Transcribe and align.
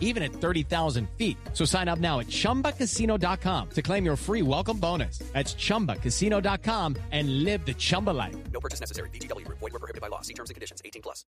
even 0.00 0.22
at 0.24 0.32
30,000 0.32 1.08
feet. 1.16 1.36
So 1.52 1.64
sign 1.64 1.86
up 1.86 2.00
now 2.00 2.18
at 2.20 2.26
chumbacasino.com 2.26 3.70
to 3.70 3.82
claim 3.82 4.04
your 4.04 4.16
free 4.16 4.42
welcome 4.42 4.78
bonus. 4.78 5.18
That's 5.32 5.54
chumbacasino.com 5.54 6.96
and 7.12 7.44
live 7.44 7.64
the 7.64 7.74
Chumba 7.74 8.10
life. 8.10 8.34
No 8.52 8.58
purchase 8.60 8.80
necessary. 8.80 9.10
VGW 9.10 9.44
Group. 9.44 9.58
Void 9.60 9.72
were 9.74 9.78
prohibited 9.78 10.00
by 10.00 10.08
law. 10.08 10.22
See 10.22 10.34
terms 10.34 10.50
and 10.50 10.54
conditions. 10.54 10.80
18 10.84 11.02
plus. 11.02 11.24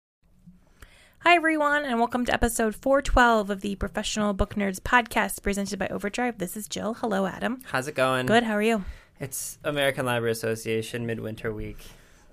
Hi, 1.21 1.35
everyone, 1.35 1.83
and 1.83 1.97
welcome 1.97 2.25
to 2.25 2.33
episode 2.33 2.75
412 2.75 3.49
of 3.49 3.61
the 3.61 3.75
Professional 3.75 4.33
Book 4.33 4.53
Nerds 4.53 4.79
podcast 4.79 5.41
presented 5.41 5.79
by 5.79 5.87
Overdrive. 5.87 6.37
This 6.37 6.55
is 6.55 6.67
Jill. 6.67 6.93
Hello, 6.93 7.25
Adam. 7.25 7.59
How's 7.65 7.87
it 7.87 7.95
going? 7.95 8.27
Good. 8.27 8.43
How 8.43 8.53
are 8.53 8.61
you? 8.61 8.85
It's 9.19 9.57
American 9.63 10.05
Library 10.05 10.31
Association 10.31 11.07
midwinter 11.07 11.51
week. 11.51 11.83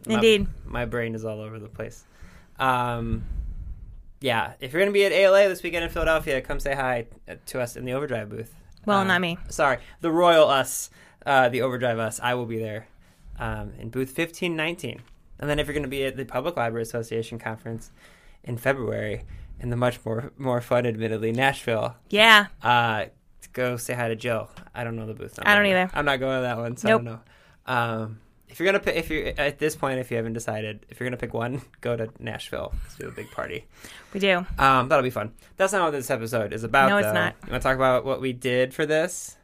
My- 0.07 0.15
Indeed. 0.17 0.47
My, 0.67 0.85
brain 0.85 1.15
is 1.15 1.25
all 1.25 1.41
over 1.41 1.59
the 1.59 1.69
place. 1.69 2.05
Um, 2.59 3.25
yeah, 4.21 4.55
if 4.61 4.73
you're 4.73 4.81
going 4.81 4.93
to 4.93 4.95
be 4.99 5.05
at 5.05 5.13
ALA 5.13 5.49
this 5.49 5.63
weekend 5.63 5.85
in 5.85 5.91
Philadelphia, 5.91 6.41
come 6.41 6.59
say 6.61 6.75
hi 6.75 7.07
to 7.47 7.61
us 7.61 7.77
in 7.77 7.85
the 7.85 7.93
Overdrive 7.93 8.31
booth. 8.31 8.55
Well, 8.87 9.01
Uh, 9.01 9.05
not 9.05 9.21
me. 9.21 9.39
Sorry, 9.49 9.79
the 10.01 10.11
Royal 10.11 10.49
Us, 10.49 10.91
uh, 11.27 11.49
the 11.49 11.63
Overdrive 11.63 11.99
Us. 11.99 12.21
I 12.23 12.35
will 12.35 12.47
be 12.47 12.59
there 12.59 12.87
um, 13.39 13.73
in 13.79 13.91
booth 13.91 14.09
1519. 14.17 15.03
And 15.41 15.51
then 15.51 15.59
if 15.59 15.67
you're 15.67 15.75
going 15.75 15.83
to 15.83 15.89
be 15.89 16.05
at 16.05 16.17
the 16.17 16.25
Public 16.25 16.57
Library 16.57 16.83
Association 16.83 17.39
conference 17.39 17.91
in 18.45 18.57
February, 18.57 19.23
in 19.61 19.71
the 19.71 19.77
much 19.77 19.99
more 20.05 20.33
more 20.37 20.61
fun, 20.61 20.87
admittedly, 20.87 21.33
Nashville, 21.33 21.97
Yeah. 22.11 22.47
uh, 22.63 23.07
go 23.53 23.77
say 23.77 23.95
hi 23.95 24.09
to 24.09 24.17
Jill. 24.17 24.51
I 24.75 24.85
don't 24.85 24.97
know 24.97 25.07
the 25.07 25.15
booth 25.15 25.37
number. 25.39 25.49
I 25.49 25.55
don't 25.55 25.67
either. 25.67 25.91
I'm 25.95 26.05
not 26.05 26.21
going 26.21 26.37
to 26.39 26.43
that 26.43 26.59
one, 26.59 26.77
so 26.77 26.89
I 26.89 26.91
don't 26.93 27.05
know. 27.05 27.21
Um, 27.67 28.21
if 28.55 28.61
you're 28.61 28.67
gonna 28.67 28.79
pick, 28.79 28.95
if 28.95 29.11
you 29.11 29.35
at 29.37 29.59
this 29.59 29.75
point, 29.75 29.99
if 29.99 30.13
you 30.13 30.17
haven't 30.17 30.35
decided, 30.35 30.87
if 30.89 31.01
you're 31.01 31.09
gonna 31.09 31.17
pick 31.17 31.35
one, 31.35 31.61
go 31.81 31.97
to 31.97 32.09
Nashville. 32.21 32.73
Let's 32.85 32.95
do 32.95 33.09
a 33.09 33.11
big 33.11 33.29
party. 33.33 33.65
We 34.13 34.21
do. 34.21 34.47
Um, 34.61 34.89
that'll 34.89 35.03
be 35.03 35.11
fun. 35.11 35.33
That's 35.57 35.73
not 35.73 35.83
what 35.83 35.91
this 35.91 36.09
episode 36.09 36.53
is 36.53 36.63
about. 36.63 36.89
No, 36.89 36.99
it's 36.99 37.09
though. 37.09 37.15
not. 37.15 37.35
You 37.47 37.51
want 37.51 37.65
to 37.65 37.69
talk 37.69 37.75
about 37.75 38.05
what 38.05 38.21
we 38.21 38.33
did 38.33 38.73
for 38.73 38.87
this? 38.87 39.37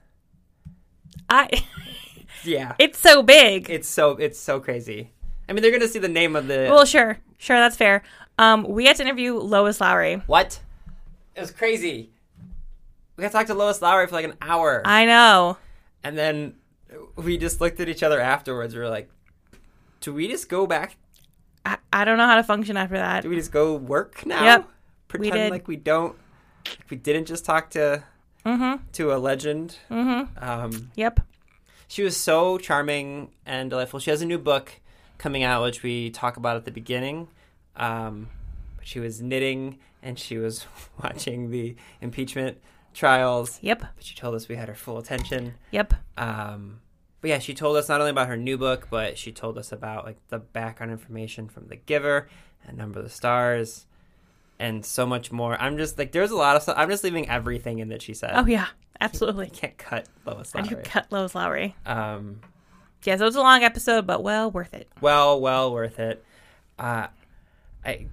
I. 1.28 1.48
Yeah, 2.42 2.74
it's 2.78 2.98
so 2.98 3.22
big. 3.22 3.68
it's 3.68 3.86
so 3.88 4.12
it's 4.12 4.38
so 4.38 4.60
crazy. 4.60 5.10
I 5.46 5.52
mean, 5.52 5.60
they're 5.60 5.72
gonna 5.72 5.88
see 5.88 5.98
the 5.98 6.08
name 6.08 6.36
of 6.36 6.46
the 6.46 6.68
well, 6.70 6.86
sure. 6.86 7.18
Sure, 7.36 7.58
that's 7.58 7.76
fair. 7.76 8.02
Um, 8.38 8.62
we 8.66 8.86
had 8.86 8.96
to 8.96 9.02
interview 9.02 9.34
Lois 9.34 9.78
Lowry. 9.78 10.22
what? 10.26 10.58
It 11.34 11.40
was 11.40 11.50
crazy. 11.50 12.12
We 13.16 13.22
got 13.22 13.28
to 13.28 13.32
talk 13.32 13.46
to 13.48 13.54
Lois 13.54 13.82
Lowry 13.82 14.06
for 14.06 14.14
like 14.14 14.24
an 14.24 14.36
hour. 14.40 14.80
I 14.86 15.04
know. 15.04 15.58
And 16.02 16.16
then 16.16 16.54
we 17.16 17.38
just 17.38 17.60
looked 17.60 17.80
at 17.80 17.88
each 17.88 18.02
other 18.02 18.20
afterwards. 18.20 18.74
We 18.74 18.80
were 18.80 18.88
like, 18.88 19.10
do 20.00 20.12
we 20.14 20.28
just 20.28 20.48
go 20.48 20.66
back? 20.66 20.96
I, 21.64 21.76
I 21.92 22.04
don't 22.04 22.16
know 22.18 22.26
how 22.26 22.36
to 22.36 22.42
function 22.44 22.76
after 22.76 22.96
that. 22.96 23.22
Do 23.22 23.28
we 23.30 23.36
just 23.36 23.52
go 23.52 23.74
work 23.74 24.24
now? 24.24 24.42
Yep, 24.44 24.68
Pretend 25.08 25.32
did. 25.34 25.50
like 25.50 25.68
we 25.68 25.76
don't. 25.76 26.16
We 26.88 26.96
didn't 26.96 27.26
just 27.26 27.44
talk 27.44 27.70
to 27.70 28.02
Mm-hmm. 28.46 28.82
to 28.92 29.12
a 29.14 29.18
legend. 29.18 29.76
Mm-hmm. 29.90 30.42
Um, 30.42 30.90
Yep. 30.96 31.20
she 31.88 32.02
was 32.02 32.16
so 32.16 32.56
charming 32.56 33.30
and 33.44 33.68
delightful. 33.68 34.00
She 34.00 34.08
has 34.10 34.22
a 34.22 34.26
new 34.26 34.38
book 34.38 34.72
coming 35.18 35.42
out, 35.42 35.62
which 35.62 35.82
we 35.82 36.08
talk 36.08 36.38
about 36.38 36.56
at 36.56 36.64
the 36.64 36.70
beginning. 36.70 37.28
Um, 37.76 38.30
she 38.82 38.98
was 38.98 39.20
knitting 39.20 39.78
and 40.02 40.18
she 40.18 40.38
was 40.38 40.64
watching 41.02 41.50
the 41.50 41.76
impeachment 42.00 42.56
trials. 42.94 43.58
Yep. 43.62 43.80
But 43.80 44.04
she 44.04 44.14
told 44.14 44.34
us 44.34 44.48
we 44.48 44.56
had 44.56 44.68
her 44.68 44.74
full 44.74 44.98
attention. 44.98 45.54
Yep. 45.70 45.94
Um, 46.16 46.80
but 47.20 47.28
yeah, 47.30 47.38
she 47.38 47.54
told 47.54 47.76
us 47.76 47.88
not 47.88 48.00
only 48.00 48.10
about 48.10 48.28
her 48.28 48.36
new 48.36 48.56
book, 48.58 48.88
but 48.90 49.18
she 49.18 49.32
told 49.32 49.58
us 49.58 49.72
about 49.72 50.04
like 50.04 50.16
the 50.28 50.38
background 50.38 50.92
information 50.92 51.48
from 51.48 51.68
The 51.68 51.76
Giver 51.76 52.28
and 52.66 52.76
Number 52.78 52.98
of 52.98 53.04
the 53.04 53.10
Stars, 53.10 53.86
and 54.58 54.84
so 54.84 55.06
much 55.06 55.30
more. 55.32 55.56
I'm 55.60 55.76
just 55.78 55.98
like, 55.98 56.12
there's 56.12 56.30
a 56.30 56.36
lot 56.36 56.56
of 56.56 56.62
stuff. 56.62 56.76
I'm 56.78 56.88
just 56.90 57.04
leaving 57.04 57.28
everything 57.28 57.78
in 57.78 57.88
that 57.88 58.02
she 58.02 58.14
said. 58.14 58.32
Oh 58.34 58.46
yeah. 58.46 58.66
Absolutely. 59.02 59.46
I 59.46 59.48
can't 59.48 59.78
cut 59.78 60.06
Lois 60.26 60.54
I 60.54 60.60
do 60.60 60.74
Lowry. 60.74 60.84
cut 60.84 61.06
Lois 61.10 61.34
Lowry. 61.34 61.74
Um, 61.86 62.40
Yeah, 63.04 63.16
so 63.16 63.26
it's 63.26 63.36
a 63.36 63.40
long 63.40 63.62
episode, 63.62 64.06
but 64.06 64.22
well 64.22 64.50
worth 64.50 64.74
it. 64.74 64.88
well, 65.00 65.40
well 65.40 65.72
worth 65.72 65.98
it. 65.98 66.22
Uh, 66.78 67.06
I, 67.82 68.08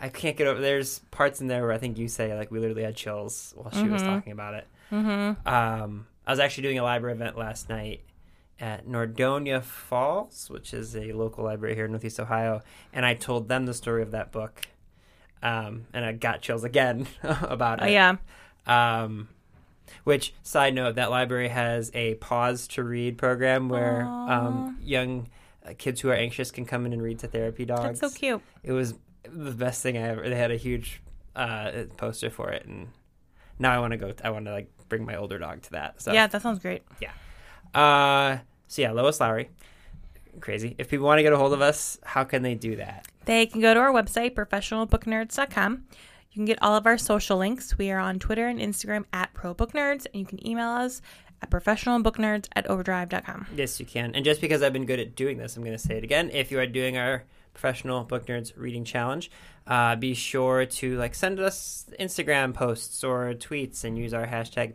I 0.00 0.08
can't 0.08 0.36
get 0.36 0.46
over. 0.46 0.60
There's 0.60 0.98
parts 1.10 1.40
in 1.40 1.46
there 1.46 1.62
where 1.62 1.72
I 1.72 1.78
think 1.78 1.98
you 1.98 2.08
say 2.08 2.34
like 2.36 2.50
we 2.50 2.58
literally 2.60 2.82
had 2.82 2.96
chills 2.96 3.52
while 3.56 3.70
she 3.72 3.88
was 3.88 4.02
talking 4.02 4.32
about 4.32 4.54
it. 4.54 4.66
Mm-hmm. 4.90 5.48
Um, 5.48 6.06
I 6.26 6.30
was 6.30 6.38
actually 6.40 6.64
doing 6.64 6.78
a 6.78 6.82
library 6.82 7.14
event 7.14 7.36
last 7.38 7.68
night 7.68 8.02
at 8.60 8.86
Nordonia 8.86 9.62
Falls, 9.62 10.48
which 10.50 10.72
is 10.74 10.94
a 10.96 11.12
local 11.12 11.44
library 11.44 11.74
here 11.74 11.86
in 11.86 11.90
Northeast 11.92 12.20
Ohio, 12.20 12.60
and 12.92 13.04
I 13.04 13.14
told 13.14 13.48
them 13.48 13.66
the 13.66 13.74
story 13.74 14.02
of 14.02 14.12
that 14.12 14.30
book, 14.32 14.66
um, 15.42 15.86
and 15.92 16.04
I 16.04 16.12
got 16.12 16.42
chills 16.42 16.62
again 16.64 17.06
about 17.22 17.82
Oh 17.82 17.86
it. 17.86 17.92
yeah. 17.92 18.16
Um, 18.66 19.28
which 20.04 20.32
side 20.42 20.74
note, 20.74 20.94
that 20.96 21.10
library 21.10 21.48
has 21.48 21.90
a 21.94 22.14
pause 22.14 22.68
to 22.68 22.82
read 22.84 23.18
program 23.18 23.68
where 23.68 24.02
um, 24.04 24.78
young 24.82 25.28
uh, 25.66 25.72
kids 25.76 26.00
who 26.00 26.08
are 26.10 26.14
anxious 26.14 26.50
can 26.50 26.64
come 26.64 26.86
in 26.86 26.92
and 26.92 27.02
read 27.02 27.18
to 27.20 27.26
therapy 27.28 27.64
dogs. 27.64 28.00
That's 28.00 28.14
so 28.14 28.18
cute. 28.18 28.42
It 28.62 28.72
was 28.72 28.94
the 29.30 29.52
best 29.52 29.82
thing 29.82 29.96
I 29.96 30.08
ever. 30.08 30.28
They 30.28 30.36
had 30.36 30.50
a 30.50 30.56
huge 30.56 31.02
uh, 31.36 31.84
poster 31.96 32.30
for 32.30 32.50
it, 32.50 32.66
and 32.66 32.88
now 33.58 33.72
I 33.72 33.78
want 33.78 33.92
to 33.92 33.96
go. 33.96 34.12
I 34.24 34.30
want 34.30 34.46
to 34.46 34.52
like 34.52 34.70
bring 34.88 35.04
my 35.04 35.16
older 35.16 35.38
dog 35.38 35.62
to 35.62 35.70
that. 35.72 36.00
So 36.02 36.12
Yeah, 36.12 36.26
that 36.26 36.42
sounds 36.42 36.58
great. 36.58 36.82
Yeah. 37.00 37.12
Uh, 37.74 38.38
so 38.68 38.82
yeah, 38.82 38.92
Lois 38.92 39.20
Lowry, 39.20 39.50
crazy. 40.40 40.74
If 40.78 40.88
people 40.88 41.06
want 41.06 41.18
to 41.18 41.22
get 41.22 41.32
a 41.32 41.36
hold 41.36 41.52
of 41.52 41.60
us, 41.60 41.98
how 42.04 42.24
can 42.24 42.42
they 42.42 42.54
do 42.54 42.76
that? 42.76 43.06
They 43.24 43.46
can 43.46 43.60
go 43.60 43.72
to 43.72 43.80
our 43.80 43.92
website, 43.92 44.34
professionalbooknerds.com. 44.34 45.84
You 46.32 46.34
can 46.34 46.44
get 46.46 46.58
all 46.62 46.74
of 46.74 46.86
our 46.86 46.96
social 46.96 47.36
links. 47.36 47.76
We 47.76 47.90
are 47.90 47.98
on 47.98 48.18
Twitter 48.18 48.46
and 48.48 48.58
Instagram 48.58 49.04
at 49.12 49.34
ProBookNerds, 49.34 50.06
and 50.12 50.20
you 50.20 50.24
can 50.24 50.46
email 50.46 50.68
us 50.68 51.02
at 51.42 51.50
professionalbooknerds 51.50 52.48
at 52.56 52.66
overdrive.com. 52.68 53.48
Yes, 53.54 53.78
you 53.78 53.84
can. 53.86 54.14
And 54.14 54.24
just 54.24 54.40
because 54.40 54.62
I've 54.62 54.72
been 54.72 54.86
good 54.86 55.00
at 55.00 55.14
doing 55.14 55.36
this, 55.36 55.56
I'm 55.56 55.62
going 55.62 55.76
to 55.76 55.82
say 55.82 55.98
it 55.98 56.04
again. 56.04 56.30
If 56.32 56.50
you 56.50 56.58
are 56.58 56.66
doing 56.66 56.96
our 56.96 57.24
professional 57.54 58.04
book 58.04 58.26
nerds 58.26 58.52
reading 58.56 58.84
challenge, 58.84 59.30
uh, 59.66 59.96
be 59.96 60.14
sure 60.14 60.64
to 60.66 60.96
like 60.98 61.14
send 61.14 61.38
us 61.40 61.86
Instagram 62.00 62.54
posts 62.54 63.04
or 63.04 63.34
tweets 63.34 63.84
and 63.84 63.96
use 63.98 64.12
our 64.14 64.26
hashtag 64.26 64.74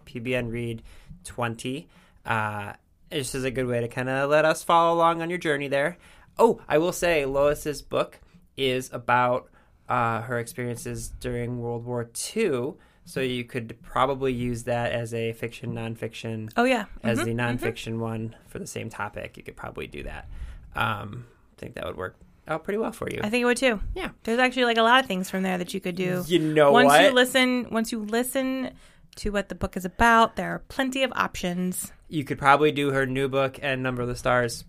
PBNRead20. 1.26 1.86
Uh, 2.26 2.74
this 3.10 3.36
is 3.36 3.44
a 3.44 3.52
good 3.52 3.68
way 3.68 3.80
to 3.82 3.88
kind 3.88 4.10
of 4.10 4.30
let 4.30 4.46
us 4.46 4.64
follow 4.64 4.94
along 4.96 5.22
on 5.22 5.30
your 5.30 5.40
journey 5.40 5.68
there. 5.68 5.98
Oh, 6.38 6.62
I 6.68 6.78
will 6.78 6.92
say 6.92 7.26
Lois's 7.26 7.82
book 7.82 8.20
is 8.56 8.92
about 8.92 9.50
uh, 9.90 10.22
her 10.22 10.38
experiences 10.40 11.10
during 11.20 11.60
World 11.60 11.86
War 11.86 12.10
II. 12.36 12.74
So 13.06 13.22
you 13.22 13.46
could 13.46 13.82
probably 13.82 14.34
use 14.34 14.64
that 14.64 14.92
as 14.92 15.14
a 15.14 15.32
fiction, 15.32 15.74
nonfiction 15.74 16.52
Oh, 16.58 16.66
yeah. 16.66 16.86
as 17.04 17.20
Mhm, 17.20 17.24
the 17.24 17.32
mhm. 17.32 17.58
nonfiction 17.60 18.00
one 18.00 18.36
for 18.48 18.60
the 18.60 18.68
same 18.68 18.90
topic. 18.90 19.38
You 19.38 19.44
could 19.44 19.56
probably 19.56 19.88
do 19.88 20.04
that. 20.04 20.28
Um, 20.76 21.26
I 21.58 21.60
think 21.62 21.76
that 21.76 21.86
would 21.86 21.96
work 21.96 22.18
out 22.48 22.64
pretty 22.64 22.78
well 22.78 22.92
for 22.92 23.10
you. 23.10 23.20
I 23.24 23.30
think 23.30 23.42
it 23.42 23.46
would 23.46 23.58
too. 23.58 23.80
Yeah. 23.96 24.10
There's 24.24 24.40
actually 24.40 24.66
like 24.66 24.78
a 24.78 24.82
lot 24.84 25.02
of 25.02 25.06
things 25.08 25.30
from 25.30 25.44
there 25.44 25.58
that 25.58 25.74
you 25.74 25.80
could 25.82 25.96
do. 25.96 26.24
you 26.28 26.40
know 26.40 26.72
once 26.72 26.88
what? 26.88 27.04
you 27.04 27.12
listen, 27.12 27.68
once 27.70 27.92
you 27.92 28.00
listen 28.04 28.72
to 29.18 29.32
what 29.32 29.50
the 29.50 29.56
book 29.56 29.76
is 29.76 29.86
about, 29.86 30.36
there 30.36 30.50
are 30.54 30.60
plenty 30.70 31.04
of 31.04 31.12
options. 31.16 31.92
you 32.08 32.24
could 32.24 32.38
probably 32.38 32.72
do 32.72 32.92
her 32.92 33.06
new 33.06 33.28
book 33.28 33.60
and 33.62 33.82
Number 33.84 34.02
of 34.02 34.08
the 34.08 34.16
Stars, 34.16 34.64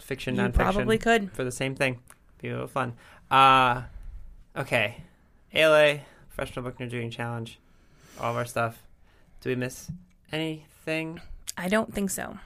fiction, 0.00 0.34
You 0.36 0.42
nonfiction. 0.42 0.54
probably 0.54 0.98
could. 0.98 1.30
for 1.32 1.44
the 1.44 1.52
same 1.52 1.74
thing. 1.74 2.00
Be 2.40 2.48
a 2.48 2.52
little 2.52 2.66
fun. 2.68 2.94
Uh, 3.30 3.82
okay, 4.56 5.02
ALA 5.54 6.00
Professional 6.34 6.64
Book 6.64 6.78
Nerd 6.78 6.92
Reading 6.92 7.10
Challenge, 7.10 7.58
all 8.20 8.30
of 8.32 8.36
our 8.36 8.44
stuff. 8.46 8.82
Do 9.42 9.50
we 9.50 9.56
miss 9.56 9.90
anything? 10.32 11.20
I 11.56 11.68
don't 11.68 11.92
think 11.92 12.10
so. 12.10 12.38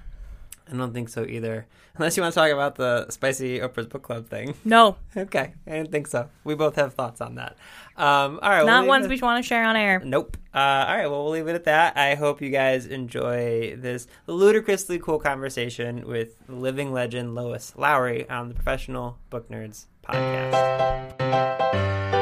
I 0.73 0.77
don't 0.77 0.95
think 0.95 1.09
so 1.09 1.25
either. 1.25 1.67
Unless 1.97 2.17
you 2.17 2.23
want 2.23 2.33
to 2.33 2.41
talk 2.41 2.51
about 2.53 2.77
the 2.77 3.11
Spicy 3.11 3.59
Oprah's 3.59 3.89
Book 3.89 4.03
Club 4.03 4.29
thing. 4.29 4.55
No, 4.65 4.97
Okay, 5.17 5.53
I 5.67 5.71
didn't 5.71 5.91
think 5.91 6.07
so. 6.07 6.29
We 6.45 6.55
both 6.55 6.77
have 6.77 6.95
thoughts 6.95 7.21
on 7.21 7.35
that. 7.35 7.57
Um, 7.97 8.39
all 8.43 8.49
right, 8.51 8.59
we'll 8.59 8.67
not 8.69 8.87
ones 8.87 9.07
it- 9.07 9.11
we 9.11 9.19
want 9.21 9.43
to 9.43 9.47
share 9.47 9.65
on 9.65 9.77
air. 9.77 10.01
Nope. 10.05 10.37
Uh, 10.55 10.59
all 10.59 10.97
right, 10.97 11.11
well, 11.11 11.25
we'll 11.25 11.33
leave 11.33 11.49
it 11.49 11.55
at 11.55 11.65
that. 11.65 11.97
I 11.97 12.15
hope 12.15 12.41
you 12.41 12.51
guys 12.51 12.87
enjoy 12.87 13.77
this 13.77 14.07
ludicrously 14.27 14.99
cool 15.01 15.19
conversation 15.19 16.07
with 16.07 16.37
living 16.49 16.93
legend 16.93 17.35
Lois 17.35 17.75
Lowry 17.77 18.29
on 18.31 18.49
the 18.49 18.55
Professional 18.55 19.19
Book 19.29 19.49
Nerds 19.51 19.87
podcast. 20.09 22.20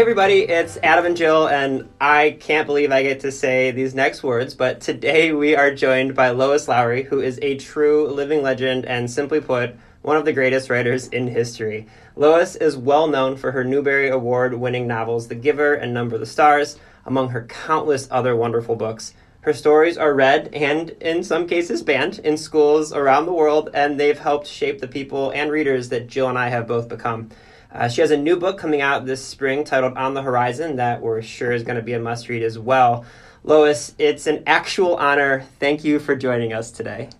Hey 0.00 0.04
everybody, 0.04 0.40
it's 0.48 0.78
Adam 0.82 1.04
and 1.04 1.14
Jill, 1.14 1.46
and 1.46 1.86
I 2.00 2.38
can't 2.40 2.66
believe 2.66 2.90
I 2.90 3.02
get 3.02 3.20
to 3.20 3.30
say 3.30 3.70
these 3.70 3.94
next 3.94 4.22
words, 4.22 4.54
but 4.54 4.80
today 4.80 5.30
we 5.32 5.54
are 5.54 5.74
joined 5.74 6.14
by 6.14 6.30
Lois 6.30 6.68
Lowry, 6.68 7.02
who 7.02 7.20
is 7.20 7.38
a 7.42 7.58
true 7.58 8.08
living 8.08 8.40
legend 8.40 8.86
and, 8.86 9.10
simply 9.10 9.42
put, 9.42 9.76
one 10.00 10.16
of 10.16 10.24
the 10.24 10.32
greatest 10.32 10.70
writers 10.70 11.08
in 11.08 11.28
history. 11.28 11.86
Lois 12.16 12.56
is 12.56 12.78
well 12.78 13.08
known 13.08 13.36
for 13.36 13.52
her 13.52 13.62
Newbery 13.62 14.08
Award 14.08 14.54
winning 14.54 14.86
novels 14.86 15.28
The 15.28 15.34
Giver 15.34 15.74
and 15.74 15.92
Number 15.92 16.16
the 16.16 16.24
Stars, 16.24 16.78
among 17.04 17.28
her 17.28 17.44
countless 17.44 18.08
other 18.10 18.34
wonderful 18.34 18.76
books. 18.76 19.12
Her 19.42 19.52
stories 19.52 19.98
are 19.98 20.14
read 20.14 20.48
and, 20.54 20.88
in 21.02 21.22
some 21.22 21.46
cases, 21.46 21.82
banned 21.82 22.20
in 22.20 22.38
schools 22.38 22.94
around 22.94 23.26
the 23.26 23.34
world, 23.34 23.68
and 23.74 24.00
they've 24.00 24.18
helped 24.18 24.46
shape 24.46 24.80
the 24.80 24.88
people 24.88 25.30
and 25.32 25.50
readers 25.50 25.90
that 25.90 26.06
Jill 26.06 26.30
and 26.30 26.38
I 26.38 26.48
have 26.48 26.66
both 26.66 26.88
become. 26.88 27.28
Uh, 27.72 27.88
she 27.88 28.00
has 28.00 28.10
a 28.10 28.16
new 28.16 28.36
book 28.36 28.58
coming 28.58 28.80
out 28.80 29.06
this 29.06 29.24
spring 29.24 29.62
titled 29.62 29.96
On 29.96 30.14
the 30.14 30.22
Horizon 30.22 30.76
that 30.76 31.00
we're 31.00 31.22
sure 31.22 31.52
is 31.52 31.62
going 31.62 31.76
to 31.76 31.82
be 31.82 31.92
a 31.92 32.00
must 32.00 32.28
read 32.28 32.42
as 32.42 32.58
well. 32.58 33.04
Lois, 33.44 33.94
it's 33.98 34.26
an 34.26 34.42
actual 34.46 34.96
honor. 34.96 35.44
Thank 35.60 35.84
you 35.84 35.98
for 36.00 36.16
joining 36.16 36.52
us 36.52 36.70
today. 36.70 37.10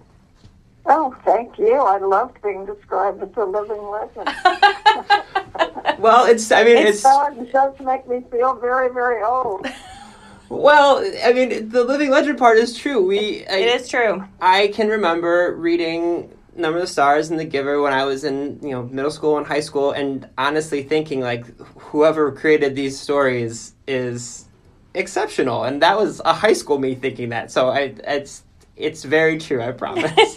Oh, 0.87 1.17
thank 1.25 1.57
you. 1.57 1.75
I 1.75 1.99
loved 1.99 2.43
being 2.43 2.67
described 2.67 3.23
as 3.23 3.29
a 3.37 3.45
living 3.45 3.83
legend. 3.91 4.29
well, 6.01 6.27
it's, 6.27 6.51
I 6.51 6.65
mean, 6.65 6.79
it 6.79 6.87
it's. 6.87 7.05
It 7.05 7.53
does 7.53 7.79
make 7.81 8.09
me 8.09 8.25
feel 8.31 8.57
very, 8.57 8.93
very 8.93 9.23
old. 9.23 9.67
Well, 10.51 11.09
I 11.25 11.33
mean, 11.33 11.69
the 11.69 11.85
living 11.85 12.11
legend 12.11 12.37
part 12.37 12.59
is 12.59 12.77
true. 12.77 13.01
We 13.07 13.47
I, 13.47 13.59
it 13.59 13.81
is 13.81 13.89
true. 13.89 14.25
I 14.41 14.67
can 14.75 14.89
remember 14.89 15.55
reading 15.57 16.37
Number 16.55 16.79
of 16.79 16.83
the 16.83 16.89
Stars 16.89 17.31
and 17.31 17.39
The 17.39 17.45
Giver 17.45 17.81
when 17.81 17.93
I 17.93 18.05
was 18.05 18.25
in 18.25 18.59
you 18.63 18.71
know 18.71 18.83
middle 18.85 19.11
school 19.11 19.39
and 19.39 19.47
high 19.47 19.61
school, 19.61 19.93
and 19.93 20.29
honestly 20.37 20.83
thinking 20.83 21.21
like 21.21 21.47
whoever 21.79 22.33
created 22.33 22.75
these 22.75 22.99
stories 22.99 23.75
is 23.87 24.47
exceptional, 24.95 25.65
and 25.65 25.83
that 25.83 25.97
was 25.97 26.21
a 26.25 26.33
high 26.33 26.53
school 26.53 26.79
me 26.79 26.95
thinking 26.95 27.29
that. 27.31 27.51
So 27.51 27.69
I 27.69 27.95
it's 28.05 28.45
it's 28.77 29.05
very 29.05 29.39
true. 29.39 29.63
I 29.63 29.73
promise. 29.73 30.37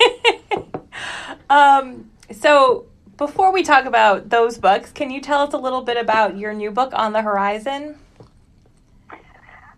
um. 1.50 2.10
So 2.32 2.86
before 3.18 3.54
we 3.54 3.64
talk 3.64 3.86
about 3.86 4.30
those 4.30 4.58
books, 4.58 4.92
can 4.92 5.10
you 5.10 5.22
tell 5.22 5.42
us 5.42 5.54
a 5.54 5.58
little 5.58 5.82
bit 5.82 5.98
about 5.98 6.38
your 6.38 6.54
new 6.54 6.72
book 6.72 6.92
on 6.94 7.14
the 7.14 7.22
horizon? 7.22 7.98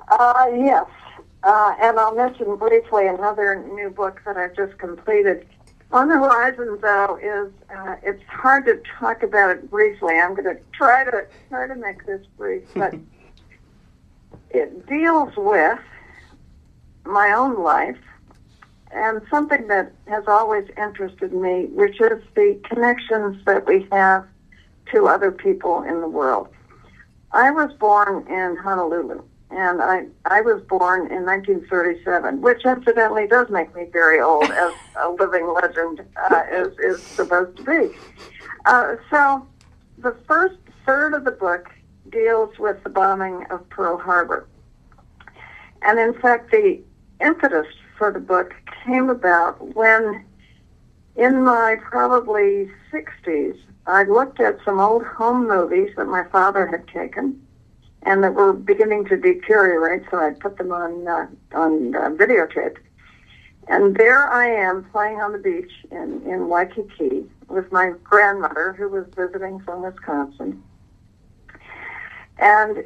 Uh, 0.08 0.46
yes. 0.56 0.86
Uh, 1.44 1.76
and 1.80 2.00
I'll 2.00 2.16
mention 2.16 2.56
briefly 2.56 3.08
another 3.08 3.64
new 3.74 3.90
book 3.90 4.22
that 4.26 4.38
I've 4.38 4.56
just 4.56 4.78
completed. 4.78 5.46
On 5.92 6.08
the 6.08 6.16
horizon, 6.16 6.78
though, 6.82 7.18
is 7.22 7.54
uh, 7.76 7.96
it's 8.04 8.24
hard 8.28 8.66
to 8.66 8.82
talk 9.00 9.24
about 9.24 9.52
it 9.52 9.70
briefly. 9.70 10.16
I'm 10.20 10.36
going 10.36 10.56
to 10.56 10.62
try 10.74 11.06
to 11.06 11.26
try 11.50 11.68
to 11.68 11.76
make 11.76 12.06
this 12.06 12.26
brief, 12.38 12.64
but 12.74 12.96
it 14.50 14.88
deals 14.88 15.34
with 15.38 15.80
my 17.06 17.32
own 17.32 17.64
life 17.64 17.98
and 18.92 19.22
something 19.30 19.68
that 19.68 19.92
has 20.08 20.24
always 20.28 20.68
interested 20.78 21.34
me, 21.34 21.66
which 21.66 22.00
is 22.00 22.24
the 22.36 22.60
connections 22.64 23.44
that 23.46 23.68
we 23.68 23.88
have 23.92 24.26
to 24.92 25.08
other 25.08 25.32
people 25.32 25.84
in 25.84 26.02
the 26.02 26.08
world. 26.08 26.48
I 27.32 27.52
was 27.52 27.72
born 27.74 28.26
in 28.28 28.56
Honolulu, 28.56 29.22
and 29.56 29.81
I 29.81 30.06
I 30.25 30.42
was 30.42 30.62
born 30.63 31.12
in 31.12 31.25
1937, 31.25 32.42
which 32.42 32.66
incidentally 32.66 33.28
does 33.28 33.50
make 33.50 33.74
me 33.75 33.86
very 33.92 34.19
old, 34.19 34.50
as 34.52 34.74
a 34.98 35.10
living 35.10 35.48
legend 35.54 36.02
uh, 36.30 36.44
is 36.52 36.78
is 36.80 37.02
supposed 37.02 37.57
to 37.57 37.63
be. 37.63 37.96
Uh, 38.66 38.96
so, 39.10 39.48
the 39.98 40.16
first 40.28 40.57
third 40.86 41.13
of 41.13 41.24
the 41.24 41.31
book 41.31 41.69
deals 42.10 42.57
with 42.60 42.84
the 42.84 42.90
bombing 42.90 43.46
of 43.50 43.68
Pearl 43.69 43.98
Harbor, 43.98 44.48
and 45.81 46.00
in 46.00 46.13
fact, 46.19 46.51
the 46.51 46.81
impetus 47.22 47.68
for 47.98 48.12
the 48.12 48.19
book 48.19 48.54
came 48.86 49.10
about 49.10 49.75
when, 49.75 50.25
in 51.16 51.44
my 51.44 51.78
probably 51.81 52.69
60s, 52.92 53.58
I 53.88 54.04
looked 54.04 54.42
at 54.42 54.58
some 54.66 54.80
old 54.80 55.04
home 55.04 55.48
movies 55.48 55.94
that 55.96 56.06
my 56.06 56.25
father 56.25 56.68
had 56.68 56.88
taken 56.88 57.44
and 58.06 58.24
that 58.24 58.34
were 58.34 58.54
beginning 58.54 59.06
to 59.06 59.18
deteriorate, 59.18 60.04
so 60.12 60.18
I 60.18 60.31
put 60.31 60.57
them 60.57 60.72
on 60.72 61.07
uh, 61.07 61.28
on 61.54 61.96
uh, 61.96 62.10
videotape. 62.12 62.78
And 63.68 63.96
there 63.96 64.31
I 64.31 64.48
am 64.48 64.84
playing 64.92 65.19
on 65.22 65.31
the 65.31 65.40
beach 65.40 65.72
in, 65.92 66.22
in 66.28 66.48
Waikiki 66.48 67.25
with 67.48 67.72
my 67.72 67.94
grandmother, 68.04 68.74
who 68.78 68.90
was 68.90 69.06
visiting 69.16 69.60
from 69.62 69.81
Wisconsin. 69.81 70.62
And 72.38 72.86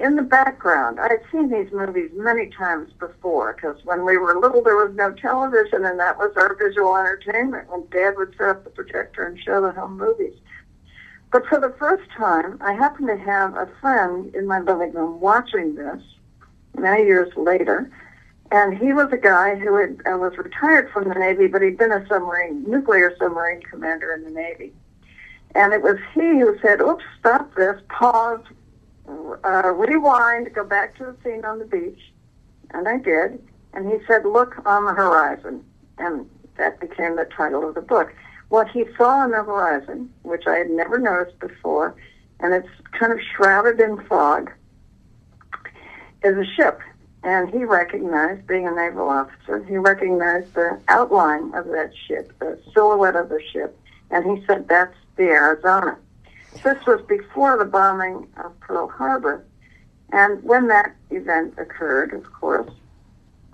in 0.00 0.16
the 0.16 0.22
background, 0.22 0.98
I'd 1.00 1.22
seen 1.30 1.50
these 1.50 1.72
movies 1.72 2.10
many 2.14 2.48
times 2.48 2.92
before 2.98 3.54
because 3.54 3.84
when 3.84 4.04
we 4.04 4.16
were 4.16 4.38
little, 4.38 4.62
there 4.62 4.76
was 4.76 4.94
no 4.94 5.12
television, 5.12 5.84
and 5.84 6.00
that 6.00 6.18
was 6.18 6.32
our 6.36 6.56
visual 6.56 6.96
entertainment. 6.96 7.70
When 7.70 7.86
Dad 7.90 8.14
would 8.16 8.34
set 8.36 8.48
up 8.48 8.64
the 8.64 8.70
projector 8.70 9.24
and 9.24 9.38
show 9.40 9.60
the 9.60 9.72
home 9.72 9.98
movies. 9.98 10.34
But 11.30 11.46
for 11.46 11.60
the 11.60 11.74
first 11.78 12.08
time, 12.16 12.58
I 12.60 12.72
happened 12.72 13.08
to 13.08 13.18
have 13.18 13.54
a 13.54 13.68
friend 13.80 14.34
in 14.34 14.46
my 14.46 14.60
living 14.60 14.92
room 14.92 15.20
watching 15.20 15.74
this 15.74 16.02
many 16.76 17.04
years 17.04 17.34
later. 17.36 17.90
And 18.50 18.78
he 18.78 18.94
was 18.94 19.12
a 19.12 19.18
guy 19.18 19.56
who 19.56 19.76
had, 19.76 20.00
uh, 20.10 20.16
was 20.16 20.38
retired 20.38 20.90
from 20.90 21.08
the 21.08 21.14
Navy, 21.14 21.48
but 21.48 21.60
he'd 21.60 21.76
been 21.76 21.92
a 21.92 22.06
submarine, 22.08 22.64
nuclear 22.66 23.14
submarine 23.18 23.60
commander 23.62 24.14
in 24.14 24.24
the 24.24 24.30
Navy. 24.30 24.72
And 25.54 25.74
it 25.74 25.82
was 25.82 25.98
he 26.14 26.20
who 26.20 26.56
said, 26.62 26.80
oops, 26.80 27.04
stop 27.20 27.54
this, 27.56 27.78
pause, 27.90 28.40
uh, 29.06 29.72
rewind, 29.74 30.52
go 30.54 30.64
back 30.64 30.96
to 30.96 31.04
the 31.04 31.16
scene 31.22 31.44
on 31.44 31.58
the 31.58 31.66
beach. 31.66 32.10
And 32.70 32.88
I 32.88 32.98
did. 32.98 33.42
And 33.74 33.90
he 33.90 33.98
said, 34.06 34.24
look 34.24 34.62
on 34.64 34.86
the 34.86 34.94
horizon. 34.94 35.62
And 35.98 36.28
that 36.56 36.80
became 36.80 37.16
the 37.16 37.26
title 37.26 37.68
of 37.68 37.74
the 37.74 37.82
book 37.82 38.14
what 38.48 38.68
he 38.70 38.84
saw 38.96 39.20
on 39.20 39.30
the 39.30 39.42
horizon, 39.42 40.12
which 40.22 40.46
I 40.46 40.56
had 40.56 40.70
never 40.70 40.98
noticed 40.98 41.38
before, 41.38 41.94
and 42.40 42.54
it's 42.54 42.68
kind 42.98 43.12
of 43.12 43.18
shrouded 43.36 43.80
in 43.80 44.02
fog, 44.06 44.50
is 46.24 46.36
a 46.36 46.44
ship. 46.44 46.80
And 47.24 47.50
he 47.50 47.64
recognized, 47.64 48.46
being 48.46 48.66
a 48.66 48.70
naval 48.70 49.08
officer, 49.08 49.62
he 49.64 49.76
recognized 49.76 50.54
the 50.54 50.80
outline 50.88 51.52
of 51.54 51.66
that 51.66 51.90
ship, 52.06 52.32
the 52.38 52.58
silhouette 52.72 53.16
of 53.16 53.28
the 53.28 53.42
ship, 53.52 53.78
and 54.10 54.24
he 54.24 54.44
said, 54.46 54.68
that's 54.68 54.96
the 55.16 55.24
Arizona. 55.24 55.98
This 56.62 56.86
was 56.86 57.02
before 57.06 57.58
the 57.58 57.64
bombing 57.64 58.28
of 58.42 58.58
Pearl 58.60 58.88
Harbor. 58.88 59.44
And 60.12 60.42
when 60.42 60.68
that 60.68 60.94
event 61.10 61.54
occurred, 61.58 62.14
of 62.14 62.32
course, 62.32 62.70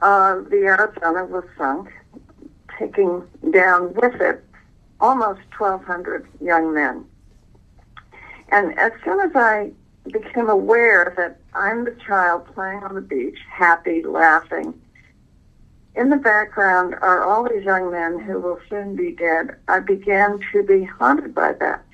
uh, 0.00 0.37
the 0.50 0.64
Arizona 0.66 1.25
was 1.25 1.45
sunk, 1.59 1.90
taking 2.78 3.26
down 3.50 3.95
with 3.95 4.21
it 4.21 4.45
almost 5.01 5.41
1,200 5.59 6.27
young 6.41 6.75
men. 6.75 7.05
And 8.51 8.79
as 8.79 8.93
soon 9.05 9.21
as 9.21 9.33
I 9.35 9.73
became 10.13 10.49
aware 10.49 11.15
that 11.17 11.39
I'm 11.55 11.85
the 11.85 11.97
child 12.07 12.47
playing 12.55 12.83
on 12.83 12.95
the 12.95 13.01
beach, 13.01 13.39
happy, 13.51 14.03
laughing, 14.03 14.75
in 15.95 16.11
the 16.11 16.17
background 16.17 16.95
are 17.01 17.23
all 17.23 17.49
these 17.49 17.65
young 17.65 17.91
men 17.91 18.19
who 18.19 18.41
will 18.41 18.59
soon 18.69 18.97
be 18.97 19.13
dead. 19.13 19.57
I 19.69 19.81
began 19.81 20.41
to 20.53 20.63
be 20.63 20.85
haunted 20.85 21.35
by 21.35 21.53
that. 21.55 21.85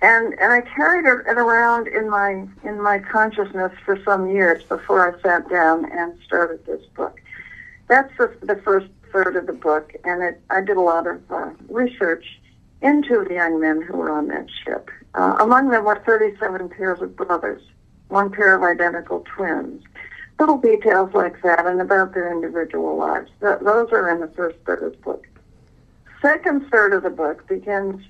And 0.00 0.34
and 0.38 0.52
I 0.52 0.60
carried 0.60 1.04
it 1.06 1.26
around 1.26 1.88
in 1.88 2.08
my 2.08 2.46
in 2.62 2.80
my 2.80 3.00
consciousness 3.00 3.72
for 3.84 4.00
some 4.04 4.30
years 4.30 4.62
before 4.62 5.12
I 5.12 5.20
sat 5.20 5.48
down 5.48 5.90
and 5.90 6.16
started 6.24 6.64
this 6.64 6.84
book. 6.94 7.20
That's 7.88 8.16
the, 8.16 8.32
the 8.42 8.56
first 8.56 8.86
third 9.12 9.36
of 9.36 9.46
the 9.46 9.52
book, 9.52 9.94
and 10.04 10.22
it, 10.22 10.40
I 10.50 10.60
did 10.60 10.76
a 10.76 10.80
lot 10.80 11.06
of 11.06 11.20
uh, 11.30 11.50
research 11.68 12.24
into 12.80 13.24
the 13.24 13.34
young 13.34 13.60
men 13.60 13.82
who 13.82 13.96
were 13.96 14.10
on 14.10 14.28
that 14.28 14.46
ship. 14.64 14.90
Uh, 15.14 15.36
among 15.40 15.70
them 15.70 15.84
were 15.84 16.02
37 16.06 16.68
pairs 16.70 17.00
of 17.00 17.16
brothers, 17.16 17.62
one 18.08 18.30
pair 18.30 18.54
of 18.54 18.62
identical 18.62 19.24
twins. 19.34 19.82
Little 20.38 20.58
details 20.58 21.12
like 21.14 21.42
that 21.42 21.66
and 21.66 21.80
about 21.80 22.14
their 22.14 22.30
individual 22.32 22.96
lives. 22.96 23.30
Th- 23.40 23.58
those 23.60 23.90
are 23.90 24.08
in 24.10 24.20
the 24.20 24.28
first 24.28 24.56
third 24.64 24.82
of 24.82 24.92
the 24.92 24.98
book. 24.98 25.26
Second 26.22 26.68
third 26.70 26.92
of 26.92 27.02
the 27.02 27.10
book 27.10 27.46
begins 27.48 28.02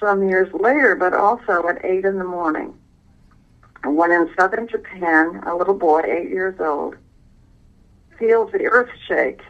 some 0.00 0.26
years 0.28 0.52
later, 0.54 0.94
but 0.94 1.12
also 1.12 1.66
at 1.68 1.84
8 1.84 2.04
in 2.04 2.18
the 2.18 2.24
morning. 2.24 2.74
When 3.84 4.10
in 4.10 4.30
southern 4.38 4.66
Japan, 4.66 5.42
a 5.46 5.54
little 5.54 5.74
boy, 5.74 6.00
eight 6.06 6.30
years 6.30 6.58
old, 6.58 6.96
feels 8.18 8.50
the 8.52 8.66
earth 8.66 8.88
shake 9.06 9.42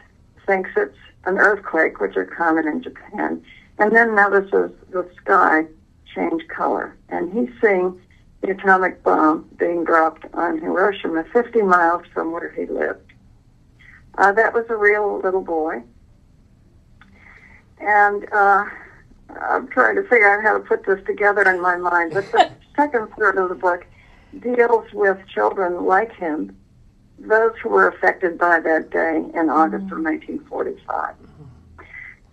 thinks 0.45 0.69
it's 0.75 0.97
an 1.25 1.37
earthquake, 1.37 1.99
which 1.99 2.15
are 2.15 2.25
common 2.25 2.67
in 2.67 2.81
Japan, 2.81 3.43
and 3.77 3.95
then 3.95 4.15
notices 4.15 4.71
the 4.91 5.09
sky 5.21 5.65
change 6.13 6.47
color. 6.47 6.95
And 7.09 7.33
he's 7.33 7.49
seeing 7.61 7.99
the 8.41 8.51
atomic 8.51 9.03
bomb 9.03 9.49
being 9.57 9.83
dropped 9.83 10.25
on 10.33 10.59
Hiroshima 10.59 11.25
50 11.33 11.61
miles 11.63 12.03
from 12.13 12.31
where 12.31 12.51
he 12.51 12.65
lived. 12.65 13.13
Uh, 14.17 14.31
that 14.31 14.53
was 14.53 14.65
a 14.69 14.75
real 14.75 15.19
little 15.19 15.41
boy. 15.41 15.83
And 17.79 18.31
uh, 18.31 18.65
I'm 19.29 19.67
trying 19.67 19.95
to 19.95 20.03
figure 20.03 20.29
out 20.29 20.43
how 20.43 20.57
to 20.57 20.63
put 20.63 20.85
this 20.85 21.03
together 21.05 21.41
in 21.49 21.61
my 21.61 21.75
mind. 21.75 22.13
But 22.13 22.31
the 22.31 22.51
second 22.75 23.09
third 23.17 23.37
of 23.37 23.49
the 23.49 23.55
book 23.55 23.85
deals 24.39 24.85
with 24.93 25.17
children 25.27 25.85
like 25.85 26.13
him, 26.13 26.55
those 27.19 27.53
who 27.61 27.69
were 27.69 27.87
affected 27.87 28.37
by 28.37 28.59
that 28.59 28.89
day 28.91 29.17
in 29.33 29.49
August 29.49 29.91
of 29.91 29.99
1945. 29.99 31.15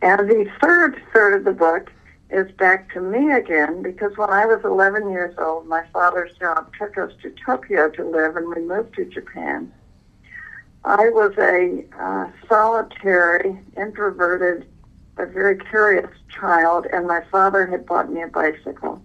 And 0.03 0.29
the 0.29 0.51
third 0.61 1.01
third 1.13 1.35
of 1.35 1.45
the 1.45 1.53
book 1.53 1.91
is 2.31 2.51
back 2.53 2.93
to 2.95 3.01
me 3.01 3.31
again 3.31 3.83
because 3.83 4.17
when 4.17 4.31
I 4.31 4.47
was 4.47 4.61
11 4.65 5.11
years 5.11 5.35
old, 5.39 5.67
my 5.67 5.85
father's 5.93 6.37
job 6.39 6.73
took 6.79 6.97
us 6.99 7.13
to 7.23 7.33
Tokyo 7.45 7.91
to 7.91 8.05
live 8.05 8.37
and 8.37 8.49
we 8.49 8.63
moved 8.63 8.95
to 8.95 9.05
Japan. 9.05 9.73
I 10.85 11.11
was 11.11 11.33
a 11.39 11.85
uh, 12.01 12.29
solitary, 12.49 13.61
introverted, 13.77 14.67
but 15.15 15.29
very 15.29 15.59
curious 15.59 16.11
child, 16.29 16.87
and 16.93 17.07
my 17.07 17.23
father 17.31 17.67
had 17.67 17.87
bought 17.87 18.11
me 18.11 18.23
a 18.23 18.27
bicycle. 18.27 19.01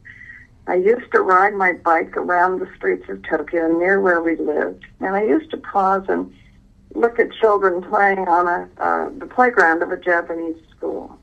I 0.67 0.75
used 0.75 1.12
to 1.13 1.21
ride 1.21 1.53
my 1.53 1.74
bike 1.74 2.17
around 2.17 2.59
the 2.59 2.69
streets 2.75 3.07
of 3.07 3.24
Tokyo 3.24 3.67
near 3.79 4.01
where 4.01 4.21
we 4.21 4.36
lived, 4.36 4.86
and 5.00 5.15
I 5.15 5.24
used 5.24 5.50
to 5.51 5.57
pause 5.57 6.03
and 6.09 6.33
look 6.93 7.19
at 7.19 7.31
children 7.31 7.81
playing 7.81 8.27
on 8.27 8.47
a, 8.47 8.69
uh, 8.81 9.09
the 9.17 9.27
playground 9.27 9.81
of 9.81 9.91
a 9.91 9.97
Japanese 9.97 10.57
school. 10.75 11.17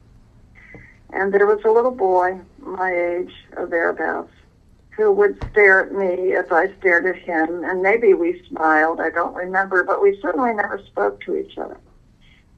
And 1.12 1.32
there 1.32 1.46
was 1.46 1.62
a 1.64 1.70
little 1.70 1.90
boy, 1.90 2.40
my 2.58 2.90
age 2.90 3.34
or 3.56 3.66
thereabouts, 3.66 4.32
who 4.96 5.12
would 5.12 5.36
stare 5.50 5.84
at 5.84 5.92
me 5.92 6.34
as 6.34 6.46
I 6.50 6.72
stared 6.78 7.04
at 7.04 7.16
him, 7.16 7.64
and 7.64 7.82
maybe 7.82 8.14
we 8.14 8.42
smiled, 8.48 8.98
I 8.98 9.10
don't 9.10 9.34
remember, 9.34 9.84
but 9.84 10.00
we 10.00 10.18
certainly 10.22 10.54
never 10.54 10.80
spoke 10.86 11.20
to 11.22 11.36
each 11.36 11.58
other 11.58 11.78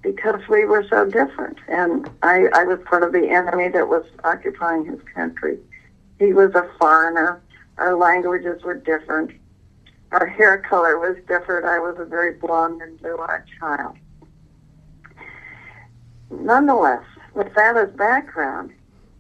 because 0.03 0.41
we 0.49 0.65
were 0.65 0.87
so 0.89 1.05
different. 1.11 1.59
And 1.67 2.09
I, 2.23 2.45
I 2.55 2.65
was 2.65 2.79
part 2.85 3.03
of 3.03 3.13
the 3.13 3.29
enemy 3.29 3.69
that 3.71 3.89
was 3.89 4.05
occupying 4.23 4.85
his 4.85 5.01
country. 5.15 5.59
He 6.19 6.33
was 6.33 6.55
a 6.55 6.71
foreigner. 6.79 7.43
Our 7.79 7.97
languages 7.97 8.63
were 8.63 8.75
different. 8.75 9.33
Our 10.13 10.27
hair 10.27 10.59
color 10.59 10.99
was 10.99 11.17
different. 11.29 11.67
I 11.67 11.79
was 11.79 11.97
a 11.99 12.05
very 12.05 12.35
blonde 12.35 12.81
and 12.81 12.99
blue-eyed 13.01 13.45
child. 13.59 13.97
Nonetheless, 16.31 17.05
with 17.35 17.55
that 17.55 17.77
as 17.77 17.91
background, 17.91 18.73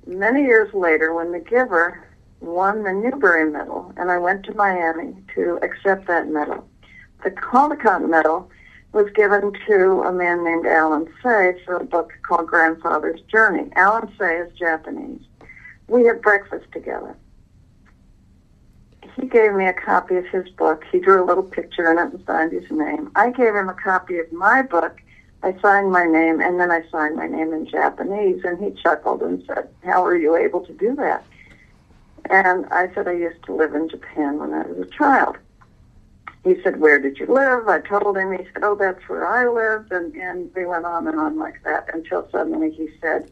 many 0.06 0.42
years 0.42 0.72
later, 0.72 1.12
when 1.12 1.32
The 1.32 1.40
Giver 1.40 2.02
won 2.40 2.82
the 2.82 2.92
Newbery 2.92 3.50
Medal, 3.50 3.92
and 3.96 4.10
I 4.10 4.18
went 4.18 4.44
to 4.44 4.54
Miami 4.54 5.16
to 5.34 5.58
accept 5.62 6.06
that 6.06 6.28
medal, 6.28 6.66
the 7.24 7.30
Caldecott 7.30 8.08
Medal 8.08 8.50
was 8.92 9.10
given 9.14 9.52
to 9.66 10.02
a 10.02 10.12
man 10.12 10.44
named 10.44 10.66
Allen 10.66 11.06
Say 11.22 11.60
for 11.64 11.76
a 11.76 11.84
book 11.84 12.12
called 12.22 12.46
Grandfather's 12.46 13.20
Journey. 13.22 13.70
Allen 13.76 14.10
Say 14.18 14.36
is 14.38 14.52
Japanese. 14.52 15.22
We 15.88 16.05
had 16.05 16.21
breakfast 16.21 16.66
together. 16.73 17.16
He 19.14 19.26
gave 19.26 19.55
me 19.55 19.66
a 19.66 19.73
copy 19.73 20.16
of 20.16 20.26
his 20.26 20.49
book. 20.50 20.85
He 20.90 20.99
drew 20.99 21.23
a 21.23 21.25
little 21.25 21.43
picture 21.43 21.90
in 21.90 21.99
it 21.99 22.12
and 22.12 22.25
signed 22.26 22.52
his 22.52 22.71
name. 22.71 23.11
I 23.16 23.31
gave 23.31 23.55
him 23.55 23.69
a 23.69 23.75
copy 23.75 24.19
of 24.19 24.31
my 24.33 24.62
book. 24.62 25.00
I 25.43 25.57
signed 25.61 25.93
my 25.93 26.05
name, 26.05 26.40
and 26.40 26.59
then 26.59 26.71
I 26.71 26.83
signed 26.90 27.16
my 27.16 27.26
name 27.26 27.52
in 27.52 27.66
Japanese. 27.66 28.45
And 28.45 28.62
he 28.62 28.73
chuckled 28.83 29.23
and 29.23 29.43
said, 29.47 29.69
How 29.85 30.02
were 30.02 30.16
you 30.16 30.37
able 30.37 30.64
to 30.66 30.73
do 30.73 30.95
that? 30.97 31.25
And 32.28 32.66
I 32.66 32.93
said, 32.95 33.07
I 33.07 33.12
used 33.12 33.43
to 33.45 33.55
live 33.55 33.75
in 33.75 33.88
Japan 33.88 34.38
when 34.38 34.52
I 34.52 34.66
was 34.66 34.87
a 34.87 34.90
child. 34.90 35.38
He 36.45 36.61
said, 36.62 36.81
Where 36.81 36.99
did 36.99 37.19
you 37.19 37.26
live? 37.26 37.69
I 37.69 37.81
told 37.81 38.16
him. 38.16 38.33
He 38.33 38.45
said, 38.52 38.64
Oh, 38.64 38.75
that's 38.75 39.09
where 39.09 39.26
I 39.26 39.49
lived. 39.49 39.93
And, 39.93 40.14
and 40.14 40.50
we 40.55 40.66
went 40.66 40.85
on 40.85 41.07
and 41.07 41.19
on 41.19 41.38
like 41.38 41.62
that 41.64 41.88
until 41.95 42.28
suddenly 42.31 42.71
he 42.71 42.88
said, 43.00 43.31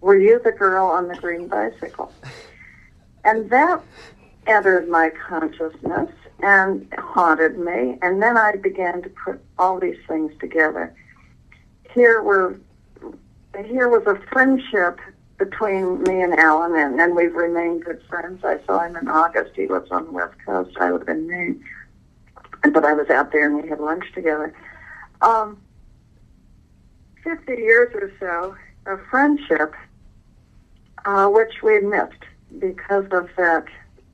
Were 0.00 0.18
you 0.18 0.40
the 0.42 0.52
girl 0.52 0.86
on 0.86 1.08
the 1.08 1.14
green 1.14 1.48
bicycle? 1.48 2.12
And 3.24 3.50
that 3.50 3.82
entered 4.46 4.88
my 4.88 5.10
consciousness 5.10 6.10
and 6.42 6.92
haunted 6.98 7.58
me. 7.58 7.98
And 8.00 8.22
then 8.22 8.36
I 8.36 8.56
began 8.56 9.02
to 9.02 9.10
put 9.10 9.40
all 9.58 9.78
these 9.78 9.98
things 10.08 10.32
together. 10.40 10.94
Here 11.92 12.22
were 12.22 12.58
here 13.66 13.88
was 13.88 14.06
a 14.06 14.16
friendship 14.32 15.00
between 15.38 16.02
me 16.04 16.20
and 16.22 16.38
Allen, 16.38 16.76
and, 16.76 17.00
and 17.00 17.16
we've 17.16 17.34
remained 17.34 17.84
good 17.84 18.00
friends. 18.08 18.44
I 18.44 18.58
saw 18.66 18.80
him 18.80 18.96
in 18.96 19.08
August. 19.08 19.52
He 19.56 19.66
lives 19.66 19.90
on 19.90 20.04
the 20.04 20.12
West 20.12 20.36
Coast. 20.46 20.76
I 20.78 20.92
live 20.92 21.08
in 21.08 21.26
Maine. 21.26 21.64
But 22.62 22.84
I 22.84 22.92
was 22.92 23.08
out 23.08 23.32
there 23.32 23.46
and 23.46 23.62
we 23.62 23.68
had 23.68 23.80
lunch 23.80 24.04
together. 24.14 24.54
Um, 25.22 25.58
50 27.24 27.52
years 27.52 27.90
or 27.94 28.12
so 28.20 28.54
of 28.86 29.00
friendship, 29.10 29.74
uh, 31.04 31.28
which 31.28 31.62
we 31.62 31.80
missed 31.80 32.24
because 32.58 33.06
of 33.12 33.28
that 33.36 33.64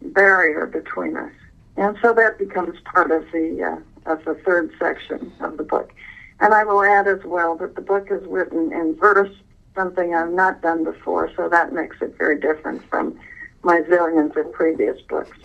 barrier 0.02 0.66
between 0.66 1.16
us. 1.16 1.32
And 1.76 1.96
so 2.00 2.12
that 2.14 2.38
becomes 2.38 2.78
part 2.84 3.10
of 3.10 3.24
the 3.32 3.62
uh, 3.62 4.10
of 4.10 4.24
the 4.24 4.34
third 4.34 4.72
section 4.78 5.32
of 5.40 5.56
the 5.56 5.64
book. 5.64 5.92
And 6.40 6.54
I 6.54 6.64
will 6.64 6.82
add 6.82 7.08
as 7.08 7.24
well 7.24 7.56
that 7.56 7.74
the 7.74 7.80
book 7.80 8.08
is 8.10 8.24
written 8.26 8.72
in 8.72 8.94
verse, 8.96 9.34
something 9.74 10.14
I've 10.14 10.32
not 10.32 10.62
done 10.62 10.84
before, 10.84 11.30
so 11.36 11.48
that 11.48 11.72
makes 11.72 11.96
it 12.00 12.16
very 12.16 12.38
different 12.38 12.88
from 12.88 13.18
my 13.62 13.80
zillions 13.80 14.36
of 14.36 14.52
previous 14.52 15.00
books. 15.02 15.36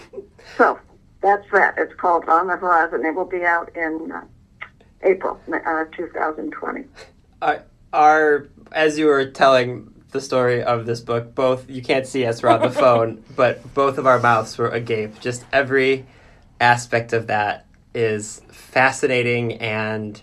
So 0.57 0.79
that's 1.21 1.45
that. 1.51 1.75
It's 1.77 1.93
called 1.95 2.25
On 2.27 2.47
the 2.47 2.57
Horizon. 2.57 3.05
It 3.05 3.15
will 3.15 3.25
be 3.25 3.43
out 3.43 3.75
in 3.75 4.11
uh, 4.11 4.23
April 5.03 5.39
uh, 5.51 5.85
2020. 5.95 6.85
Uh, 7.41 7.57
our, 7.93 8.47
as 8.71 8.97
you 8.97 9.07
were 9.07 9.25
telling 9.25 9.90
the 10.11 10.21
story 10.21 10.61
of 10.61 10.85
this 10.85 11.01
book, 11.01 11.33
both 11.33 11.69
you 11.69 11.81
can't 11.81 12.05
see 12.05 12.25
us, 12.25 12.43
we're 12.43 12.49
on 12.49 12.61
the 12.61 12.69
phone, 12.85 13.23
but 13.35 13.73
both 13.73 13.97
of 13.97 14.05
our 14.05 14.19
mouths 14.19 14.57
were 14.57 14.69
agape. 14.69 15.19
Just 15.19 15.45
every 15.51 16.05
aspect 16.59 17.13
of 17.13 17.27
that 17.27 17.65
is 17.93 18.41
fascinating 18.49 19.53
and 19.53 20.21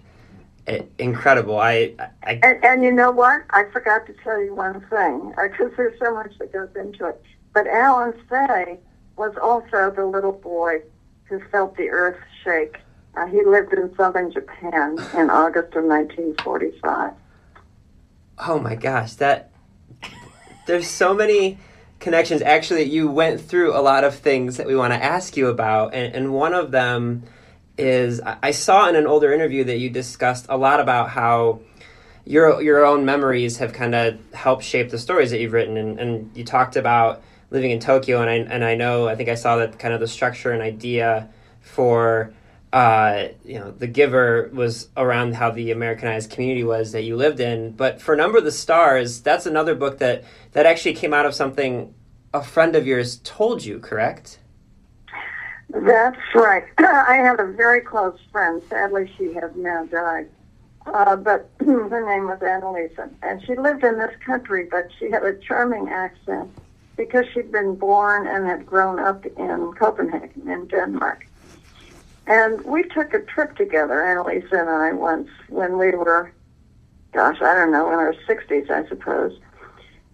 uh, 0.66 0.78
incredible. 0.99 1.59
I, 1.59 1.95
I 2.23 2.38
and, 2.42 2.64
and 2.64 2.85
you 2.85 2.92
know 2.92 3.11
what? 3.11 3.42
I 3.50 3.64
forgot 3.73 4.07
to 4.07 4.14
tell 4.23 4.42
you 4.42 4.54
one 4.54 4.80
thing 4.88 5.35
because 5.42 5.73
there's 5.76 5.99
so 5.99 6.14
much 6.14 6.33
that 6.38 6.52
goes 6.52 6.68
into 6.76 7.07
it. 7.07 7.23
But 7.54 7.66
Allen 7.66 8.14
Say 8.30 8.78
was 9.16 9.35
also 9.42 9.90
the 9.90 10.04
little 10.04 10.33
boy 10.33 10.83
who 11.25 11.40
felt 11.50 11.76
the 11.76 11.88
earth 11.88 12.18
shake. 12.45 12.78
Uh, 13.16 13.26
he 13.26 13.45
lived 13.45 13.73
in 13.73 13.95
southern 13.97 14.30
Japan 14.30 14.97
in 15.16 15.30
August 15.30 15.75
of 15.75 15.85
1945. 15.85 17.12
Oh 18.47 18.59
my 18.61 18.76
gosh, 18.76 19.14
that 19.14 19.48
there's 20.69 20.87
so 20.87 21.15
many 21.15 21.59
connections. 21.99 22.43
Actually, 22.43 22.85
you 22.85 23.11
went 23.11 23.41
through 23.41 23.77
a 23.77 23.81
lot 23.81 24.05
of 24.05 24.15
things 24.15 24.59
that 24.59 24.67
we 24.67 24.77
want 24.77 24.93
to 24.93 25.03
ask 25.03 25.37
you 25.37 25.49
about, 25.49 25.95
and, 25.95 26.15
and 26.15 26.33
one 26.33 26.55
of 26.55 26.71
them 26.71 27.25
is 27.77 28.21
I 28.21 28.51
saw 28.51 28.89
in 28.89 28.97
an 28.97 29.07
older 29.07 29.33
interview 29.33 29.65
that 29.65 29.79
you 29.79 29.89
discussed 29.89 30.47
a 30.49 30.57
lot 30.57 30.81
about 30.81 31.11
how 31.11 31.61
your 32.25 32.61
your 32.61 32.85
own 32.85 33.05
memories 33.05 33.57
have 33.59 33.73
kind 33.73 33.95
of 33.95 34.19
helped 34.33 34.65
shape 34.65 34.91
the 34.91 34.99
stories 34.99 35.31
that 35.31 35.41
you've 35.41 35.53
written, 35.53 35.77
and, 35.77 35.99
and 35.99 36.37
you 36.37 36.45
talked 36.45 36.77
about 36.77 37.23
living 37.51 37.71
in 37.71 37.81
Tokyo, 37.81 38.21
and 38.21 38.29
I 38.29 38.35
and 38.35 38.65
I 38.65 38.75
know 38.75 39.09
I 39.09 39.17
think 39.17 39.29
I 39.29 39.35
saw 39.35 39.57
that 39.57 39.79
kind 39.79 39.95
of 39.95 40.01
the 40.01 40.09
structure 40.09 40.53
and 40.53 40.63
idea 40.63 41.31
for 41.63 42.33
uh, 42.73 43.29
you 43.45 43.59
know 43.59 43.71
the 43.71 43.87
giver 43.87 44.51
was 44.53 44.89
around 44.97 45.35
how 45.35 45.51
the 45.51 45.71
Americanized 45.71 46.31
community 46.31 46.65
was 46.65 46.93
that 46.93 47.03
you 47.03 47.17
lived 47.17 47.41
in. 47.41 47.73
But 47.73 48.01
for 48.01 48.15
Number 48.17 48.39
of 48.39 48.45
the 48.45 48.53
Stars, 48.53 49.21
that's 49.21 49.47
another 49.47 49.75
book 49.75 49.99
that 49.99 50.25
that 50.53 50.67
actually 50.67 50.95
came 50.95 51.15
out 51.15 51.27
of 51.27 51.35
something 51.35 51.95
a 52.35 52.43
friend 52.43 52.77
of 52.77 52.87
yours 52.87 53.21
told 53.25 53.65
you, 53.65 53.79
correct? 53.79 54.39
That's 55.71 56.19
right. 56.35 56.65
I 56.79 57.17
have 57.17 57.41
a 57.41 57.47
very 57.53 57.81
close 57.81 58.19
friend. 58.33 58.63
Sadly, 58.69 59.11
she 59.17 59.33
has 59.35 59.51
now 59.57 59.85
died. 59.87 60.29
Uh, 60.87 61.17
but 61.17 61.51
her 61.61 62.07
name 62.07 62.27
was 62.27 62.39
Annalisa, 62.41 63.11
and 63.23 63.43
she 63.45 63.55
lived 63.55 63.85
in 63.85 63.99
this 63.99 64.15
country, 64.25 64.67
but 64.71 64.89
she 64.99 65.11
had 65.11 65.23
a 65.23 65.35
charming 65.39 65.89
accent 65.89 66.51
because 66.97 67.27
she'd 67.33 67.53
been 67.53 67.75
born 67.75 68.27
and 68.27 68.47
had 68.47 68.67
grown 68.67 68.99
up 68.99 69.25
in 69.25 69.73
Copenhagen, 69.79 70.49
in 70.49 70.67
Denmark. 70.67 71.27
And 72.28 72.62
we 72.66 72.82
took 72.82 73.14
a 73.14 73.20
trip 73.20 73.56
together, 73.56 73.94
Annalisa 73.94 74.52
and 74.52 74.68
I, 74.68 74.92
once 74.92 75.30
when 75.49 75.78
we 75.78 75.92
were, 75.92 76.30
gosh, 77.14 77.38
I 77.40 77.54
don't 77.54 77.73
know, 77.73 77.88
in 77.88 77.94
our 77.94 78.14
60s, 78.28 78.70
I 78.70 78.87
suppose. 78.87 79.32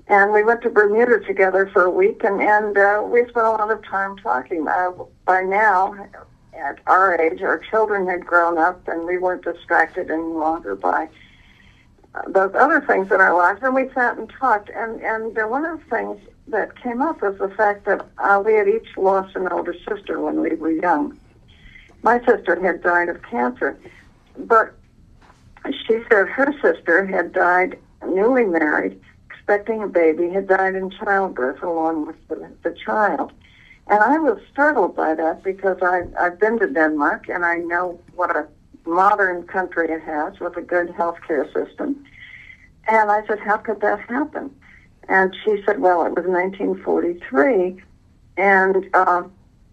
And 0.07 0.33
we 0.33 0.45
went 0.45 0.63
to 0.63 0.71
Bermuda 0.71 1.19
together 1.27 1.69
for 1.73 1.83
a 1.83 1.91
week, 1.91 2.23
and, 2.23 2.41
and 2.41 2.79
uh, 2.79 3.03
we 3.05 3.23
spent 3.23 3.47
a 3.47 3.51
lot 3.51 3.73
of 3.73 3.83
time 3.85 4.17
talking. 4.19 4.69
Uh, 4.69 4.93
by 5.25 5.41
now, 5.43 6.09
at 6.57 6.79
our 6.87 7.21
age, 7.21 7.43
our 7.43 7.59
children 7.59 8.07
had 8.07 8.25
grown 8.25 8.59
up, 8.59 8.87
and 8.87 9.05
we 9.07 9.19
weren't 9.19 9.43
distracted 9.43 10.09
any 10.09 10.23
longer 10.23 10.77
by 10.77 11.09
uh, 12.15 12.23
those 12.29 12.55
other 12.55 12.81
things 12.87 13.11
in 13.11 13.21
our 13.21 13.37
lives. 13.37 13.59
And 13.65 13.75
we 13.75 13.91
sat 13.93 14.19
and 14.19 14.31
talked. 14.31 14.71
And, 14.71 15.01
and 15.01 15.37
uh, 15.37 15.49
one 15.49 15.65
of 15.65 15.81
the 15.81 15.87
things 15.87 16.21
that 16.47 16.81
came 16.81 17.03
up 17.03 17.23
was 17.23 17.37
the 17.39 17.49
fact 17.57 17.87
that 17.87 18.07
uh, 18.19 18.41
we 18.45 18.53
had 18.55 18.69
each 18.69 18.97
lost 18.97 19.35
an 19.35 19.49
older 19.49 19.75
sister 19.89 20.21
when 20.21 20.41
we 20.41 20.55
were 20.55 20.71
young. 20.71 21.19
My 22.05 22.19
sister 22.27 22.61
had 22.63 22.83
died 22.83 23.09
of 23.09 23.23
cancer, 23.23 23.79
but 24.37 24.75
she 25.87 26.01
said 26.11 26.29
her 26.29 26.55
sister 26.61 27.07
had 27.07 27.33
died 27.33 27.79
newly 28.07 28.45
married, 28.45 29.01
expecting 29.31 29.83
a 29.83 29.89
baby, 29.89 30.29
had 30.29 30.47
died 30.47 30.75
in 30.75 30.91
childbirth 30.91 31.63
along 31.63 32.07
with 32.07 32.29
the, 32.29 32.51
the 32.63 32.77
child. 32.85 33.33
And 33.87 34.01
I 34.01 34.19
was 34.19 34.39
startled 34.53 34.95
by 34.95 35.15
that 35.15 35.43
because 35.43 35.79
I, 35.81 36.03
I've 36.21 36.39
been 36.39 36.59
to 36.59 36.67
Denmark 36.67 37.31
and 37.31 37.43
I 37.43 37.57
know 37.57 37.99
what 38.15 38.37
a 38.37 38.47
modern 38.85 39.47
country 39.47 39.89
it 39.91 40.03
has 40.03 40.39
with 40.41 40.59
a 40.59 40.63
good 40.63 40.89
healthcare 40.89 41.51
system. 41.55 42.05
And 42.87 43.11
I 43.11 43.27
said, 43.27 43.41
how 43.41 43.57
could 43.57 43.81
that 43.81 44.01
happen? 44.01 44.55
And 45.09 45.35
she 45.43 45.63
said, 45.65 45.81
well, 45.81 46.05
it 46.05 46.11
was 46.11 46.27
1943 46.27 47.83
and 48.37 48.91
uh, 48.93 49.23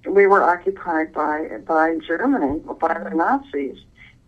we 0.05 0.25
were 0.25 0.43
occupied 0.43 1.13
by, 1.13 1.48
by 1.65 1.98
Germany, 2.05 2.60
by 2.79 3.00
the 3.03 3.15
Nazis. 3.15 3.77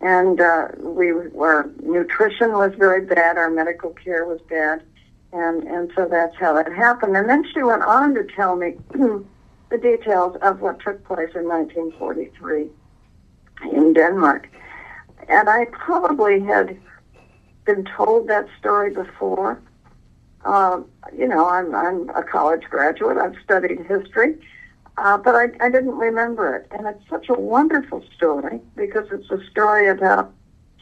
And 0.00 0.40
uh, 0.40 0.68
we 0.78 1.12
were, 1.12 1.70
nutrition 1.82 2.52
was 2.52 2.72
very 2.76 3.04
bad, 3.04 3.36
our 3.36 3.50
medical 3.50 3.90
care 3.90 4.24
was 4.26 4.40
bad. 4.48 4.82
And, 5.32 5.64
and 5.64 5.90
so 5.96 6.06
that's 6.08 6.36
how 6.36 6.54
that 6.54 6.72
happened. 6.72 7.16
And 7.16 7.28
then 7.28 7.44
she 7.52 7.62
went 7.62 7.82
on 7.82 8.14
to 8.14 8.24
tell 8.24 8.56
me 8.56 8.74
the 8.92 9.78
details 9.80 10.36
of 10.42 10.60
what 10.60 10.80
took 10.80 11.04
place 11.04 11.30
in 11.34 11.48
1943 11.48 12.68
in 13.72 13.92
Denmark. 13.92 14.48
And 15.28 15.48
I 15.48 15.66
probably 15.66 16.40
had 16.40 16.78
been 17.64 17.84
told 17.84 18.28
that 18.28 18.46
story 18.58 18.90
before. 18.90 19.60
Uh, 20.44 20.82
you 21.16 21.26
know, 21.26 21.48
I'm, 21.48 21.74
I'm 21.74 22.10
a 22.10 22.22
college 22.22 22.64
graduate. 22.64 23.16
I've 23.16 23.36
studied 23.42 23.78
history, 23.86 24.36
uh, 24.96 25.18
but 25.18 25.34
I, 25.34 25.44
I 25.60 25.70
didn't 25.70 25.96
remember 25.96 26.56
it. 26.56 26.66
And 26.70 26.86
it's 26.86 27.08
such 27.08 27.28
a 27.28 27.34
wonderful 27.34 28.02
story 28.16 28.60
because 28.76 29.08
it's 29.10 29.30
a 29.30 29.44
story 29.50 29.88
about 29.88 30.32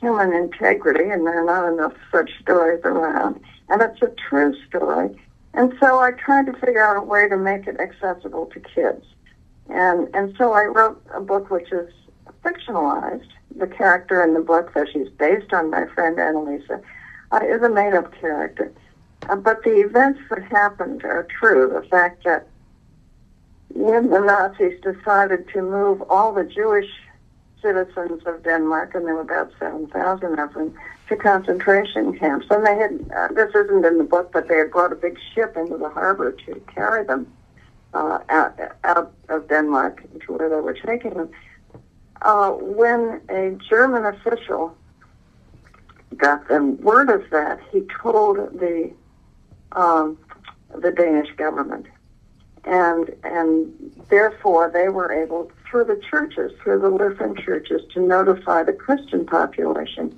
human 0.01 0.33
integrity, 0.33 1.09
and 1.11 1.27
there 1.27 1.43
are 1.43 1.45
not 1.45 1.73
enough 1.73 1.95
such 2.11 2.31
stories 2.41 2.81
around. 2.85 3.41
And 3.69 3.81
it's 3.81 4.03
a 4.03 4.13
true 4.29 4.55
story. 4.67 5.17
And 5.55 5.73
so 5.81 5.99
I 6.01 6.13
tried 6.13 6.47
to 6.47 6.53
figure 6.55 6.85
out 6.85 6.97
a 6.97 7.03
way 7.03 7.29
to 7.29 7.37
make 7.37 7.67
it 7.67 7.79
accessible 7.79 8.47
to 8.47 8.61
kids. 8.61 9.05
And, 9.69 10.09
and 10.15 10.35
so 10.37 10.53
I 10.53 10.65
wrote 10.65 11.03
a 11.15 11.21
book 11.21 11.51
which 11.51 11.71
is 11.73 11.89
fictionalized. 12.45 13.29
The 13.57 13.67
character 13.67 14.23
in 14.25 14.35
the 14.35 14.41
book 14.41 14.73
that 14.75 14.89
she's 14.93 15.09
based 15.11 15.53
on 15.53 15.71
my 15.71 15.87
friend 15.95 16.17
Annalisa 16.17 16.83
uh, 17.31 17.41
is 17.45 17.63
a 17.63 17.69
made-up 17.69 18.13
character. 18.19 18.73
Uh, 19.29 19.37
but 19.37 19.63
the 19.63 19.81
events 19.81 20.21
that 20.31 20.43
happened 20.45 21.05
are 21.05 21.27
true. 21.39 21.71
The 21.73 21.87
fact 21.89 22.25
that 22.25 22.49
when 23.75 24.11
the 24.11 24.21
Nazis 24.21 24.81
decided 24.83 25.49
to 25.49 25.63
move 25.63 26.03
all 26.11 26.33
the 26.33 26.45
Jewish 26.45 26.91
citizens 27.61 28.23
of 28.27 28.43
Denmark, 28.43 28.95
and 28.95 29.07
there 29.07 29.15
were 29.15 29.21
about 29.21 29.53
7,000 29.59 30.39
of 30.39 30.55
them, 30.55 30.75
to 31.09 31.17
concentration 31.17 32.19
camps. 32.19 32.47
And 32.51 32.67
they 32.67 32.77
had, 32.77 33.11
uh, 33.17 33.29
this 33.35 33.55
isn't 33.55 33.85
in 33.85 33.99
the 33.99 34.05
book, 34.05 34.33
but 34.33 34.49
they 34.49 34.57
had 34.57 34.71
brought 34.71 34.93
a 34.93 34.97
big 34.97 35.19
ship 35.35 35.57
into 35.57 35.77
the 35.77 35.89
harbor 35.89 36.33
to 36.33 36.61
carry 36.75 37.05
them 37.05 37.33
uh, 37.95 38.19
out, 38.29 38.59
out 38.85 39.13
of 39.29 39.49
Denmark 39.49 40.03
to 40.27 40.33
where 40.33 40.49
they 40.49 40.57
were 40.57 40.75
taking 40.75 41.15
them. 41.15 41.31
Uh, 42.23 42.51
when 42.51 43.21
a 43.29 43.57
German 43.69 44.07
official 44.07 44.77
got 46.17 46.47
the 46.49 46.63
word 46.63 47.11
of 47.11 47.23
that, 47.31 47.61
he 47.71 47.83
told 48.01 48.37
the 48.59 48.93
um, 49.73 50.19
the 50.75 50.91
Danish 50.91 51.35
government, 51.37 51.87
and 52.65 53.15
and 53.25 53.73
therefore 54.09 54.71
they 54.73 54.89
were 54.89 55.13
able 55.13 55.51
through 55.69 55.85
the 55.85 56.01
churches, 56.11 56.53
through 56.63 56.81
the 56.81 56.89
Lutheran 56.89 57.37
churches, 57.37 57.83
to 57.95 58.01
notify 58.01 58.63
the 58.63 58.73
Christian 58.73 59.27
population. 59.27 60.15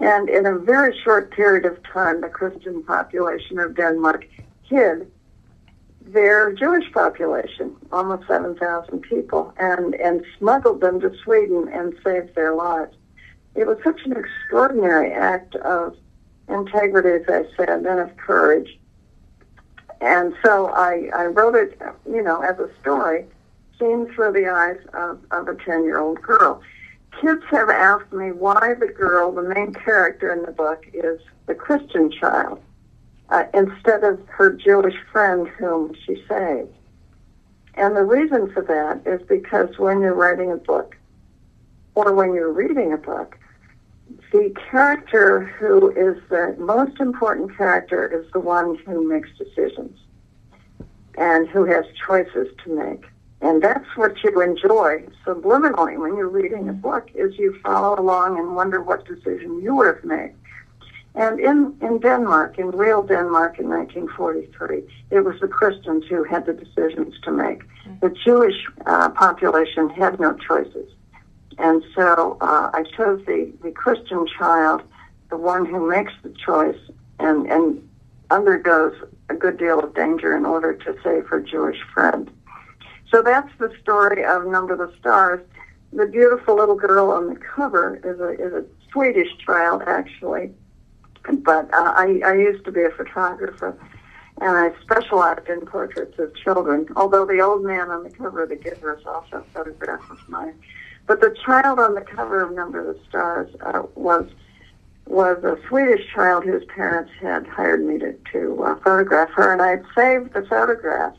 And 0.00 0.30
in 0.30 0.46
a 0.46 0.58
very 0.58 0.98
short 1.04 1.30
period 1.30 1.66
of 1.66 1.82
time, 1.82 2.22
the 2.22 2.28
Christian 2.28 2.82
population 2.82 3.58
of 3.58 3.76
Denmark 3.76 4.26
hid 4.62 5.10
their 6.00 6.52
Jewish 6.52 6.90
population, 6.92 7.76
almost 7.92 8.26
7,000 8.26 9.00
people, 9.02 9.52
and, 9.58 9.94
and 9.94 10.24
smuggled 10.38 10.80
them 10.80 11.00
to 11.00 11.14
Sweden 11.22 11.68
and 11.72 11.94
saved 12.02 12.34
their 12.34 12.54
lives. 12.54 12.96
It 13.54 13.66
was 13.66 13.78
such 13.84 14.00
an 14.04 14.16
extraordinary 14.16 15.12
act 15.12 15.54
of 15.56 15.96
integrity, 16.48 17.22
as 17.22 17.28
I 17.28 17.56
said, 17.56 17.68
and 17.68 18.00
of 18.00 18.16
courage. 18.16 18.79
And 20.00 20.34
so 20.44 20.68
I, 20.68 21.10
I 21.14 21.26
wrote 21.26 21.54
it, 21.54 21.80
you 22.08 22.22
know, 22.22 22.40
as 22.40 22.58
a 22.58 22.70
story 22.80 23.26
seen 23.78 24.06
through 24.14 24.32
the 24.32 24.48
eyes 24.48 24.78
of, 24.94 25.20
of 25.30 25.48
a 25.48 25.54
10 25.54 25.84
year 25.84 25.98
old 25.98 26.20
girl. 26.22 26.62
Kids 27.20 27.42
have 27.50 27.68
asked 27.68 28.12
me 28.12 28.30
why 28.32 28.74
the 28.78 28.86
girl, 28.86 29.32
the 29.32 29.42
main 29.42 29.74
character 29.74 30.32
in 30.32 30.42
the 30.42 30.52
book, 30.52 30.86
is 30.92 31.20
the 31.46 31.54
Christian 31.54 32.10
child 32.10 32.60
uh, 33.30 33.44
instead 33.52 34.04
of 34.04 34.20
her 34.28 34.52
Jewish 34.52 34.96
friend 35.10 35.48
whom 35.48 35.94
she 36.06 36.22
saved. 36.28 36.72
And 37.74 37.96
the 37.96 38.04
reason 38.04 38.52
for 38.52 38.62
that 38.62 39.10
is 39.10 39.26
because 39.26 39.78
when 39.78 40.00
you're 40.00 40.14
writing 40.14 40.52
a 40.52 40.56
book 40.56 40.96
or 41.94 42.14
when 42.14 42.34
you're 42.34 42.52
reading 42.52 42.92
a 42.92 42.98
book, 42.98 43.38
the 44.32 44.54
character 44.70 45.40
who 45.40 45.90
is 45.90 46.22
the 46.28 46.54
most 46.58 47.00
important 47.00 47.56
character 47.56 48.06
is 48.06 48.30
the 48.32 48.40
one 48.40 48.76
who 48.86 49.08
makes 49.08 49.28
decisions 49.36 49.98
and 51.18 51.48
who 51.48 51.64
has 51.64 51.84
choices 52.06 52.48
to 52.64 52.76
make. 52.76 53.04
And 53.40 53.62
that's 53.62 53.96
what 53.96 54.22
you 54.22 54.40
enjoy 54.40 55.04
subliminally 55.26 55.98
when 55.98 56.16
you're 56.16 56.28
reading 56.28 56.68
a 56.68 56.72
book 56.72 57.08
is 57.14 57.38
you 57.38 57.58
follow 57.62 57.98
along 57.98 58.38
and 58.38 58.54
wonder 58.54 58.82
what 58.82 59.06
decision 59.06 59.60
you 59.60 59.74
would 59.76 59.86
have 59.86 60.04
made. 60.04 60.34
And 61.14 61.40
in, 61.40 61.76
in 61.80 61.98
Denmark, 61.98 62.58
in 62.58 62.70
real 62.70 63.02
Denmark 63.02 63.58
in 63.58 63.68
1943, 63.68 64.84
it 65.10 65.20
was 65.20 65.40
the 65.40 65.48
Christians 65.48 66.04
who 66.08 66.22
had 66.22 66.46
the 66.46 66.52
decisions 66.52 67.14
to 67.24 67.32
make. 67.32 67.62
The 68.00 68.10
Jewish 68.10 68.66
uh, 68.86 69.08
population 69.08 69.88
had 69.90 70.20
no 70.20 70.34
choices. 70.34 70.88
And 71.58 71.82
so 71.94 72.38
uh, 72.40 72.70
I 72.72 72.84
chose 72.96 73.24
the, 73.26 73.52
the 73.62 73.70
Christian 73.70 74.26
child, 74.38 74.82
the 75.28 75.36
one 75.36 75.66
who 75.66 75.88
makes 75.88 76.12
the 76.22 76.34
choice 76.44 76.78
and, 77.18 77.46
and 77.50 77.88
undergoes 78.30 78.96
a 79.28 79.34
good 79.34 79.58
deal 79.58 79.80
of 79.80 79.94
danger 79.94 80.36
in 80.36 80.46
order 80.46 80.72
to 80.74 80.96
save 81.02 81.26
her 81.26 81.40
Jewish 81.40 81.78
friend. 81.92 82.30
So 83.10 83.22
that's 83.22 83.50
the 83.58 83.72
story 83.82 84.24
of 84.24 84.46
Number 84.46 84.76
the 84.76 84.92
Stars. 84.98 85.40
The 85.92 86.06
beautiful 86.06 86.56
little 86.56 86.76
girl 86.76 87.10
on 87.10 87.28
the 87.28 87.36
cover 87.36 87.96
is 87.96 88.20
a, 88.20 88.30
is 88.30 88.52
a 88.52 88.64
Swedish 88.92 89.36
child, 89.44 89.82
actually. 89.86 90.52
But 91.24 91.72
uh, 91.74 91.92
I, 91.96 92.20
I 92.24 92.34
used 92.34 92.64
to 92.64 92.72
be 92.72 92.82
a 92.82 92.90
photographer, 92.90 93.76
and 94.40 94.50
I 94.50 94.70
specialized 94.80 95.48
in 95.48 95.60
portraits 95.66 96.18
of 96.18 96.34
children, 96.36 96.86
although 96.96 97.26
the 97.26 97.40
old 97.40 97.64
man 97.64 97.90
on 97.90 98.04
the 98.04 98.10
cover 98.10 98.44
of 98.44 98.48
the 98.48 98.56
Giver 98.56 98.96
is 98.96 99.04
also 99.04 99.38
a 99.38 99.42
photograph 99.52 100.08
of 100.10 100.28
mine. 100.28 100.54
But 101.10 101.20
the 101.20 101.34
child 101.44 101.80
on 101.80 101.96
the 101.96 102.02
cover 102.02 102.40
of 102.40 102.52
Number 102.52 102.88
of 102.88 102.96
the 102.96 103.02
Stars 103.08 103.52
uh, 103.62 103.82
was 103.96 104.26
was 105.06 105.42
a 105.42 105.58
Swedish 105.66 106.08
child 106.14 106.44
whose 106.44 106.64
parents 106.66 107.10
had 107.20 107.48
hired 107.48 107.84
me 107.84 107.98
to, 107.98 108.12
to 108.30 108.62
uh, 108.62 108.76
photograph 108.76 109.30
her, 109.30 109.52
and 109.52 109.60
I 109.60 109.70
had 109.70 109.84
saved 109.92 110.34
the 110.34 110.46
photograph. 110.48 111.16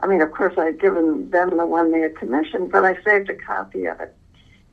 I 0.00 0.06
mean, 0.06 0.22
of 0.22 0.32
course, 0.32 0.54
I 0.56 0.64
had 0.64 0.80
given 0.80 1.28
them 1.28 1.58
the 1.58 1.66
one 1.66 1.92
they 1.92 2.00
had 2.00 2.16
commissioned, 2.16 2.72
but 2.72 2.86
I 2.86 2.96
saved 3.04 3.28
a 3.28 3.34
copy 3.34 3.84
of 3.84 4.00
it. 4.00 4.16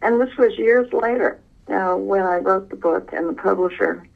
And 0.02 0.22
this 0.22 0.34
was 0.38 0.58
years 0.58 0.88
later 0.94 1.38
uh, 1.68 1.96
when 1.96 2.22
I 2.22 2.38
wrote 2.38 2.70
the 2.70 2.78
book, 2.78 3.12
and 3.12 3.28
the 3.28 3.34
publisher 3.34 4.08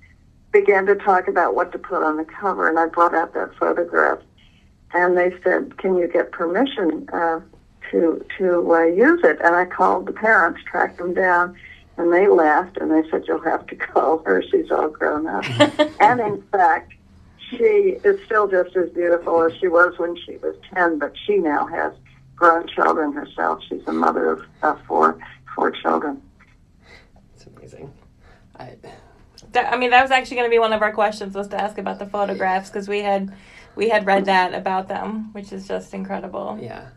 began 0.53 0.85
to 0.85 0.95
talk 0.95 1.27
about 1.27 1.53
what 1.53 1.73
to 1.73 1.77
put 1.77 2.01
on 2.01 2.15
the 2.15 2.23
cover, 2.23 2.69
and 2.69 2.79
I 2.79 2.85
brought 2.85 3.13
out 3.13 3.33
that 3.33 3.53
photograph. 3.59 4.19
And 4.93 5.17
they 5.17 5.33
said, 5.43 5.77
"Can 5.79 5.97
you 5.97 6.07
get 6.07 6.31
permission 6.31 7.09
uh, 7.11 7.41
to 7.91 8.23
to 8.37 8.73
uh, 8.73 8.83
use 8.85 9.21
it?" 9.23 9.39
And 9.43 9.55
I 9.55 9.65
called 9.65 10.05
the 10.05 10.13
parents, 10.13 10.61
tracked 10.69 10.97
them 10.97 11.13
down, 11.13 11.55
and 11.97 12.11
they 12.13 12.27
laughed 12.27 12.77
and 12.77 12.91
they 12.91 13.09
said, 13.09 13.23
"You'll 13.27 13.41
have 13.41 13.65
to 13.67 13.75
call 13.91 14.19
her. 14.25 14.41
She's 14.41 14.71
all 14.71 14.89
grown 14.89 15.27
up." 15.27 15.45
and 15.99 16.19
in 16.19 16.41
fact, 16.51 16.93
she 17.49 17.97
is 18.03 18.19
still 18.25 18.47
just 18.47 18.75
as 18.75 18.89
beautiful 18.91 19.41
as 19.43 19.53
she 19.59 19.67
was 19.67 19.97
when 19.97 20.15
she 20.25 20.37
was 20.37 20.55
ten, 20.73 20.99
but 20.99 21.13
she 21.25 21.37
now 21.37 21.65
has 21.67 21.93
grown 22.35 22.67
children 22.67 23.11
herself. 23.13 23.61
She's 23.67 23.81
a 23.87 23.91
mother 23.91 24.31
of, 24.31 24.45
of 24.63 24.79
four 24.87 25.17
four 25.55 25.71
children. 25.71 26.21
It's 27.35 27.45
amazing. 27.47 27.91
I, 28.57 28.75
That- 29.53 29.73
I 29.73 29.77
mean, 29.77 29.89
that 29.91 30.01
was 30.01 30.11
actually 30.11 30.37
going 30.37 30.49
to 30.49 30.53
be 30.53 30.59
one 30.59 30.73
of 30.73 30.81
our 30.81 30.91
questions 30.93 31.33
was 31.35 31.47
to 31.49 31.61
ask 31.61 31.77
about 31.77 31.97
the 31.99 32.05
photographs 32.05 32.69
because 32.69 32.87
we 32.87 32.99
had 33.01 33.33
we 33.75 33.89
had 33.89 34.05
read 34.05 34.25
that 34.25 34.53
about 34.53 34.87
them, 34.89 35.31
which 35.33 35.51
is 35.53 35.67
just 35.67 35.93
incredible. 35.93 36.57
Yeah. 36.61 36.89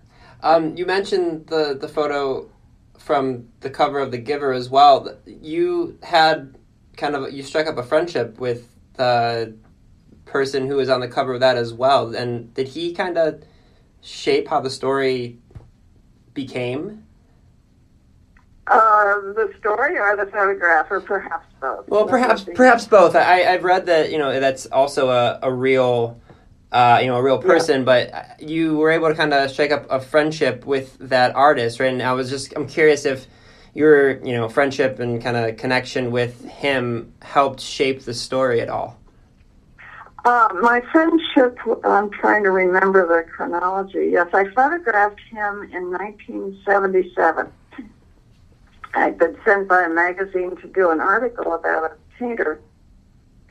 Um, 0.42 0.76
you 0.76 0.86
mentioned 0.86 1.46
the, 1.46 1.76
the 1.80 1.88
photo 1.88 2.50
from 2.98 3.48
the 3.60 3.70
cover 3.70 3.98
of 3.98 4.10
The 4.10 4.18
Giver 4.18 4.52
as 4.52 4.68
well. 4.68 5.16
You 5.26 5.98
had 6.02 6.56
kind 6.96 7.14
of, 7.14 7.32
you 7.32 7.42
struck 7.42 7.66
up 7.66 7.78
a 7.78 7.82
friendship 7.82 8.38
with 8.38 8.68
the 8.94 9.54
person 10.24 10.66
who 10.66 10.76
was 10.76 10.88
on 10.88 11.00
the 11.00 11.08
cover 11.08 11.34
of 11.34 11.40
that 11.40 11.56
as 11.56 11.72
well. 11.72 12.14
And 12.14 12.52
did 12.54 12.68
he 12.68 12.92
kind 12.92 13.18
of 13.18 13.42
shape 14.00 14.48
how 14.48 14.60
the 14.60 14.70
story 14.70 15.38
became? 16.34 17.04
Uh, 18.66 19.14
the 19.34 19.52
story 19.58 19.98
or 19.98 20.16
the 20.16 20.30
photograph, 20.30 20.86
or 20.90 21.00
perhaps 21.00 21.46
both. 21.60 21.88
Well, 21.88 22.06
perhaps 22.06 22.46
perhaps 22.54 22.86
both. 22.86 23.16
I, 23.16 23.42
I've 23.42 23.64
read 23.64 23.86
that 23.86 24.12
you 24.12 24.18
know 24.18 24.38
that's 24.38 24.66
also 24.66 25.10
a, 25.10 25.40
a 25.42 25.52
real 25.52 26.20
uh, 26.72 26.98
you 27.02 27.06
know, 27.06 27.16
a 27.16 27.22
real 27.22 27.38
person, 27.38 27.84
but 27.84 28.40
you 28.40 28.76
were 28.78 28.90
able 28.90 29.08
to 29.08 29.14
kind 29.14 29.32
of 29.34 29.50
strike 29.50 29.70
up 29.70 29.86
a 29.90 30.00
friendship 30.00 30.64
with 30.64 30.96
that 30.98 31.36
artist, 31.36 31.78
right? 31.78 31.92
And 31.92 32.02
I 32.02 32.14
was 32.14 32.30
just, 32.30 32.54
I'm 32.56 32.66
curious 32.66 33.04
if 33.04 33.26
your, 33.74 34.24
you 34.24 34.32
know, 34.32 34.48
friendship 34.48 34.98
and 34.98 35.22
kind 35.22 35.36
of 35.36 35.58
connection 35.58 36.10
with 36.10 36.42
him 36.46 37.12
helped 37.20 37.60
shape 37.60 38.02
the 38.02 38.14
story 38.14 38.62
at 38.62 38.70
all. 38.70 38.98
Uh, 40.24 40.48
my 40.62 40.80
friendship, 40.92 41.58
I'm 41.84 42.08
trying 42.10 42.44
to 42.44 42.50
remember 42.50 43.06
the 43.06 43.28
chronology. 43.30 44.10
Yes, 44.12 44.28
I 44.32 44.48
photographed 44.54 45.20
him 45.30 45.68
in 45.72 45.90
1977. 45.90 47.52
I'd 48.94 49.18
been 49.18 49.36
sent 49.44 49.68
by 49.68 49.84
a 49.84 49.88
magazine 49.88 50.56
to 50.56 50.68
do 50.68 50.90
an 50.90 51.00
article 51.00 51.54
about 51.54 51.84
a 51.84 51.96
painter 52.18 52.60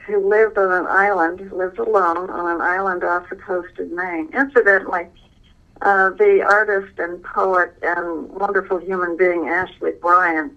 who 0.06 0.28
lived 0.28 0.58
on 0.58 0.72
an 0.72 0.88
island, 0.88 1.40
Who 1.40 1.58
lived 1.58 1.80
alone 1.80 2.30
on 2.30 2.56
an 2.56 2.62
island 2.62 3.04
off 3.04 3.30
the 3.30 3.36
coast 3.36 3.78
of 3.80 3.92
Maine. 3.92 4.30
Incidentally, 4.34 5.08
uh, 5.82 6.10
the 6.12 6.46
artist 6.48 6.98
and 7.00 7.24
poet 7.24 7.74
and 7.82 8.30
wonderful 8.30 8.78
human 8.78 9.18
being 9.18 9.48
Ashley 9.48 9.92
Bryan 10.00 10.56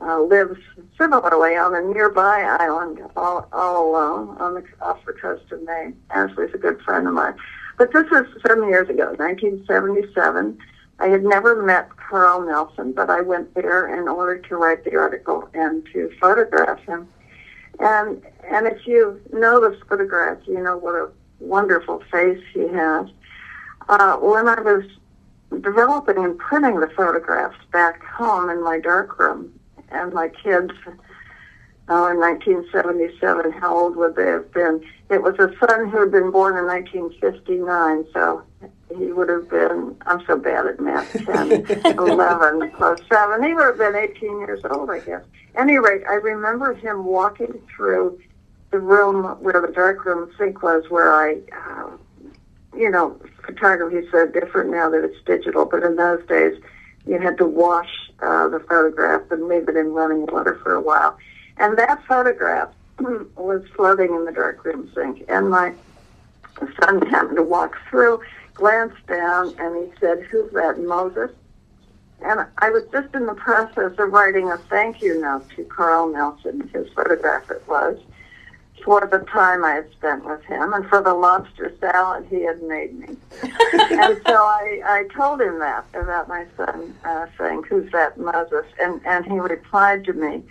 uh, 0.00 0.20
lives 0.20 0.58
similarly 0.98 1.56
on 1.56 1.74
a 1.74 1.82
nearby 1.92 2.42
island, 2.60 3.00
all, 3.16 3.48
all 3.52 3.90
alone 3.90 4.36
on 4.38 4.54
the 4.54 4.64
off 4.80 5.04
the 5.06 5.12
coast 5.12 5.50
of 5.52 5.62
Maine. 5.62 5.96
Ashley's 6.10 6.54
a 6.54 6.58
good 6.58 6.80
friend 6.82 7.06
of 7.06 7.14
mine. 7.14 7.34
But 7.78 7.92
this 7.92 8.08
was 8.10 8.26
some 8.46 8.68
years 8.68 8.88
ago, 8.88 9.14
1977. 9.16 10.58
I 10.98 11.06
had 11.08 11.24
never 11.24 11.62
met 11.62 11.88
Carl 11.96 12.42
Nelson, 12.42 12.92
but 12.92 13.08
I 13.08 13.22
went 13.22 13.54
there 13.54 13.88
in 13.98 14.06
order 14.06 14.38
to 14.38 14.56
write 14.56 14.84
the 14.84 14.96
article 14.96 15.48
and 15.54 15.86
to 15.92 16.10
photograph 16.20 16.78
him. 16.80 17.08
And 17.80 18.22
and 18.44 18.66
if 18.66 18.86
you 18.86 19.20
know 19.32 19.60
the 19.60 19.76
photograph, 19.88 20.38
you 20.46 20.62
know 20.62 20.76
what 20.76 20.94
a 20.94 21.10
wonderful 21.40 22.02
face 22.10 22.42
he 22.52 22.68
has. 22.68 23.06
Uh, 23.88 24.16
when 24.18 24.48
I 24.48 24.60
was 24.60 24.84
developing 25.62 26.18
and 26.18 26.38
printing 26.38 26.80
the 26.80 26.90
photographs 26.96 27.56
back 27.72 28.04
home 28.04 28.50
in 28.50 28.62
my 28.62 28.78
darkroom, 28.78 29.58
and 29.90 30.12
my 30.12 30.28
kids, 30.28 30.72
oh, 31.88 32.10
in 32.10 32.18
1977, 32.20 33.52
how 33.52 33.76
old 33.76 33.96
would 33.96 34.14
they 34.14 34.26
have 34.26 34.52
been? 34.52 34.84
It 35.08 35.22
was 35.22 35.34
a 35.38 35.52
son 35.58 35.88
who 35.88 36.00
had 36.00 36.12
been 36.12 36.30
born 36.30 36.56
in 36.56 36.66
1959, 36.66 38.06
so 38.12 38.42
he 38.96 39.12
would 39.12 39.28
have 39.28 39.48
been, 39.48 39.96
I'm 40.06 40.24
so 40.26 40.36
bad 40.36 40.66
at 40.66 40.80
math, 40.80 41.12
10, 41.12 41.66
11 41.98 42.70
plus 42.76 43.00
7. 43.08 43.42
He 43.42 43.54
would 43.54 43.66
have 43.66 43.78
been 43.78 43.96
18 43.96 44.40
years 44.40 44.60
old, 44.70 44.90
I 44.90 45.00
guess. 45.00 45.22
any 45.56 45.78
rate, 45.78 46.02
I 46.08 46.14
remember 46.14 46.74
him 46.74 47.04
walking 47.04 47.60
through 47.74 48.18
the 48.70 48.78
room 48.78 49.24
where 49.40 49.60
the 49.60 49.72
darkroom 49.72 50.30
sink 50.38 50.62
was, 50.62 50.84
where 50.88 51.12
I, 51.12 51.38
uh, 51.52 51.90
you 52.76 52.90
know, 52.90 53.20
photography 53.44 53.96
is 53.96 54.10
so 54.12 54.26
different 54.26 54.70
now 54.70 54.90
that 54.90 55.04
it's 55.04 55.22
digital, 55.24 55.64
but 55.64 55.82
in 55.82 55.96
those 55.96 56.24
days, 56.26 56.60
you 57.06 57.18
had 57.18 57.38
to 57.38 57.46
wash 57.46 57.90
uh, 58.22 58.48
the 58.48 58.60
photograph 58.60 59.22
and 59.30 59.48
leave 59.48 59.68
it 59.68 59.76
in 59.76 59.92
running 59.92 60.26
water 60.26 60.60
for 60.62 60.74
a 60.74 60.80
while. 60.80 61.16
And 61.56 61.76
that 61.78 62.02
photograph 62.06 62.70
was 63.36 63.62
floating 63.74 64.14
in 64.14 64.24
the 64.24 64.32
darkroom 64.32 64.90
sink. 64.94 65.24
And 65.28 65.50
my 65.50 65.74
son 66.80 67.02
happened 67.08 67.36
to 67.36 67.42
walk 67.42 67.76
through, 67.88 68.20
glanced 68.60 69.06
down, 69.06 69.54
and 69.58 69.76
he 69.76 69.92
said, 69.98 70.22
Who's 70.30 70.52
that, 70.52 70.78
Moses? 70.78 71.30
And 72.22 72.46
I 72.58 72.68
was 72.70 72.84
just 72.92 73.14
in 73.14 73.24
the 73.24 73.34
process 73.34 73.92
of 73.98 74.12
writing 74.12 74.50
a 74.50 74.58
thank 74.58 75.00
you 75.00 75.18
note 75.20 75.48
to 75.56 75.64
Carl 75.64 76.12
Nelson, 76.12 76.68
his 76.72 76.86
photograph 76.92 77.50
it 77.50 77.66
was, 77.66 77.98
for 78.84 79.08
the 79.10 79.20
time 79.20 79.64
I 79.64 79.72
had 79.72 79.90
spent 79.92 80.26
with 80.26 80.44
him 80.44 80.74
and 80.74 80.86
for 80.86 81.00
the 81.00 81.14
lobster 81.14 81.72
salad 81.80 82.26
he 82.28 82.42
had 82.42 82.62
made 82.62 82.98
me. 82.98 83.16
and 83.42 84.20
so 84.26 84.34
I, 84.34 84.80
I 84.84 85.04
told 85.16 85.40
him 85.40 85.58
that 85.60 85.86
about 85.94 86.28
my 86.28 86.44
son, 86.58 86.94
uh, 87.04 87.26
saying, 87.38 87.62
Who's 87.62 87.90
that 87.92 88.18
Moses? 88.18 88.66
And, 88.78 89.00
and 89.06 89.24
he 89.24 89.38
replied 89.38 90.04
to 90.04 90.12
me, 90.12 90.42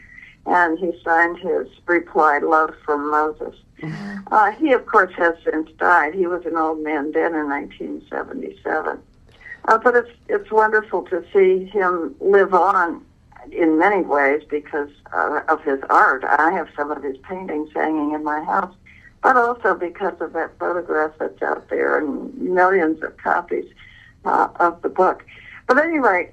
and 0.47 0.79
he 0.79 0.91
signed 1.05 1.37
his 1.37 1.67
reply, 1.85 2.39
Love 2.39 2.73
from 2.83 3.11
Moses. 3.11 3.55
Uh, 4.31 4.51
he, 4.51 4.73
of 4.73 4.85
course, 4.85 5.11
has 5.15 5.33
since 5.43 5.71
died. 5.79 6.13
He 6.13 6.27
was 6.27 6.45
an 6.45 6.55
old 6.55 6.83
man 6.83 7.11
then 7.13 7.33
in 7.33 7.49
1977. 7.49 8.99
Uh, 9.67 9.77
but 9.79 9.95
it's 9.95 10.11
it's 10.27 10.51
wonderful 10.51 11.01
to 11.03 11.25
see 11.33 11.65
him 11.65 12.15
live 12.19 12.53
on 12.53 13.03
in 13.51 13.77
many 13.77 14.03
ways 14.03 14.43
because 14.49 14.89
uh, 15.13 15.41
of 15.47 15.63
his 15.63 15.79
art. 15.89 16.23
I 16.23 16.51
have 16.51 16.67
some 16.75 16.91
of 16.91 17.03
his 17.03 17.17
paintings 17.17 17.69
hanging 17.73 18.13
in 18.13 18.23
my 18.23 18.43
house, 18.43 18.75
but 19.23 19.35
also 19.35 19.75
because 19.75 20.19
of 20.21 20.33
that 20.33 20.57
photograph 20.59 21.13
that's 21.19 21.41
out 21.41 21.69
there 21.69 21.97
and 21.97 22.35
millions 22.37 23.01
of 23.03 23.17
copies 23.17 23.65
uh, 24.25 24.49
of 24.57 24.81
the 24.81 24.89
book. 24.89 25.25
But 25.67 25.77
anyway, 25.77 26.31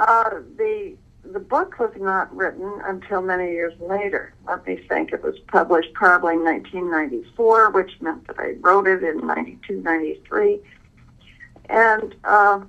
uh, 0.00 0.30
the 0.56 0.96
the 1.32 1.40
book 1.40 1.78
was 1.78 1.92
not 1.98 2.34
written 2.34 2.80
until 2.84 3.20
many 3.22 3.50
years 3.52 3.74
later. 3.80 4.32
Let 4.46 4.66
me 4.66 4.76
think. 4.88 5.12
It 5.12 5.22
was 5.22 5.38
published 5.48 5.92
probably 5.94 6.34
in 6.34 6.44
1994, 6.44 7.70
which 7.70 8.00
meant 8.00 8.26
that 8.26 8.38
I 8.38 8.54
wrote 8.60 8.86
it 8.86 9.02
in 9.02 9.26
92, 9.26 9.82
93. 9.82 10.60
And 11.68 12.14
uh, 12.24 12.60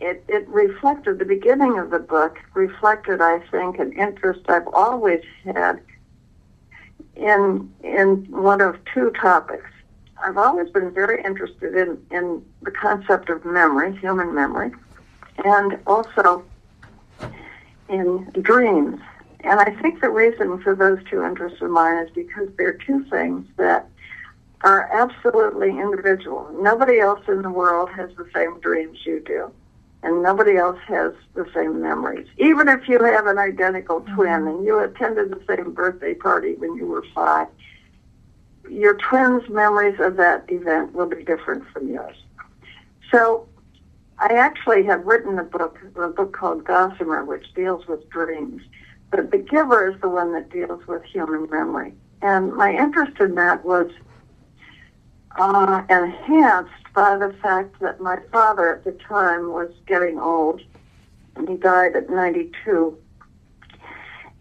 it, 0.00 0.24
it 0.28 0.48
reflected, 0.48 1.18
the 1.18 1.24
beginning 1.24 1.78
of 1.78 1.90
the 1.90 2.00
book 2.00 2.38
reflected, 2.54 3.20
I 3.20 3.40
think, 3.50 3.78
an 3.78 3.92
interest 3.92 4.40
I've 4.48 4.68
always 4.68 5.22
had 5.44 5.80
in, 7.14 7.72
in 7.82 8.26
one 8.30 8.60
of 8.60 8.76
two 8.92 9.12
topics. 9.20 9.70
I've 10.22 10.36
always 10.36 10.70
been 10.70 10.92
very 10.92 11.22
interested 11.22 11.74
in, 11.76 11.98
in 12.10 12.44
the 12.62 12.70
concept 12.70 13.30
of 13.30 13.44
memory, 13.44 13.96
human 13.98 14.34
memory, 14.34 14.72
and 15.44 15.78
also 15.86 16.44
in 17.88 18.30
dreams. 18.42 19.00
And 19.40 19.60
I 19.60 19.70
think 19.80 20.00
the 20.00 20.10
reason 20.10 20.60
for 20.62 20.74
those 20.74 20.98
two 21.08 21.22
interests 21.24 21.60
of 21.62 21.70
mine 21.70 22.04
is 22.04 22.10
because 22.10 22.48
they're 22.56 22.78
two 22.86 23.04
things 23.04 23.46
that 23.56 23.88
are 24.62 24.90
absolutely 24.92 25.70
individual. 25.70 26.48
Nobody 26.60 26.98
else 26.98 27.20
in 27.28 27.42
the 27.42 27.50
world 27.50 27.90
has 27.90 28.10
the 28.16 28.28
same 28.34 28.58
dreams 28.60 28.98
you 29.04 29.20
do 29.20 29.52
and 30.06 30.22
nobody 30.22 30.56
else 30.56 30.78
has 30.86 31.12
the 31.34 31.46
same 31.52 31.82
memories. 31.82 32.28
Even 32.38 32.68
if 32.68 32.88
you 32.88 33.02
have 33.02 33.26
an 33.26 33.38
identical 33.38 34.00
mm-hmm. 34.00 34.14
twin 34.14 34.46
and 34.46 34.64
you 34.64 34.78
attended 34.78 35.30
the 35.30 35.42
same 35.48 35.72
birthday 35.72 36.14
party 36.14 36.54
when 36.54 36.76
you 36.76 36.86
were 36.86 37.04
five, 37.14 37.48
your 38.70 38.94
twin's 38.94 39.48
memories 39.48 39.98
of 40.00 40.16
that 40.16 40.44
event 40.48 40.92
will 40.92 41.08
be 41.08 41.24
different 41.24 41.64
from 41.72 41.88
yours. 41.88 42.16
So 43.10 43.48
I 44.18 44.34
actually 44.34 44.84
have 44.84 45.04
written 45.04 45.38
a 45.38 45.44
book, 45.44 45.78
a 45.96 46.08
book 46.08 46.32
called 46.32 46.64
Gossamer, 46.64 47.24
which 47.24 47.52
deals 47.54 47.86
with 47.86 48.08
dreams. 48.08 48.62
But 49.10 49.30
The 49.30 49.38
Giver 49.38 49.90
is 49.90 50.00
the 50.00 50.08
one 50.08 50.32
that 50.32 50.50
deals 50.50 50.86
with 50.86 51.04
human 51.04 51.48
memory. 51.50 51.94
And 52.22 52.54
my 52.54 52.72
interest 52.72 53.20
in 53.20 53.34
that 53.34 53.64
was 53.64 53.90
uh, 55.38 55.82
enhanced 55.90 56.92
by 56.94 57.16
the 57.16 57.34
fact 57.42 57.78
that 57.80 58.00
my 58.00 58.18
father 58.32 58.74
at 58.74 58.84
the 58.84 58.92
time 58.92 59.52
was 59.52 59.70
getting 59.86 60.18
old, 60.18 60.62
and 61.36 61.48
he 61.48 61.56
died 61.56 61.94
at 61.94 62.08
92. 62.08 62.96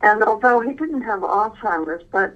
And 0.01 0.23
although 0.23 0.61
he 0.61 0.71
didn't 0.73 1.01
have 1.01 1.21
Alzheimer's, 1.21 2.03
but 2.11 2.35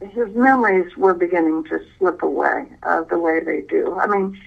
his 0.00 0.34
memories 0.34 0.96
were 0.96 1.14
beginning 1.14 1.64
to 1.64 1.78
slip 1.98 2.22
away 2.22 2.66
uh, 2.82 3.02
the 3.02 3.18
way 3.18 3.40
they 3.40 3.60
do. 3.60 3.96
I 3.98 4.06
mean, 4.06 4.40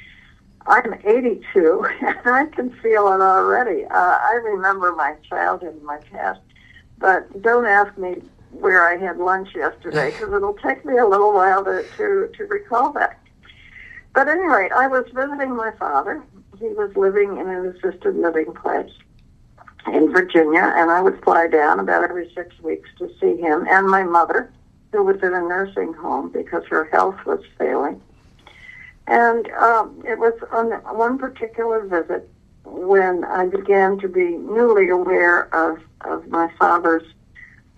I'm 0.65 0.93
82, 1.03 1.87
and 2.01 2.17
I 2.25 2.45
can 2.45 2.69
feel 2.81 3.07
it 3.07 3.21
already. 3.21 3.85
Uh, 3.85 4.17
I 4.21 4.39
remember 4.43 4.93
my 4.93 5.15
childhood 5.29 5.75
and 5.75 5.83
my 5.83 5.97
past, 6.11 6.39
but 6.99 7.41
don't 7.41 7.65
ask 7.65 7.97
me 7.97 8.21
where 8.51 8.87
I 8.87 8.97
had 8.97 9.17
lunch 9.17 9.49
yesterday 9.55 10.11
because 10.17 10.33
it'll 10.33 10.53
take 10.55 10.85
me 10.85 10.97
a 10.97 11.07
little 11.07 11.33
while 11.33 11.63
to, 11.65 11.83
to, 11.97 12.29
to 12.37 12.43
recall 12.45 12.93
that. 12.93 13.19
But 14.13 14.27
at 14.27 14.37
any 14.37 14.47
rate, 14.47 14.71
I 14.71 14.87
was 14.87 15.05
visiting 15.13 15.55
my 15.55 15.71
father. 15.79 16.23
He 16.59 16.67
was 16.67 16.95
living 16.95 17.37
in 17.37 17.49
an 17.49 17.65
assisted 17.65 18.15
living 18.15 18.53
place 18.53 18.91
in 19.87 20.11
Virginia, 20.11 20.71
and 20.75 20.91
I 20.91 21.01
would 21.01 21.21
fly 21.23 21.47
down 21.47 21.79
about 21.79 22.03
every 22.03 22.31
six 22.35 22.57
weeks 22.61 22.89
to 22.99 23.09
see 23.19 23.35
him 23.37 23.65
and 23.69 23.87
my 23.87 24.03
mother, 24.03 24.51
who 24.91 25.03
was 25.03 25.17
in 25.17 25.33
a 25.33 25.41
nursing 25.41 25.93
home 25.93 26.29
because 26.29 26.63
her 26.69 26.85
health 26.85 27.17
was 27.25 27.41
failing. 27.57 27.99
And 29.07 29.49
um, 29.51 30.01
it 30.07 30.17
was 30.17 30.33
on 30.51 30.71
one 30.95 31.17
particular 31.17 31.85
visit 31.85 32.29
when 32.63 33.23
I 33.25 33.45
began 33.47 33.99
to 33.99 34.07
be 34.07 34.37
newly 34.37 34.89
aware 34.89 35.53
of, 35.53 35.79
of 36.01 36.27
my 36.29 36.49
father's 36.57 37.03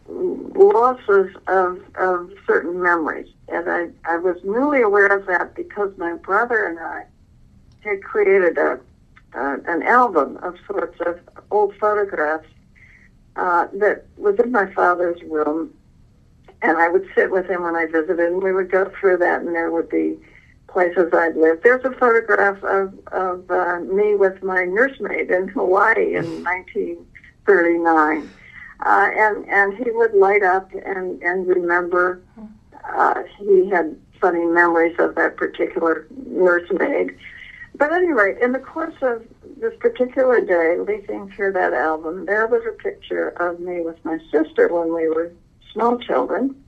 losses 0.08 1.36
of, 1.48 1.82
of 1.96 2.32
certain 2.46 2.82
memories. 2.82 3.28
And 3.48 3.70
I, 3.70 3.88
I 4.06 4.18
was 4.18 4.38
newly 4.44 4.82
aware 4.82 5.08
of 5.08 5.26
that 5.26 5.56
because 5.56 5.92
my 5.98 6.14
brother 6.14 6.66
and 6.68 6.80
I 6.80 7.06
had 7.82 8.04
created 8.04 8.58
a, 8.58 8.80
an 9.34 9.84
album 9.84 10.38
of 10.44 10.56
sorts 10.68 11.00
of 11.06 11.20
old 11.52 11.76
photographs 11.78 12.48
uh, 13.36 13.68
that 13.74 14.06
was 14.18 14.40
in 14.40 14.52
my 14.52 14.72
father's 14.74 15.22
room. 15.24 15.74
And 16.62 16.78
I 16.78 16.88
would 16.88 17.08
sit 17.14 17.32
with 17.32 17.48
him 17.48 17.64
when 17.64 17.76
I 17.76 17.86
visited, 17.86 18.20
and 18.20 18.42
we 18.42 18.54
would 18.54 18.72
go 18.72 18.92
through 19.00 19.18
that, 19.18 19.42
and 19.42 19.54
there 19.54 19.72
would 19.72 19.90
be 19.90 20.18
places 20.76 21.10
I'd 21.14 21.38
lived. 21.38 21.64
There's 21.64 21.86
a 21.86 21.92
photograph 21.92 22.62
of, 22.62 22.94
of 23.14 23.50
uh, 23.50 23.80
me 23.80 24.16
with 24.16 24.44
my 24.44 24.66
nursemaid 24.66 25.32
in 25.32 25.48
Hawaii 25.48 26.16
in 26.16 26.26
1939. 26.44 28.30
Uh, 28.86 29.10
and, 29.16 29.48
and 29.48 29.78
he 29.78 29.90
would 29.90 30.14
light 30.14 30.44
up 30.44 30.70
and, 30.74 31.24
and 31.24 31.48
remember. 31.48 32.22
Uh, 32.94 33.24
he 33.40 33.70
had 33.70 33.98
funny 34.20 34.46
memories 34.46 34.98
of 35.00 35.16
that 35.16 35.38
particular 35.38 36.08
nursemaid. 36.28 37.18
But 37.78 37.94
anyway, 37.94 38.38
in 38.42 38.52
the 38.52 38.60
course 38.60 38.96
of 39.02 39.26
this 39.58 39.74
particular 39.80 40.42
day, 40.42 40.78
leafing 40.78 41.32
through 41.32 41.54
that 41.54 41.72
album, 41.72 42.26
there 42.26 42.48
was 42.48 42.64
a 42.68 42.74
picture 42.84 43.30
of 43.30 43.62
me 43.62 43.80
with 43.80 44.04
my 44.04 44.18
sister 44.30 44.68
when 44.68 44.94
we 44.94 45.08
were 45.08 45.32
small 45.72 45.98
children. 46.00 46.62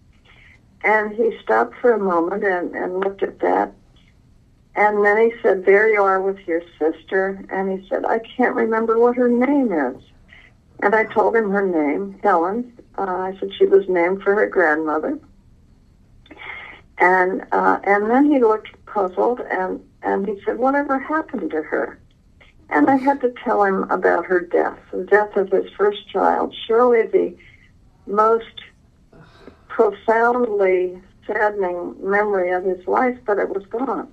And 0.85 1.13
he 1.13 1.37
stopped 1.43 1.75
for 1.81 1.91
a 1.91 1.99
moment 1.99 2.45
and, 2.45 2.73
and 2.73 3.01
looked 3.01 3.21
at 3.21 3.39
that. 3.39 3.73
And 4.77 5.03
then 5.03 5.17
he 5.17 5.33
said, 5.41 5.65
There 5.65 5.89
you 5.91 6.03
are 6.03 6.21
with 6.21 6.37
your 6.47 6.61
sister. 6.77 7.43
And 7.49 7.79
he 7.79 7.89
said, 7.89 8.05
I 8.05 8.19
can't 8.19 8.55
remember 8.55 8.99
what 8.99 9.15
her 9.15 9.27
name 9.27 9.71
is. 9.73 10.01
And 10.83 10.93
I 10.93 11.05
told 11.05 11.35
him 11.35 11.49
her 11.49 11.65
name, 11.65 12.19
Helen. 12.21 12.77
Uh, 12.95 13.01
I 13.01 13.37
said 13.39 13.49
she 13.57 13.65
was 13.65 13.89
named 13.89 14.21
for 14.21 14.35
her 14.35 14.47
grandmother. 14.47 15.19
And 16.99 17.43
uh, 17.51 17.79
and 17.83 18.09
then 18.09 18.31
he 18.31 18.39
looked 18.39 18.69
puzzled 18.85 19.39
and, 19.39 19.83
and 20.03 20.27
he 20.27 20.39
said, 20.45 20.59
Whatever 20.59 20.99
happened 20.99 21.49
to 21.51 21.63
her? 21.63 21.99
And 22.69 22.87
I 22.87 22.97
had 22.97 23.19
to 23.21 23.33
tell 23.43 23.63
him 23.63 23.83
about 23.89 24.25
her 24.25 24.41
death, 24.41 24.77
the 24.91 25.05
death 25.05 25.35
of 25.37 25.49
his 25.49 25.71
first 25.75 26.07
child, 26.09 26.53
surely 26.67 27.07
the 27.07 27.35
most 28.05 28.61
profoundly 29.69 31.01
saddening 31.25 31.95
memory 31.99 32.51
of 32.51 32.63
his 32.63 32.85
life, 32.87 33.17
but 33.25 33.39
it 33.39 33.49
was 33.49 33.65
gone. 33.67 34.11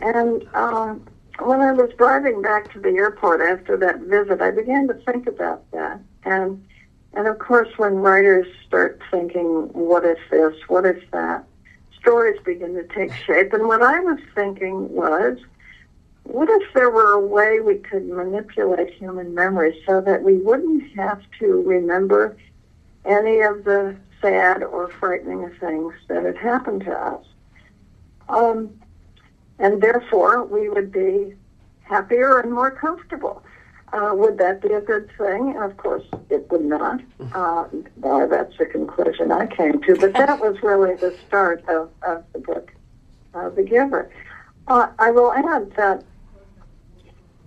And 0.00 0.44
um, 0.54 1.06
when 1.38 1.60
I 1.60 1.72
was 1.72 1.90
driving 1.96 2.42
back 2.42 2.72
to 2.72 2.80
the 2.80 2.90
airport 2.90 3.40
after 3.40 3.76
that 3.78 4.00
visit, 4.00 4.40
I 4.40 4.50
began 4.50 4.88
to 4.88 4.94
think 4.94 5.26
about 5.26 5.70
that. 5.72 6.00
And 6.24 6.64
and 7.16 7.28
of 7.28 7.38
course, 7.38 7.68
when 7.76 7.94
writers 7.96 8.46
start 8.66 9.00
thinking, 9.10 9.70
"What 9.72 10.04
if 10.04 10.18
this? 10.30 10.54
What 10.68 10.84
if 10.84 11.10
that?" 11.12 11.44
stories 12.04 12.38
begin 12.44 12.74
to 12.74 12.84
take 12.84 13.12
shape. 13.26 13.52
And 13.52 13.66
what 13.66 13.82
I 13.82 13.98
was 14.00 14.18
thinking 14.34 14.92
was, 14.92 15.38
what 16.24 16.48
if 16.50 16.72
there 16.74 16.90
were 16.90 17.12
a 17.12 17.26
way 17.26 17.60
we 17.60 17.76
could 17.76 18.06
manipulate 18.06 18.92
human 18.94 19.34
memory 19.34 19.82
so 19.86 20.00
that 20.02 20.22
we 20.22 20.36
wouldn't 20.36 20.96
have 20.96 21.20
to 21.40 21.62
remember 21.62 22.36
any 23.04 23.40
of 23.40 23.64
the 23.64 23.96
sad 24.20 24.62
or 24.62 24.88
frightening 24.88 25.50
things 25.60 25.92
that 26.08 26.24
had 26.24 26.36
happened 26.36 26.84
to 26.84 26.92
us? 26.92 27.26
Um, 28.28 28.70
and 29.58 29.82
therefore, 29.82 30.44
we 30.44 30.68
would 30.68 30.92
be 30.92 31.34
happier 31.82 32.40
and 32.40 32.52
more 32.52 32.70
comfortable. 32.70 33.42
Uh, 33.92 34.10
would 34.12 34.38
that 34.38 34.60
be 34.60 34.72
a 34.72 34.80
good 34.80 35.08
thing? 35.16 35.50
And 35.54 35.62
of 35.62 35.76
course, 35.76 36.02
it 36.30 36.50
would 36.50 36.64
not. 36.64 37.00
Uh, 37.34 37.66
well, 37.96 38.28
that's 38.28 38.56
the 38.58 38.66
conclusion 38.66 39.32
I 39.32 39.46
came 39.46 39.82
to. 39.82 39.96
But 39.96 40.12
that 40.12 40.38
was 40.38 40.56
really 40.62 40.94
the 40.94 41.16
start 41.26 41.68
of, 41.68 41.90
of 42.02 42.22
the 42.32 42.38
book, 42.38 42.72
uh, 43.34 43.48
The 43.48 43.64
Giver. 43.64 44.08
Uh, 44.68 44.86
I 45.00 45.10
will 45.10 45.32
add 45.32 45.74
that, 45.74 46.04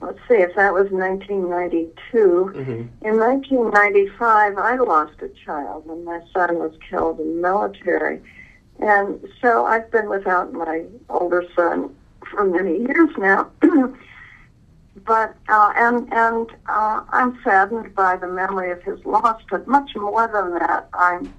let's 0.01 0.19
see, 0.27 0.35
if 0.35 0.53
that 0.57 0.73
was 0.73 0.91
1992, 0.91 2.89
in 3.01 3.17
1995, 3.17 4.57
I 4.57 4.75
lost 4.75 5.13
a 5.21 5.29
child 5.45 5.85
and 5.85 6.03
my 6.03 6.19
son 6.33 6.59
was 6.59 6.73
killed 6.89 7.21
in 7.21 7.35
the 7.35 7.41
military. 7.41 8.21
And 8.79 9.27
so 9.41 9.65
I've 9.65 9.89
been 9.91 10.09
without 10.09 10.53
my 10.53 10.83
older 11.09 11.43
son 11.55 11.95
for 12.31 12.45
many 12.45 12.79
years 12.79 13.09
now. 13.17 13.49
but 15.05 15.35
uh, 15.47 15.73
and 15.75 16.11
and 16.13 16.51
uh, 16.67 17.01
I'm 17.09 17.39
saddened 17.43 17.95
by 17.95 18.17
the 18.17 18.27
memory 18.27 18.71
of 18.71 18.83
his 18.83 19.03
loss. 19.05 19.41
But 19.49 19.67
much 19.67 19.95
more 19.95 20.27
than 20.27 20.53
that, 20.59 20.89
I'm 20.93 21.33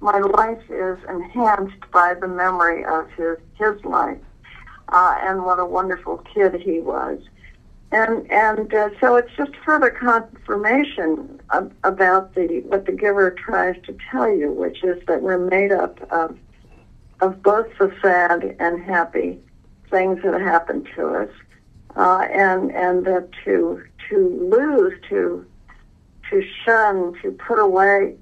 my 0.00 0.18
life 0.18 0.62
is 0.70 0.98
enhanced 1.08 1.90
by 1.92 2.14
the 2.14 2.28
memory 2.28 2.84
of 2.84 3.10
his 3.10 3.36
his 3.58 3.84
life, 3.84 4.18
uh, 4.88 5.16
and 5.20 5.44
what 5.44 5.58
a 5.58 5.66
wonderful 5.66 6.18
kid 6.32 6.54
he 6.62 6.80
was. 6.80 7.20
And 7.92 8.30
and 8.30 8.72
uh, 8.72 8.90
so 9.00 9.16
it's 9.16 9.32
just 9.36 9.56
further 9.64 9.90
confirmation 9.90 11.40
of, 11.50 11.72
about 11.82 12.34
the 12.34 12.62
what 12.66 12.86
the 12.86 12.92
giver 12.92 13.32
tries 13.32 13.76
to 13.86 13.96
tell 14.10 14.30
you, 14.32 14.52
which 14.52 14.84
is 14.84 15.02
that 15.06 15.20
we're 15.22 15.38
made 15.38 15.72
up 15.72 16.00
of 16.12 16.38
of 17.20 17.42
both 17.42 17.66
the 17.78 17.94
sad 18.02 18.56
and 18.58 18.82
happy 18.82 19.38
things 19.90 20.22
that 20.22 20.40
happen 20.40 20.86
to 20.94 21.08
us 21.08 21.30
uh, 21.96 22.26
and 22.30 22.70
and 22.72 23.04
that 23.04 23.28
to 23.44 23.82
to 24.08 24.48
lose, 24.50 24.94
to 25.08 25.44
to 26.30 26.44
shun, 26.64 27.14
to 27.22 27.32
put 27.32 27.58
away 27.58 28.16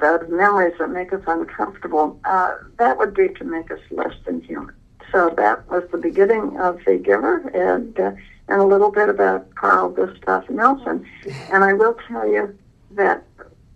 those 0.00 0.28
memories 0.28 0.74
that 0.78 0.88
make 0.88 1.12
us 1.12 1.22
uncomfortable, 1.26 2.18
uh, 2.24 2.54
that 2.78 2.98
would 2.98 3.14
be 3.14 3.28
to 3.28 3.44
make 3.44 3.70
us 3.70 3.80
less 3.90 4.14
than 4.26 4.40
human. 4.42 4.74
So 5.10 5.30
that 5.36 5.68
was 5.70 5.84
the 5.90 5.98
beginning 5.98 6.58
of 6.60 6.78
The 6.84 6.96
Giver, 6.96 7.48
and 7.48 7.98
uh, 7.98 8.12
and 8.48 8.60
a 8.60 8.64
little 8.64 8.90
bit 8.90 9.08
about 9.08 9.54
Carl 9.54 9.90
Gustav 9.90 10.48
Nelson. 10.50 11.06
And 11.50 11.64
I 11.64 11.72
will 11.72 11.96
tell 12.08 12.28
you 12.28 12.56
that 12.92 13.24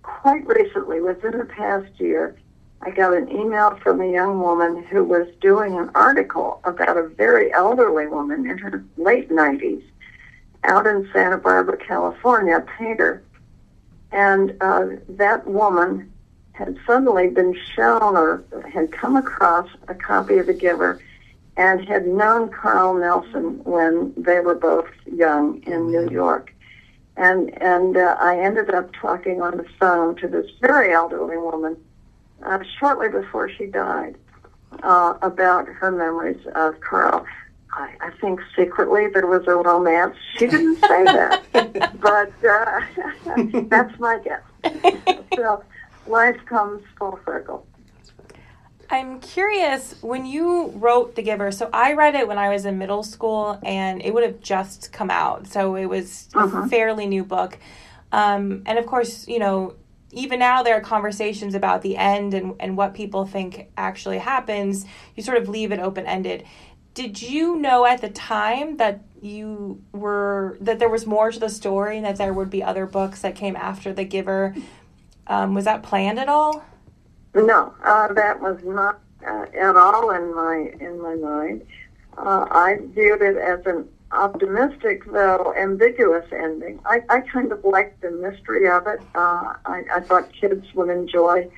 quite 0.02 0.46
recently, 0.46 1.00
within 1.00 1.38
the 1.38 1.44
past 1.44 1.98
year, 1.98 2.36
I 2.86 2.90
got 2.90 3.14
an 3.14 3.30
email 3.30 3.78
from 3.82 4.02
a 4.02 4.10
young 4.10 4.40
woman 4.40 4.84
who 4.84 5.04
was 5.04 5.26
doing 5.40 5.78
an 5.78 5.90
article 5.94 6.60
about 6.64 6.98
a 6.98 7.08
very 7.08 7.50
elderly 7.52 8.06
woman 8.06 8.46
in 8.46 8.58
her 8.58 8.84
late 8.98 9.30
90s 9.30 9.82
out 10.64 10.86
in 10.86 11.08
Santa 11.10 11.38
Barbara, 11.38 11.78
California, 11.78 12.58
a 12.58 12.60
painter. 12.60 13.22
And 14.12 14.54
uh, 14.60 14.86
that 15.08 15.46
woman 15.46 16.12
had 16.52 16.76
suddenly 16.86 17.28
been 17.28 17.58
shown 17.74 18.16
or 18.16 18.44
had 18.70 18.92
come 18.92 19.16
across 19.16 19.68
a 19.88 19.94
copy 19.94 20.36
of 20.36 20.46
The 20.46 20.54
Giver 20.54 21.00
and 21.56 21.88
had 21.88 22.06
known 22.06 22.50
Carl 22.50 22.94
Nelson 22.94 23.64
when 23.64 24.12
they 24.16 24.40
were 24.40 24.54
both 24.54 24.88
young 25.06 25.62
in 25.62 25.90
New 25.90 26.10
York. 26.10 26.52
And, 27.16 27.50
and 27.62 27.96
uh, 27.96 28.16
I 28.20 28.38
ended 28.38 28.70
up 28.70 28.92
talking 28.92 29.40
on 29.40 29.56
the 29.56 29.66
phone 29.80 30.16
to 30.16 30.28
this 30.28 30.50
very 30.60 30.92
elderly 30.92 31.38
woman 31.38 31.76
uh, 32.42 32.58
shortly 32.78 33.08
before 33.08 33.48
she 33.48 33.66
died 33.66 34.16
uh, 34.82 35.14
about 35.22 35.66
her 35.68 35.90
memories 35.90 36.44
of 36.54 36.80
Carl. 36.80 37.24
I, 37.72 37.94
I 38.00 38.10
think 38.20 38.40
secretly 38.56 39.08
there 39.12 39.26
was 39.26 39.46
a 39.46 39.56
romance. 39.56 40.16
She 40.36 40.46
didn't 40.46 40.76
say 40.76 41.04
that, 41.04 41.42
but 42.00 42.32
uh, 42.48 43.66
that's 43.68 43.98
my 43.98 44.20
guess. 44.20 45.18
so 45.34 45.64
life 46.06 46.38
comes 46.46 46.82
full 46.98 47.18
circle. 47.24 47.66
I'm 48.90 49.18
curious 49.20 50.00
when 50.02 50.26
you 50.26 50.68
wrote 50.76 51.16
The 51.16 51.22
Giver. 51.22 51.50
So 51.50 51.68
I 51.72 51.94
read 51.94 52.14
it 52.14 52.28
when 52.28 52.38
I 52.38 52.50
was 52.50 52.64
in 52.64 52.78
middle 52.78 53.02
school, 53.02 53.58
and 53.64 54.02
it 54.02 54.12
would 54.12 54.22
have 54.22 54.40
just 54.40 54.92
come 54.92 55.10
out. 55.10 55.48
So 55.48 55.74
it 55.74 55.86
was 55.86 56.28
a 56.34 56.68
fairly 56.68 57.06
new 57.06 57.24
book. 57.24 57.58
Um, 58.12 58.62
and 58.66 58.78
of 58.78 58.86
course, 58.86 59.26
you 59.26 59.40
know, 59.40 59.74
even 60.14 60.38
now 60.38 60.62
there 60.62 60.76
are 60.76 60.80
conversations 60.80 61.54
about 61.54 61.82
the 61.82 61.96
end 61.96 62.34
and, 62.34 62.54
and 62.60 62.76
what 62.76 62.94
people 62.94 63.26
think 63.26 63.68
actually 63.76 64.18
happens. 64.18 64.86
You 65.16 65.22
sort 65.22 65.38
of 65.38 65.48
leave 65.48 65.72
it 65.72 65.80
open 65.80 66.06
ended. 66.06 66.44
Did 66.94 67.20
you 67.20 67.56
know 67.56 67.84
at 67.84 68.00
the 68.00 68.08
time 68.08 68.76
that 68.76 69.02
you 69.20 69.82
were 69.92 70.56
that 70.60 70.78
there 70.78 70.88
was 70.88 71.06
more 71.06 71.32
to 71.32 71.38
the 71.40 71.48
story 71.48 71.96
and 71.96 72.06
that 72.06 72.16
there 72.16 72.32
would 72.32 72.50
be 72.50 72.62
other 72.62 72.86
books 72.86 73.22
that 73.22 73.34
came 73.34 73.56
after 73.56 73.92
The 73.92 74.04
Giver? 74.04 74.54
Um, 75.26 75.54
was 75.54 75.64
that 75.64 75.82
planned 75.82 76.20
at 76.20 76.28
all? 76.28 76.64
No, 77.34 77.74
uh, 77.82 78.12
that 78.12 78.40
was 78.40 78.62
not 78.62 79.00
uh, 79.26 79.46
at 79.58 79.74
all 79.74 80.10
in 80.10 80.34
my 80.34 80.72
in 80.80 81.02
my 81.02 81.16
mind. 81.16 81.66
Uh, 82.16 82.46
I 82.48 82.78
viewed 82.94 83.22
it 83.22 83.36
as 83.36 83.66
an 83.66 83.88
optimistic, 84.14 85.04
though 85.10 85.54
ambiguous 85.56 86.26
ending. 86.32 86.80
I, 86.86 87.02
I 87.08 87.20
kind 87.20 87.52
of 87.52 87.64
liked 87.64 88.00
the 88.00 88.10
mystery 88.10 88.68
of 88.68 88.86
it. 88.86 89.00
Uh, 89.14 89.54
I, 89.66 89.82
I 89.94 90.00
thought 90.00 90.32
kids 90.32 90.66
would 90.74 90.90
enjoy 90.90 91.50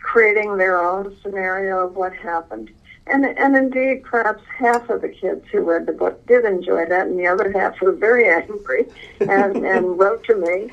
creating 0.00 0.56
their 0.56 0.82
own 0.82 1.16
scenario 1.22 1.86
of 1.86 1.96
what 1.96 2.14
happened. 2.14 2.70
And, 3.08 3.24
and 3.24 3.56
indeed, 3.56 4.02
perhaps 4.02 4.42
half 4.58 4.88
of 4.90 5.02
the 5.02 5.08
kids 5.08 5.44
who 5.52 5.60
read 5.60 5.86
the 5.86 5.92
book 5.92 6.24
did 6.26 6.44
enjoy 6.44 6.86
that, 6.86 7.06
and 7.06 7.18
the 7.18 7.26
other 7.26 7.52
half 7.52 7.80
were 7.80 7.92
very 7.92 8.28
angry 8.28 8.86
and, 9.20 9.56
and 9.66 9.98
wrote 9.98 10.24
to 10.24 10.34
me 10.34 10.70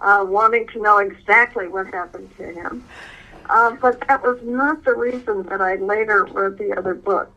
uh, 0.00 0.24
wanting 0.26 0.66
to 0.68 0.82
know 0.82 0.98
exactly 0.98 1.68
what 1.68 1.86
happened 1.86 2.30
to 2.38 2.52
him. 2.52 2.84
Uh, 3.48 3.72
but 3.80 4.00
that 4.08 4.22
was 4.22 4.38
not 4.42 4.84
the 4.84 4.94
reason 4.94 5.44
that 5.44 5.60
I 5.60 5.76
later 5.76 6.24
wrote 6.24 6.58
the 6.58 6.76
other 6.76 6.94
books. 6.94 7.35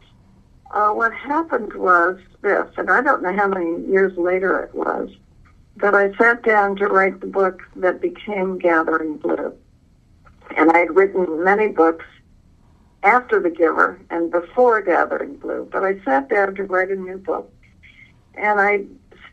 Uh, 0.71 0.91
what 0.91 1.13
happened 1.13 1.73
was 1.73 2.19
this, 2.41 2.67
and 2.77 2.91
I 2.91 3.01
don't 3.01 3.23
know 3.23 3.33
how 3.33 3.47
many 3.47 3.85
years 3.87 4.15
later 4.17 4.63
it 4.63 4.75
was, 4.75 5.09
that 5.77 5.95
I 5.95 6.13
sat 6.15 6.43
down 6.43 6.75
to 6.77 6.87
write 6.87 7.21
the 7.21 7.27
book 7.27 7.61
that 7.77 8.01
became 8.01 8.59
Gathering 8.59 9.17
Blue. 9.17 9.53
And 10.55 10.71
I 10.71 10.79
had 10.79 10.95
written 10.95 11.43
many 11.43 11.69
books 11.69 12.05
after 13.01 13.39
The 13.39 13.49
Giver 13.49 13.99
and 14.09 14.29
before 14.29 14.81
Gathering 14.81 15.37
Blue, 15.37 15.67
but 15.71 15.83
I 15.83 15.99
sat 16.03 16.29
down 16.29 16.55
to 16.55 16.63
write 16.63 16.91
a 16.91 16.95
new 16.95 17.17
book, 17.17 17.51
and 18.35 18.59
I 18.59 18.85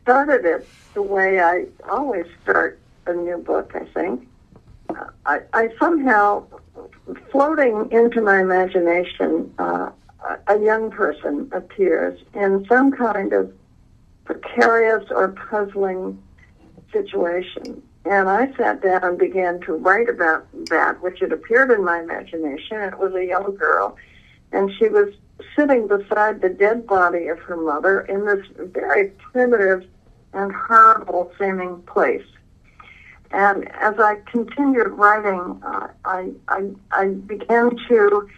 started 0.03 0.45
it 0.45 0.67
the 0.95 1.03
way 1.03 1.41
I 1.41 1.67
always 1.91 2.27
start 2.43 2.79
a 3.07 3.13
new 3.13 3.39
book, 3.39 3.73
I 3.75 3.85
think. 3.93 4.27
I, 5.27 5.41
I 5.53 5.69
somehow, 5.79 6.45
floating 7.31 7.89
into 7.91 8.23
my 8.23 8.41
imagination, 8.41 9.53
uh, 9.59 9.91
a 10.49 10.59
young 10.59 10.91
person 10.91 11.49
appears 11.53 12.21
in 12.35 12.67
some 12.69 12.91
kind 12.93 13.33
of 13.33 13.53
precarious 14.25 15.05
or 15.11 15.29
puzzling 15.29 16.21
situation. 16.93 17.83
And 18.05 18.29
I 18.29 18.55
sat 18.57 18.83
down 18.83 19.05
and 19.05 19.19
began 19.19 19.61
to 19.63 19.73
write 19.73 20.09
about 20.09 20.47
that, 20.67 21.03
which 21.03 21.21
had 21.21 21.33
appeared 21.33 21.71
in 21.71 21.85
my 21.85 22.01
imagination. 22.01 22.81
It 22.81 22.99
was 22.99 23.15
a 23.15 23.25
young 23.25 23.57
girl, 23.57 23.97
and 24.53 24.71
she 24.79 24.89
was 24.89 25.13
sitting 25.57 25.89
beside 25.89 26.41
the 26.41 26.49
dead 26.49 26.87
body 26.87 27.27
of 27.29 27.39
her 27.41 27.57
mother 27.57 28.03
in 28.03 28.25
this 28.25 28.47
very 28.59 29.09
primitive 29.33 29.87
and 30.33 30.53
horrible 30.53 31.33
seeming 31.39 31.83
place. 31.83 32.27
And 33.33 33.69
as 33.73 33.95
I 33.99 34.17
continued 34.31 34.89
writing, 34.91 35.61
uh, 35.65 35.89
I, 36.05 36.31
I, 36.49 36.71
I 36.93 37.09
began 37.09 37.77
to 37.89 38.29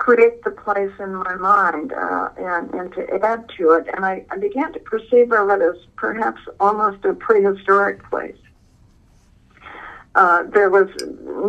create 0.00 0.42
the 0.44 0.50
place 0.50 0.92
in 0.98 1.14
my 1.14 1.36
mind 1.36 1.92
uh, 1.92 2.30
and, 2.38 2.72
and 2.72 2.90
to 2.94 3.06
add 3.22 3.46
to 3.58 3.72
it. 3.72 3.86
And 3.94 4.02
I, 4.02 4.24
I 4.30 4.38
began 4.38 4.72
to 4.72 4.80
perceive 4.80 5.30
of 5.30 5.50
it 5.50 5.60
as 5.60 5.76
perhaps 5.94 6.40
almost 6.58 7.04
a 7.04 7.12
prehistoric 7.12 8.02
place. 8.08 8.38
Uh, 10.14 10.44
there 10.44 10.70
was 10.70 10.88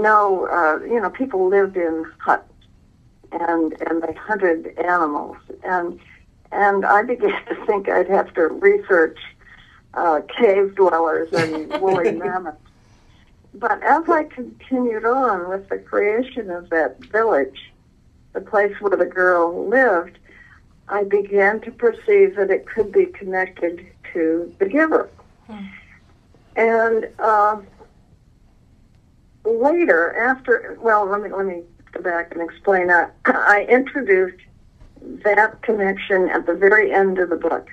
no, 0.02 0.48
uh, 0.48 0.84
you 0.86 1.00
know, 1.00 1.10
people 1.10 1.48
lived 1.48 1.78
in 1.78 2.06
huts 2.20 2.44
and 3.32 3.74
and 3.88 4.04
they 4.04 4.14
hunted 4.14 4.78
animals 4.78 5.38
and 5.64 5.98
and 6.52 6.86
I 6.86 7.04
began 7.04 7.44
to 7.48 7.66
think 7.66 7.88
I'd 7.88 8.10
have 8.10 8.34
to 8.34 8.48
research 8.50 9.18
uh, 9.94 10.20
cave 10.38 10.76
dwellers 10.76 11.32
and 11.32 11.82
woolly 11.82 12.12
mammoths. 12.24 12.58
But 13.54 13.82
as 13.82 14.10
I 14.10 14.26
continued 14.26 15.06
on 15.06 15.50
with 15.50 15.70
the 15.70 15.78
creation 15.78 16.50
of 16.50 16.70
that 16.70 17.00
village, 17.06 17.71
the 18.34 18.42
place 18.42 18.74
where 18.80 18.98
the 18.98 19.06
girl 19.06 19.68
lived, 19.68 20.18
I 20.88 21.04
began 21.04 21.62
to 21.62 21.72
perceive 21.72 22.36
that 22.36 22.50
it 22.50 22.68
could 22.68 22.92
be 22.92 23.06
connected 23.08 23.86
to 24.14 24.54
the 24.60 24.66
giver. 24.66 25.10
Hmm. 25.48 25.66
And 26.56 27.10
uh, 27.20 27.62
later, 29.46 30.16
after, 30.18 30.78
well, 30.82 31.06
let 31.06 31.22
me 31.22 31.30
let 31.30 31.46
me 31.46 31.64
go 31.92 32.02
back 32.02 32.34
and 32.34 32.42
explain 32.42 32.88
that. 32.88 33.14
I 33.26 33.66
introduced 33.70 34.44
that 35.24 35.62
connection 35.62 36.30
at 36.30 36.46
the 36.46 36.54
very 36.54 36.94
end 36.94 37.20
of 37.20 37.30
the 37.30 37.36
book 37.36 37.70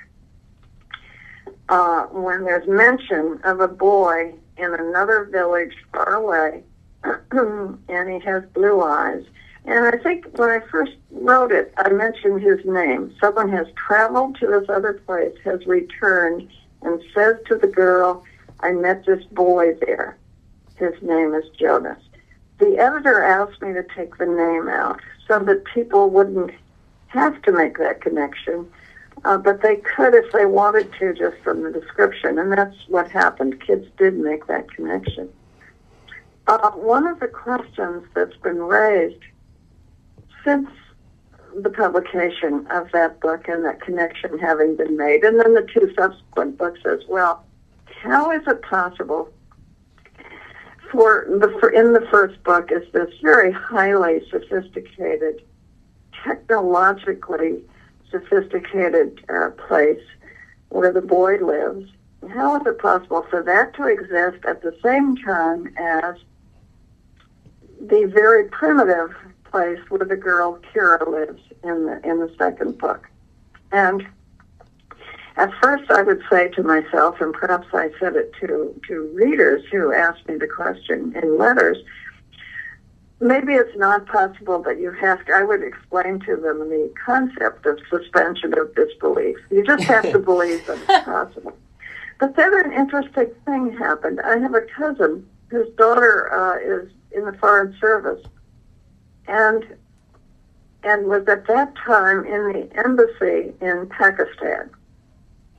uh, 1.69 2.03
when 2.05 2.43
there's 2.43 2.67
mention 2.67 3.39
of 3.43 3.59
a 3.59 3.67
boy 3.67 4.33
in 4.57 4.73
another 4.73 5.25
village 5.31 5.73
far 5.93 6.15
away, 6.15 6.63
and 7.03 8.09
he 8.09 8.19
has 8.19 8.43
blue 8.53 8.81
eyes. 8.81 9.23
And 9.69 9.85
I 9.85 9.97
think 10.01 10.25
when 10.37 10.49
I 10.49 10.59
first 10.71 10.93
wrote 11.11 11.51
it, 11.51 11.73
I 11.77 11.89
mentioned 11.89 12.41
his 12.41 12.59
name. 12.65 13.15
Someone 13.21 13.49
has 13.49 13.67
traveled 13.75 14.37
to 14.39 14.47
this 14.47 14.67
other 14.67 14.93
place, 15.05 15.35
has 15.45 15.65
returned, 15.65 16.49
and 16.81 17.01
says 17.13 17.37
to 17.47 17.55
the 17.55 17.67
girl, 17.67 18.23
I 18.61 18.71
met 18.71 19.05
this 19.05 19.23
boy 19.25 19.75
there. 19.85 20.17
His 20.75 20.93
name 21.01 21.33
is 21.35 21.45
Jonas. 21.57 22.01
The 22.57 22.77
editor 22.77 23.23
asked 23.23 23.61
me 23.61 23.73
to 23.73 23.83
take 23.95 24.17
the 24.17 24.25
name 24.25 24.67
out 24.67 24.99
so 25.27 25.39
that 25.39 25.63
people 25.65 26.09
wouldn't 26.09 26.51
have 27.07 27.41
to 27.43 27.51
make 27.51 27.77
that 27.77 28.01
connection 28.01 28.69
uh, 29.25 29.37
but 29.37 29.61
they 29.61 29.77
could 29.77 30.13
if 30.13 30.31
they 30.31 30.45
wanted 30.45 30.91
to 30.99 31.13
just 31.13 31.37
from 31.43 31.63
the 31.63 31.71
description, 31.71 32.39
and 32.39 32.51
that's 32.51 32.75
what 32.87 33.09
happened. 33.11 33.61
Kids 33.65 33.87
did 33.97 34.17
make 34.17 34.47
that 34.47 34.69
connection. 34.71 35.29
Uh, 36.47 36.71
one 36.71 37.05
of 37.05 37.19
the 37.19 37.27
questions 37.27 38.03
that's 38.15 38.35
been 38.37 38.59
raised 38.59 39.21
since 40.43 40.69
the 41.55 41.69
publication 41.69 42.67
of 42.69 42.91
that 42.93 43.19
book 43.19 43.47
and 43.47 43.65
that 43.65 43.81
connection 43.81 44.37
having 44.39 44.75
been 44.75 44.95
made, 44.97 45.23
and 45.23 45.39
then 45.39 45.53
the 45.53 45.67
two 45.73 45.91
subsequent 45.97 46.57
books 46.57 46.79
as 46.85 46.99
well, 47.07 47.43
how 48.01 48.31
is 48.31 48.41
it 48.47 48.61
possible 48.61 49.29
for 50.91 51.25
the 51.29 51.55
for 51.59 51.69
in 51.69 51.93
the 51.93 52.05
first 52.11 52.41
book 52.43 52.71
is 52.71 52.83
this 52.93 53.13
very 53.21 53.51
highly 53.51 54.21
sophisticated, 54.29 55.43
technologically 56.23 57.61
sophisticated 58.09 59.23
uh, 59.29 59.49
place 59.67 60.01
where 60.69 60.91
the 60.91 61.01
boy 61.01 61.37
lives. 61.37 61.89
How 62.29 62.59
is 62.59 62.65
it 62.65 62.79
possible 62.79 63.25
for 63.29 63.43
that 63.43 63.73
to 63.75 63.87
exist 63.87 64.43
at 64.45 64.61
the 64.61 64.75
same 64.83 65.15
time 65.17 65.73
as 65.77 66.15
the 67.79 68.11
very 68.13 68.45
primitive 68.49 69.15
place 69.51 69.79
where 69.89 70.05
the 70.05 70.15
girl 70.15 70.59
Kira 70.73 71.07
lives 71.07 71.41
in 71.63 71.85
the 71.85 72.01
in 72.03 72.19
the 72.19 72.33
second 72.37 72.77
book? 72.77 73.07
And 73.71 74.05
at 75.37 75.51
first, 75.61 75.89
I 75.89 76.01
would 76.01 76.21
say 76.29 76.49
to 76.49 76.63
myself, 76.63 77.21
and 77.21 77.33
perhaps 77.33 77.67
I 77.73 77.89
said 77.99 78.15
it 78.15 78.33
to 78.41 78.79
to 78.87 79.11
readers 79.13 79.63
who 79.71 79.93
asked 79.93 80.27
me 80.27 80.35
the 80.37 80.47
question 80.47 81.15
in 81.15 81.37
letters, 81.37 81.77
maybe 83.19 83.53
it's 83.53 83.77
not 83.77 84.05
possible 84.05 84.61
that 84.63 84.79
you 84.79 84.91
have 84.91 85.25
to, 85.25 85.33
I 85.33 85.43
would 85.43 85.63
explain 85.63 86.19
to 86.21 86.35
them 86.35 86.69
the 86.69 86.91
concept 87.05 87.65
of 87.65 87.79
suspension 87.89 88.57
of 88.57 88.73
disbelief. 88.75 89.37
You 89.49 89.65
just 89.65 89.83
have 89.83 90.11
to 90.11 90.19
believe 90.31 90.65
that 90.67 90.77
it's 90.77 91.05
possible. 91.05 91.57
But 92.19 92.35
then 92.35 92.53
an 92.65 92.73
interesting 92.73 93.31
thing 93.45 93.77
happened. 93.77 94.19
I 94.21 94.37
have 94.39 94.53
a 94.53 94.61
cousin 94.61 95.25
whose 95.49 95.69
daughter 95.75 96.31
uh, 96.33 96.57
is 96.59 96.91
in 97.11 97.25
the 97.25 97.33
Foreign 97.33 97.75
Service 97.79 98.25
and 99.29 99.63
and 100.83 101.07
was 101.07 101.27
at 101.27 101.45
that 101.47 101.73
time 101.85 102.25
in 102.25 102.53
the 102.53 102.69
embassy 102.77 103.53
in 103.61 103.89
Pakistan. 103.89 104.69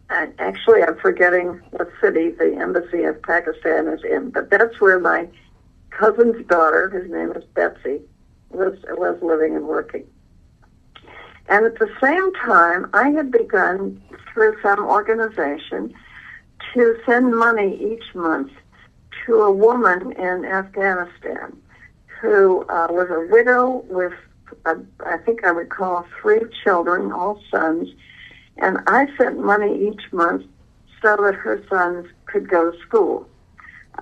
And 0.09 0.33
actually, 0.39 0.83
I'm 0.83 0.99
forgetting 0.99 1.61
what 1.71 1.89
city 2.01 2.31
the 2.31 2.57
embassy 2.57 3.05
of 3.05 3.23
Pakistan 3.23 3.87
is 3.87 4.03
in, 4.03 4.31
but 4.31 4.51
that's 4.51 4.81
where 4.81 4.99
my 4.99 5.29
cousin's 5.91 6.45
daughter, 6.47 6.89
whose 6.89 7.11
name 7.11 7.33
is 7.33 7.45
Betsy, 7.55 8.01
was 8.51 8.77
was 8.89 9.19
living 9.23 9.55
and 9.55 9.69
working. 9.69 10.07
And 11.49 11.67
at 11.67 11.79
the 11.79 11.91
same 12.03 12.33
time, 12.35 12.91
I 12.93 13.11
had 13.11 13.31
begun 13.31 14.03
through 14.33 14.57
some 14.63 14.81
organization 14.81 15.93
to 16.75 16.97
send 17.05 17.37
money 17.37 17.77
each 17.77 18.15
month 18.15 18.53
to 19.27 19.43
a 19.43 19.53
woman 19.53 20.13
in 20.13 20.45
Afghanistan 20.45 21.57
who 22.21 22.63
uh, 22.69 22.89
was 22.91 23.09
a 23.11 23.33
widow 23.33 23.85
with, 23.89 24.13
uh, 24.67 24.75
I 25.07 25.17
think 25.19 25.45
I 25.45 25.51
recall, 25.51 26.07
three 26.21 26.41
children, 26.63 27.13
all 27.13 27.41
sons, 27.51 27.89
and 28.59 28.79
I 28.87 29.07
sent 29.17 29.39
money 29.39 29.89
each 29.89 30.13
month 30.13 30.45
so 31.01 31.17
that 31.17 31.35
her 31.35 31.63
sons 31.69 32.07
could 32.27 32.49
go 32.49 32.71
to 32.71 32.79
school. 32.81 33.27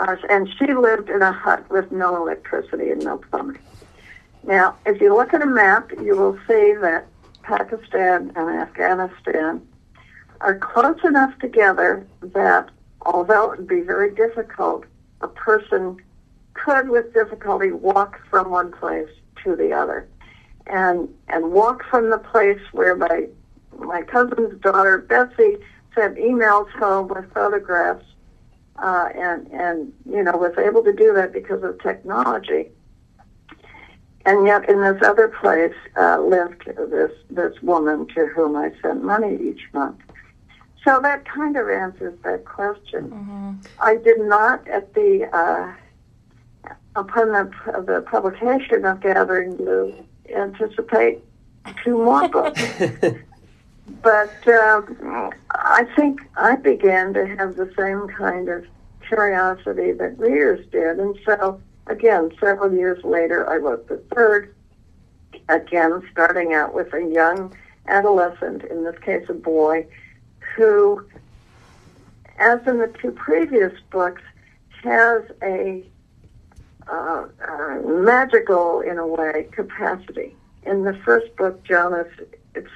Uh, 0.00 0.16
and 0.28 0.48
she 0.58 0.72
lived 0.74 1.08
in 1.08 1.22
a 1.22 1.32
hut 1.32 1.68
with 1.70 1.90
no 1.92 2.16
electricity 2.16 2.90
and 2.90 3.04
no 3.04 3.18
plumbing. 3.18 3.58
Now, 4.42 4.76
if 4.86 5.00
you 5.00 5.14
look 5.14 5.32
at 5.32 5.42
a 5.42 5.46
map, 5.46 5.90
you 6.00 6.16
will 6.16 6.38
see 6.48 6.74
that 6.80 7.06
Pakistan 7.42 8.32
and 8.36 8.50
Afghanistan 8.50 9.66
are 10.40 10.58
close 10.58 10.98
enough 11.04 11.36
together 11.38 12.06
that 12.20 12.68
although 13.02 13.52
it 13.52 13.58
would 13.58 13.68
be 13.68 13.80
very 13.80 14.14
difficult, 14.14 14.84
a 15.20 15.28
person 15.28 16.00
could 16.64 16.88
with 16.88 17.12
difficulty 17.14 17.70
walk 17.70 18.20
from 18.30 18.50
one 18.50 18.72
place 18.72 19.08
to 19.44 19.56
the 19.56 19.72
other. 19.72 20.08
And 20.66 21.08
and 21.28 21.52
walk 21.52 21.84
from 21.88 22.10
the 22.10 22.18
place 22.18 22.60
where 22.72 22.94
my 22.94 23.28
my 23.78 24.02
cousin's 24.02 24.60
daughter 24.60 24.98
Betsy 24.98 25.56
sent 25.94 26.16
emails 26.16 26.70
home 26.72 27.08
with 27.08 27.32
photographs 27.32 28.04
uh, 28.76 29.08
and 29.14 29.50
and 29.52 29.92
you 30.10 30.22
know 30.22 30.36
was 30.36 30.56
able 30.58 30.82
to 30.84 30.92
do 30.92 31.12
that 31.14 31.32
because 31.32 31.62
of 31.62 31.80
technology. 31.82 32.68
And 34.26 34.46
yet, 34.46 34.68
in 34.68 34.82
this 34.82 35.02
other 35.02 35.28
place 35.28 35.74
uh, 35.96 36.20
lived 36.20 36.66
this 36.66 37.12
this 37.30 37.60
woman 37.62 38.06
to 38.08 38.26
whom 38.26 38.56
I 38.56 38.72
sent 38.82 39.02
money 39.02 39.38
each 39.40 39.62
month. 39.72 40.00
So 40.84 41.00
that 41.00 41.24
kind 41.24 41.56
of 41.56 41.68
answers 41.68 42.18
that 42.24 42.44
question. 42.44 43.10
Mm-hmm. 43.10 43.52
I 43.80 43.96
did 43.96 44.20
not 44.20 44.66
at 44.68 44.94
the 44.94 45.28
uh, 45.32 45.72
upon 46.96 47.32
the, 47.32 47.50
the 47.86 48.02
publication 48.02 48.84
of 48.84 49.00
Gathering 49.00 49.56
Blue 49.56 49.94
anticipate 50.34 51.22
two 51.84 52.02
more 52.02 52.28
books. 52.30 52.62
but 54.02 54.48
um, 54.48 55.32
I 55.50 55.84
think 55.96 56.20
I 56.36 56.56
began 56.56 57.14
to 57.14 57.26
have 57.36 57.56
the 57.56 57.72
same 57.76 58.08
kind 58.08 58.48
of 58.48 58.66
curiosity 59.06 59.92
that 59.92 60.18
readers 60.18 60.66
did. 60.70 60.98
And 60.98 61.18
so, 61.24 61.60
again, 61.86 62.30
several 62.38 62.72
years 62.72 63.02
later, 63.04 63.48
I 63.48 63.56
wrote 63.56 63.88
the 63.88 63.98
third. 64.14 64.54
again, 65.48 66.02
starting 66.12 66.52
out 66.52 66.74
with 66.74 66.92
a 66.92 67.02
young 67.02 67.54
adolescent, 67.86 68.64
in 68.64 68.84
this 68.84 68.98
case 69.00 69.24
a 69.28 69.34
boy, 69.34 69.86
who, 70.56 71.04
as 72.38 72.60
in 72.66 72.78
the 72.78 72.92
two 73.00 73.12
previous 73.12 73.72
books, 73.90 74.22
has 74.82 75.22
a 75.42 75.84
uh, 76.90 77.26
uh, 77.46 77.78
magical, 77.84 78.80
in 78.80 78.98
a 78.98 79.06
way, 79.06 79.48
capacity. 79.52 80.34
In 80.64 80.84
the 80.84 80.98
first 81.04 81.34
book, 81.36 81.62
Jonas, 81.64 82.08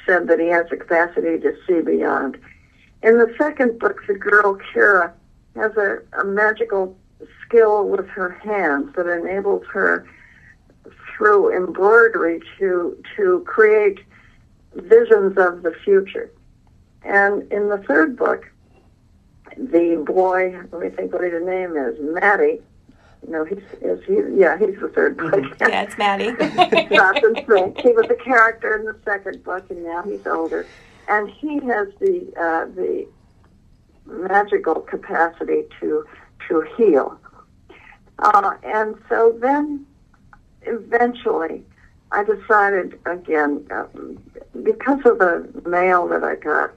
said 0.07 0.29
that 0.29 0.39
he 0.39 0.49
has 0.49 0.67
the 0.71 0.77
capacity 0.77 1.39
to 1.39 1.57
see 1.67 1.81
beyond. 1.81 2.39
In 3.03 3.19
the 3.19 3.35
second 3.37 3.79
book, 3.79 4.01
the 4.07 4.15
girl, 4.15 4.59
Kira, 4.59 5.13
has 5.57 5.77
a, 5.77 5.99
a 6.21 6.25
magical 6.25 6.97
skill 7.45 7.89
with 7.89 8.07
her 8.09 8.31
hands 8.31 8.95
that 8.97 9.07
enables 9.07 9.65
her 9.73 10.07
through 11.17 11.55
embroidery 11.55 12.41
to 12.59 12.97
to 13.17 13.45
create 13.47 14.01
visions 14.75 15.37
of 15.37 15.63
the 15.63 15.75
future. 15.85 16.31
And 17.05 17.51
in 17.53 17.69
the 17.69 17.79
third 17.79 18.17
book, 18.17 18.51
the 19.57 20.03
boy, 20.07 20.59
let 20.73 20.81
me 20.81 20.89
think 20.89 21.13
what 21.13 21.23
his 21.23 21.45
name 21.45 21.77
is, 21.77 21.97
Matty. 22.01 22.61
No, 23.29 23.45
he's 23.45 23.63
is 23.81 24.03
he? 24.05 24.15
Yeah, 24.35 24.59
he's 24.59 24.79
the 24.81 24.89
third 24.89 25.17
book. 25.17 25.33
Mm-hmm. 25.33 25.71
Yeah, 25.71 25.83
it's 25.83 25.97
Matty. 25.97 26.33
Dawson 26.97 27.35
Fink. 27.47 27.81
He 27.81 27.93
was 27.93 28.07
a 28.11 28.15
character 28.15 28.77
in 28.77 28.85
the 28.85 28.97
second 29.05 29.45
book, 29.45 29.65
and 29.71 29.85
now 29.85 30.03
he's 30.03 30.27
older, 30.27 30.67
and 31.09 31.31
he 31.31 31.61
has 31.61 31.89
the 32.01 32.33
uh, 32.37 32.67
the 32.75 33.07
magical 34.07 34.81
capacity 34.81 35.63
to 35.81 36.05
to 36.49 36.67
heal. 36.77 37.19
Uh, 38.19 38.55
and 38.63 38.97
so 39.09 39.37
then, 39.41 39.87
eventually, 40.63 41.65
I 42.11 42.25
decided 42.25 42.99
again, 43.07 43.67
uh, 43.71 43.87
because 44.63 45.01
of 45.05 45.19
the 45.19 45.63
mail 45.67 46.09
that 46.09 46.23
I 46.23 46.37
got, 46.37 46.73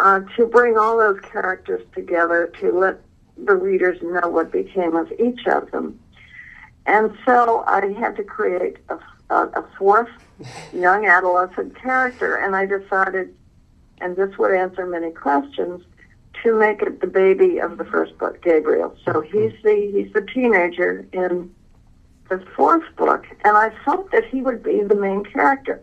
uh, 0.00 0.20
to 0.36 0.46
bring 0.46 0.76
all 0.76 0.98
those 0.98 1.20
characters 1.20 1.82
together 1.94 2.52
to 2.60 2.72
let 2.78 3.00
the 3.36 3.54
readers 3.54 4.00
know 4.02 4.28
what 4.28 4.52
became 4.52 4.96
of 4.96 5.12
each 5.18 5.46
of 5.46 5.70
them. 5.70 5.98
And 6.86 7.16
so 7.24 7.64
I 7.66 7.86
had 7.98 8.16
to 8.16 8.24
create 8.24 8.76
a, 8.88 8.98
a, 9.30 9.46
a 9.48 9.64
fourth 9.78 10.10
young 10.72 11.06
adolescent 11.06 11.76
character, 11.80 12.36
and 12.36 12.54
I 12.54 12.66
decided, 12.66 13.34
and 14.00 14.16
this 14.16 14.36
would 14.38 14.52
answer 14.52 14.86
many 14.86 15.10
questions, 15.10 15.84
to 16.42 16.58
make 16.58 16.82
it 16.82 17.00
the 17.00 17.06
baby 17.06 17.58
of 17.58 17.78
the 17.78 17.84
first 17.84 18.18
book, 18.18 18.42
Gabriel. 18.42 18.94
So 19.04 19.22
he's 19.22 19.52
the 19.62 19.90
he's 19.92 20.12
the 20.12 20.20
teenager 20.20 21.06
in 21.12 21.54
the 22.28 22.44
fourth 22.54 22.84
book, 22.96 23.26
and 23.44 23.56
I 23.56 23.70
thought 23.84 24.10
that 24.12 24.24
he 24.26 24.42
would 24.42 24.62
be 24.62 24.82
the 24.82 24.94
main 24.94 25.24
character. 25.24 25.80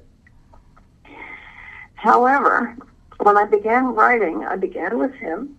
However, 1.95 2.75
when 3.19 3.37
I 3.37 3.45
began 3.45 3.93
writing, 3.95 4.43
I 4.43 4.55
began 4.55 4.97
with 4.97 5.13
him, 5.13 5.57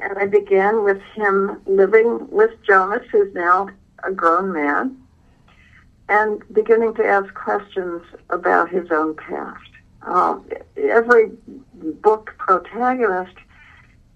and 0.00 0.18
I 0.18 0.26
began 0.26 0.84
with 0.84 1.00
him 1.14 1.60
living 1.66 2.28
with 2.30 2.50
Jonas, 2.66 3.06
who's 3.10 3.32
now 3.34 3.68
a 4.02 4.12
grown 4.12 4.52
man, 4.52 4.96
and 6.08 6.42
beginning 6.52 6.94
to 6.94 7.06
ask 7.06 7.32
questions 7.34 8.02
about 8.30 8.70
his 8.70 8.90
own 8.90 9.14
past. 9.16 9.70
Uh, 10.02 10.38
every 10.76 11.30
book 12.02 12.34
protagonist 12.38 13.36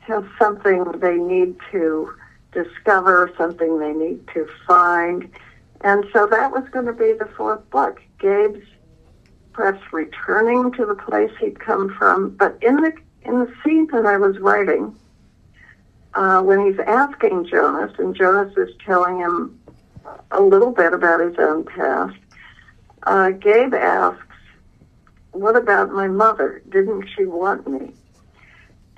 has 0.01 0.24
something 0.39 0.85
they 1.01 1.16
need 1.16 1.57
to 1.70 2.12
discover, 2.53 3.30
something 3.37 3.78
they 3.78 3.93
need 3.93 4.26
to 4.35 4.49
find. 4.66 5.30
And 5.82 6.05
so 6.12 6.26
that 6.26 6.51
was 6.51 6.68
going 6.70 6.87
to 6.87 6.93
be 6.93 7.12
the 7.12 7.28
fourth 7.37 7.68
book. 7.70 8.01
Gabe's 8.18 8.64
perhaps 9.53 9.93
returning 9.93 10.72
to 10.72 10.87
the 10.87 10.95
place 10.95 11.30
he'd 11.41 11.61
come 11.61 11.95
from. 11.97 12.30
But 12.30 12.59
in 12.62 12.76
the 12.76 12.93
in 13.22 13.39
the 13.39 13.53
scene 13.64 13.87
that 13.93 14.05
I 14.05 14.18
was 14.18 14.39
writing, 14.39 14.95
uh, 16.14 16.42
when 16.42 16.64
he's 16.66 16.78
asking 16.80 17.46
Jonas, 17.46 17.92
and 17.98 18.14
Jonas 18.14 18.56
is 18.56 18.70
telling 18.84 19.18
him 19.18 19.60
a 20.30 20.40
little 20.40 20.72
bit 20.72 20.92
about 20.92 21.20
his 21.20 21.34
own 21.38 21.64
past, 21.64 22.16
uh, 23.04 23.30
Gabe 23.30 23.74
asks, 23.74 24.22
"What 25.32 25.56
about 25.56 25.90
my 25.90 26.08
mother? 26.08 26.62
Didn't 26.68 27.06
she 27.14 27.24
want 27.24 27.66
me?" 27.68 27.94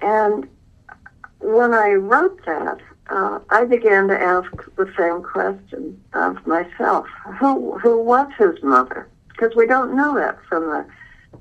And 0.01 0.49
when 1.41 1.73
I 1.73 1.93
wrote 1.93 2.45
that, 2.45 2.79
uh, 3.09 3.39
I 3.51 3.65
began 3.65 4.09
to 4.09 4.21
ask 4.21 4.51
the 4.77 4.93
same 4.97 5.23
question 5.23 6.03
of 6.13 6.47
myself: 6.47 7.07
Who 7.41 7.79
who 7.79 8.03
was 8.03 8.29
his 8.39 8.63
mother? 8.63 9.09
Because 9.29 9.55
we 9.55 9.67
don't 9.67 9.95
know 9.95 10.15
that 10.15 10.39
from 10.49 10.65
the 10.71 10.87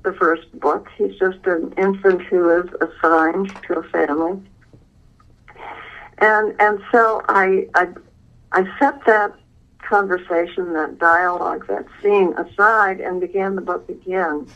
the 0.02 0.12
first 0.14 0.58
book. 0.60 0.88
He's 0.96 1.18
just 1.18 1.44
an 1.46 1.72
infant 1.76 2.22
who 2.22 2.48
is 2.60 2.70
assigned 2.80 3.52
to 3.66 3.78
a 3.78 3.82
family, 3.82 4.40
and 6.18 6.54
and 6.60 6.80
so 6.92 7.22
I 7.28 7.66
I, 7.74 7.88
I 8.52 8.64
set 8.78 9.04
that 9.06 9.34
conversation, 9.86 10.72
that 10.72 10.98
dialogue, 10.98 11.66
that 11.68 11.86
scene 12.02 12.34
aside, 12.36 13.00
and 13.00 13.20
began 13.20 13.54
the 13.54 13.60
book 13.60 13.88
again. 13.88 14.46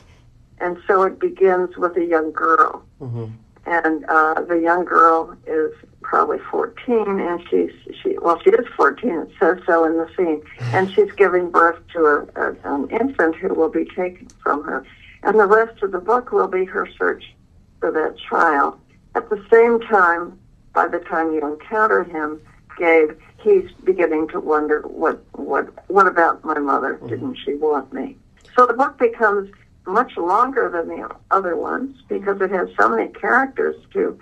And 0.58 0.76
so 0.86 1.02
it 1.04 1.18
begins 1.18 1.76
with 1.76 1.96
a 1.96 2.04
young 2.04 2.32
girl. 2.32 2.84
Mm-hmm. 3.00 3.26
And 3.66 4.04
uh, 4.06 4.42
the 4.42 4.56
young 4.56 4.84
girl 4.84 5.36
is 5.46 5.72
probably 6.02 6.38
14, 6.50 7.20
and 7.20 7.40
she's, 7.48 7.70
she, 8.02 8.18
well, 8.18 8.40
she 8.42 8.50
is 8.50 8.66
14, 8.76 9.10
it 9.10 9.30
says 9.38 9.58
so 9.66 9.84
in 9.84 9.96
the 9.96 10.08
scene, 10.16 10.42
and 10.74 10.90
she's 10.92 11.12
giving 11.12 11.50
birth 11.50 11.78
to 11.92 12.00
a, 12.04 12.40
a, 12.40 12.74
an 12.74 12.90
infant 12.90 13.36
who 13.36 13.54
will 13.54 13.68
be 13.68 13.84
taken 13.84 14.26
from 14.42 14.64
her. 14.64 14.84
And 15.22 15.38
the 15.38 15.46
rest 15.46 15.82
of 15.82 15.92
the 15.92 16.00
book 16.00 16.32
will 16.32 16.48
be 16.48 16.64
her 16.64 16.88
search 16.98 17.34
for 17.78 17.92
that 17.92 18.16
child. 18.18 18.80
At 19.14 19.28
the 19.28 19.44
same 19.50 19.80
time, 19.80 20.38
by 20.72 20.86
the 20.88 20.98
time 21.00 21.32
you 21.32 21.40
encounter 21.44 22.04
him, 22.04 22.40
Gabe, 22.78 23.10
he's 23.42 23.70
beginning 23.84 24.28
to 24.28 24.40
wonder 24.40 24.80
what 24.82 25.22
what 25.32 25.68
what 25.90 26.06
about 26.06 26.44
my 26.44 26.58
mother? 26.58 26.98
Didn't 27.08 27.36
she 27.36 27.54
want 27.54 27.92
me? 27.92 28.16
So 28.56 28.66
the 28.66 28.74
book 28.74 28.98
becomes 28.98 29.50
much 29.86 30.16
longer 30.16 30.70
than 30.70 30.88
the 30.88 31.10
other 31.30 31.56
ones 31.56 31.96
because 32.08 32.40
it 32.40 32.50
has 32.50 32.68
so 32.78 32.88
many 32.88 33.08
characters 33.12 33.76
to 33.92 34.18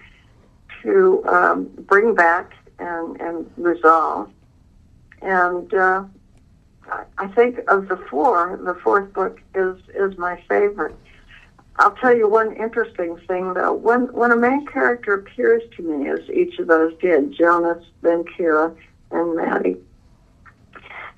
to 0.82 1.24
um, 1.26 1.64
bring 1.86 2.14
back 2.14 2.52
and 2.78 3.20
and 3.20 3.50
resolve. 3.56 4.30
And 5.22 5.72
uh, 5.74 6.04
I- 6.90 7.04
I 7.18 7.26
think 7.28 7.58
of 7.68 7.88
the 7.88 7.96
four, 7.96 8.58
the 8.62 8.74
fourth 8.74 9.12
book 9.12 9.40
is 9.54 9.76
is 9.94 10.16
my 10.16 10.40
favorite. 10.48 10.94
I'll 11.78 11.94
tell 11.94 12.16
you 12.16 12.28
one 12.28 12.56
interesting 12.56 13.16
thing 13.28 13.54
though. 13.54 13.72
When 13.72 14.12
when 14.12 14.32
a 14.32 14.36
main 14.36 14.66
character 14.66 15.14
appears 15.14 15.62
to 15.76 15.82
me, 15.82 16.08
as 16.08 16.28
each 16.30 16.58
of 16.58 16.66
those 16.66 16.92
did, 17.00 17.32
Jonas, 17.32 17.84
then 18.02 18.24
Kira, 18.24 18.76
and 19.12 19.36
Matty, 19.36 19.76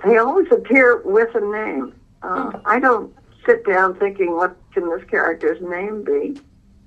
they 0.05 0.19
always 0.19 0.51
appear 0.53 1.01
with 1.03 1.35
a 1.35 1.41
name. 1.41 1.95
Uh, 2.23 2.61
I 2.67 2.79
don't 2.79 3.15
sit 3.47 3.65
down 3.67 3.95
thinking 3.99 4.37
what 4.37 4.55
can 4.75 4.89
this 4.91 5.09
character's 5.09 5.61
name 5.63 6.05
be. 6.05 6.39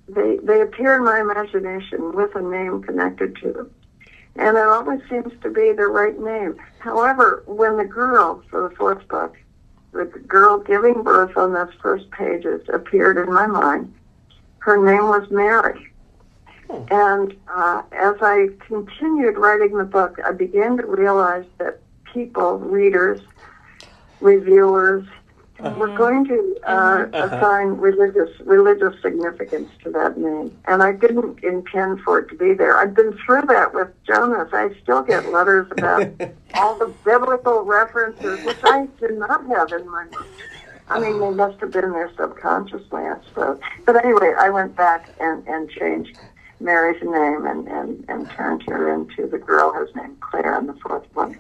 They 0.08 0.38
they 0.38 0.62
appear 0.62 0.96
in 0.98 1.04
my 1.04 1.20
imagination 1.20 2.14
with 2.14 2.36
a 2.36 2.42
name 2.42 2.84
connected 2.84 3.36
to 3.38 3.54
them, 3.54 3.72
and 4.36 4.56
it 4.56 4.68
always 4.68 5.02
seems 5.10 5.34
to 5.42 5.50
be 5.50 5.72
the 5.72 5.88
right 5.88 6.20
name. 6.20 6.58
However, 6.78 7.44
when 7.48 7.78
the 7.78 7.86
girl 7.86 8.44
for 8.52 8.70
the 8.70 8.76
fourth 8.76 9.08
book 9.08 9.36
the 9.94 10.06
girl 10.06 10.60
giving 10.60 11.04
birth 11.04 11.38
on 11.38 11.54
those 11.54 11.74
first 11.82 12.10
pages 12.12 12.68
appeared 12.74 13.18
in 13.18 13.32
my 13.32 13.46
mind. 13.48 13.94
Her 14.60 14.78
name 14.78 15.08
was 15.08 15.30
Mary. 15.30 15.88
And 16.90 17.36
uh, 17.54 17.84
as 17.92 18.16
I 18.22 18.48
continued 18.68 19.38
writing 19.38 19.78
the 19.78 19.84
book, 19.84 20.18
I 20.26 20.32
began 20.32 20.78
to 20.78 20.86
realize 20.86 21.46
that 21.60 21.80
people, 22.12 22.58
readers, 22.58 23.22
reviewers, 24.20 25.06
were 25.60 25.96
going 25.96 26.26
to 26.26 26.58
uh, 26.66 27.06
assign 27.14 27.68
religious 27.70 28.30
religious 28.42 29.00
significance 29.02 29.70
to 29.84 29.92
that 29.92 30.18
name, 30.18 30.56
and 30.66 30.84
I 30.84 30.92
didn't 30.94 31.44
intend 31.44 32.02
for 32.02 32.20
it 32.20 32.30
to 32.30 32.36
be 32.36 32.54
there. 32.54 32.78
I've 32.78 32.94
been 32.94 33.18
through 33.26 33.44
that 33.44 33.74
with 33.74 33.90
Jonas. 34.06 34.50
I 34.52 34.70
still 34.82 35.04
get 35.04 35.32
letters 35.32 35.68
about 35.72 36.10
all 36.56 36.78
the 36.78 36.94
biblical 37.06 37.64
references, 37.64 38.44
which 38.46 38.60
I 38.64 38.88
did 39.00 39.18
not 39.18 39.46
have 39.48 39.72
in 39.72 39.90
my. 39.90 40.08
I 40.90 41.00
mean, 41.00 41.20
they 41.20 41.30
must 41.30 41.60
have 41.62 41.72
been 41.72 41.92
there 41.92 42.12
subconsciously, 42.18 43.04
I 43.04 43.16
suppose. 43.30 43.60
But 43.86 44.04
anyway, 44.04 44.34
I 44.38 44.50
went 44.50 44.76
back 44.76 45.10
and, 45.20 45.48
and 45.48 45.70
changed 45.70 46.18
Mary's 46.60 47.02
name 47.02 47.46
and, 47.46 47.68
and, 47.68 48.06
and 48.10 48.30
turned 48.32 48.64
her 48.64 48.94
into 48.94 49.28
the 49.28 49.38
girl 49.38 49.72
who's 49.74 49.96
named 49.96 50.20
Claire 50.20 50.60
in 50.60 50.68
the 50.68 50.74
fourth 50.74 51.12
book. 51.14 51.36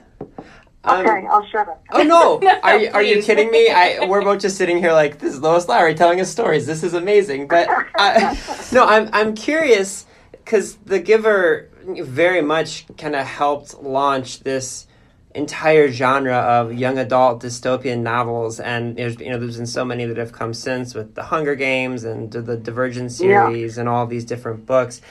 Um, 0.85 1.05
Okay, 1.05 1.25
I'll 1.27 1.45
shut 1.47 1.67
up. 1.67 1.83
Oh 1.91 2.03
no! 2.03 2.41
are 2.63 2.77
you 2.77 2.89
are 2.91 3.03
you 3.03 3.21
kidding 3.21 3.49
me? 3.51 3.69
I 3.69 4.05
we're 4.05 4.21
both 4.21 4.41
just 4.41 4.57
sitting 4.57 4.77
here 4.77 4.91
like 4.91 5.19
this 5.19 5.33
is 5.33 5.39
Lois 5.39 5.67
Lowry 5.67 5.95
telling 5.95 6.19
us 6.19 6.29
stories. 6.29 6.65
This 6.65 6.83
is 6.83 6.93
amazing. 6.93 7.47
But 7.47 7.69
I, 7.97 8.37
no, 8.73 8.85
I'm 8.85 9.09
I'm 9.13 9.35
curious 9.35 10.05
because 10.31 10.75
The 10.85 10.99
Giver 10.99 11.69
very 11.85 12.41
much 12.41 12.85
kind 12.97 13.15
of 13.15 13.25
helped 13.25 13.81
launch 13.81 14.41
this 14.41 14.87
entire 15.35 15.91
genre 15.91 16.35
of 16.35 16.73
young 16.73 16.97
adult 16.97 17.41
dystopian 17.41 17.99
novels, 17.99 18.59
and 18.59 18.97
there's 18.97 19.19
you 19.19 19.29
know 19.29 19.39
there's 19.39 19.57
been 19.57 19.65
so 19.65 19.85
many 19.85 20.05
that 20.05 20.17
have 20.17 20.31
come 20.31 20.53
since 20.53 20.93
with 20.93 21.15
the 21.15 21.23
Hunger 21.23 21.55
Games 21.55 22.03
and 22.03 22.31
the 22.31 22.57
Divergent 22.57 23.11
series 23.11 23.75
yeah. 23.75 23.79
and 23.79 23.89
all 23.89 24.05
these 24.05 24.25
different 24.25 24.65
books. 24.65 25.01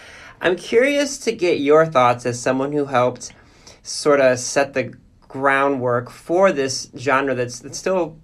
I'm 0.41 0.57
curious 0.57 1.19
to 1.19 1.33
get 1.33 1.61
your 1.61 1.87
thoughts 1.87 2.27
as 2.27 2.41
someone 2.41 2.73
who 2.73 2.87
helped 2.87 3.33
sort 3.83 4.21
of 4.21 4.39
set 4.39 4.75
the 4.75 4.95
groundwork 5.33 6.11
for 6.11 6.53
this 6.53 6.91
genre 6.97 7.35
that's, 7.35 7.61
that's 7.61 7.79
still 7.79 8.19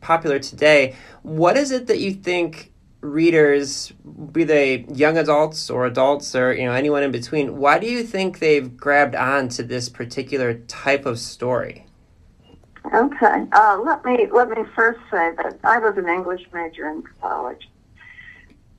popular 0.00 0.38
today. 0.38 0.96
What 1.22 1.56
is 1.56 1.70
it 1.70 1.86
that 1.88 2.00
you 2.00 2.12
think 2.12 2.72
readers, 3.02 3.92
be 4.32 4.44
they 4.44 4.86
young 4.94 5.18
adults 5.18 5.68
or 5.68 5.84
adults 5.84 6.34
or 6.34 6.54
you 6.54 6.64
know 6.64 6.72
anyone 6.72 7.02
in 7.02 7.12
between, 7.12 7.58
why 7.58 7.78
do 7.78 7.86
you 7.86 8.02
think 8.02 8.38
they've 8.38 8.74
grabbed 8.76 9.14
on 9.14 9.48
to 9.50 9.62
this 9.62 9.88
particular 9.90 10.54
type 10.54 11.04
of 11.04 11.18
story? 11.18 11.86
Okay, 12.94 13.46
uh, 13.52 13.78
let 13.84 14.04
me 14.04 14.26
let 14.32 14.48
me 14.48 14.64
first 14.74 15.00
say 15.10 15.32
that 15.36 15.58
I 15.64 15.78
was 15.78 15.96
an 15.98 16.08
English 16.08 16.42
major 16.52 16.88
in 16.88 17.02
college. 17.20 17.68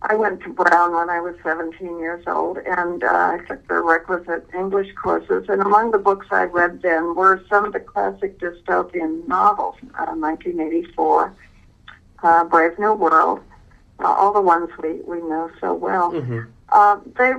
I 0.01 0.15
went 0.15 0.41
to 0.41 0.49
Brown 0.49 0.93
when 0.93 1.09
I 1.09 1.19
was 1.19 1.35
17 1.43 1.99
years 1.99 2.23
old, 2.27 2.57
and 2.57 3.03
uh, 3.03 3.07
I 3.07 3.39
took 3.47 3.67
the 3.67 3.81
requisite 3.81 4.47
English 4.53 4.93
courses. 5.01 5.45
And 5.49 5.61
among 5.61 5.91
the 5.91 5.97
books 5.97 6.27
I 6.31 6.43
read 6.43 6.81
then 6.81 7.15
were 7.15 7.43
some 7.49 7.65
of 7.65 7.73
the 7.73 7.79
classic 7.79 8.39
dystopian 8.39 9.27
novels, 9.27 9.75
uh, 9.97 10.13
1984, 10.13 11.35
uh, 12.23 12.43
Brave 12.45 12.77
New 12.77 12.93
World, 12.93 13.39
uh, 13.99 14.07
all 14.07 14.33
the 14.33 14.41
ones 14.41 14.69
we, 14.81 14.93
we 15.07 15.17
know 15.21 15.49
so 15.59 15.73
well. 15.73 16.11
Mm-hmm. 16.11 16.41
Uh, 16.69 16.99
they 17.17 17.33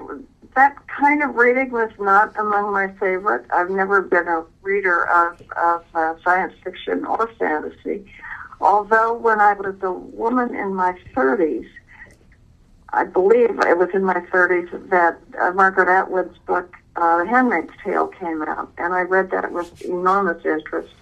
that 0.57 0.75
kind 0.87 1.23
of 1.23 1.37
reading 1.37 1.71
was 1.71 1.91
not 2.01 2.37
among 2.39 2.73
my 2.73 2.89
favorite. 2.95 3.45
I've 3.53 3.69
never 3.69 4.01
been 4.01 4.27
a 4.27 4.43
reader 4.63 5.07
of, 5.07 5.39
of 5.55 5.85
uh, 5.95 6.15
science 6.25 6.55
fiction 6.65 7.05
or 7.05 7.31
fantasy. 7.39 8.07
Although 8.61 9.19
when 9.19 9.39
I 9.39 9.53
was 9.53 9.75
a 9.83 9.93
woman 9.93 10.55
in 10.55 10.75
my 10.75 10.99
30s, 11.15 11.69
I 12.93 13.05
believe 13.05 13.51
it 13.51 13.79
was 13.79 13.91
in 13.95 14.05
my 14.05 14.21
30s 14.33 14.89
that 14.91 15.19
uh, 15.41 15.51
Margaret 15.53 15.89
Atwood's 15.89 16.39
book, 16.47 16.77
uh, 16.97 17.19
The 17.19 17.27
Handmaid's 17.27 17.73
Tale, 17.85 18.09
came 18.09 18.43
out, 18.43 18.73
and 18.79 18.95
I 18.95 19.03
read 19.03 19.31
that 19.31 19.53
with 19.53 19.83
enormous 19.83 20.45
interest, 20.45 20.95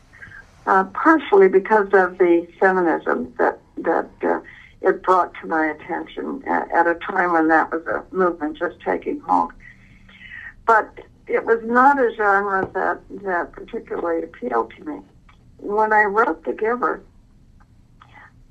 uh, 0.66 0.84
partially 0.84 1.48
because 1.48 1.88
of 1.92 2.18
the 2.18 2.48
feminism 2.58 3.34
that 3.38 3.58
that 3.76 4.08
uh, 4.22 4.40
it 4.80 5.02
brought 5.02 5.32
to 5.40 5.46
my 5.46 5.66
attention 5.66 6.42
at, 6.46 6.70
at 6.70 6.86
a 6.86 6.94
time 6.94 7.32
when 7.32 7.48
that 7.48 7.70
was 7.70 7.84
a 7.86 8.04
movement 8.14 8.58
just 8.58 8.80
taking 8.80 9.20
hold. 9.20 9.52
But 10.66 11.00
it 11.26 11.44
was 11.44 11.60
not 11.64 11.98
a 11.98 12.14
genre 12.14 12.68
that 12.74 13.00
that 13.24 13.52
particularly 13.52 14.22
appealed 14.22 14.72
to 14.76 14.84
me. 14.84 15.00
When 15.58 15.92
I 15.92 16.04
wrote 16.04 16.44
The 16.44 16.52
Giver, 16.52 17.02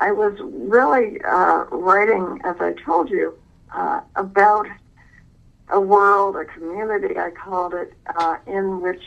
I 0.03 0.11
was 0.11 0.37
really 0.41 1.21
uh, 1.21 1.63
writing, 1.71 2.41
as 2.43 2.57
I 2.59 2.73
told 2.73 3.09
you, 3.09 3.39
uh, 3.73 4.01
about 4.17 4.67
a 5.69 5.79
world, 5.79 6.35
a 6.35 6.43
community, 6.43 7.17
I 7.17 7.31
called 7.31 7.73
it, 7.73 7.93
uh, 8.17 8.35
in 8.45 8.81
which 8.81 9.01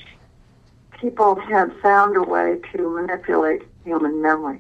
people 0.99 1.39
had 1.39 1.71
found 1.83 2.17
a 2.17 2.23
way 2.23 2.61
to 2.73 2.89
manipulate 2.89 3.61
human 3.85 4.23
memory. 4.23 4.59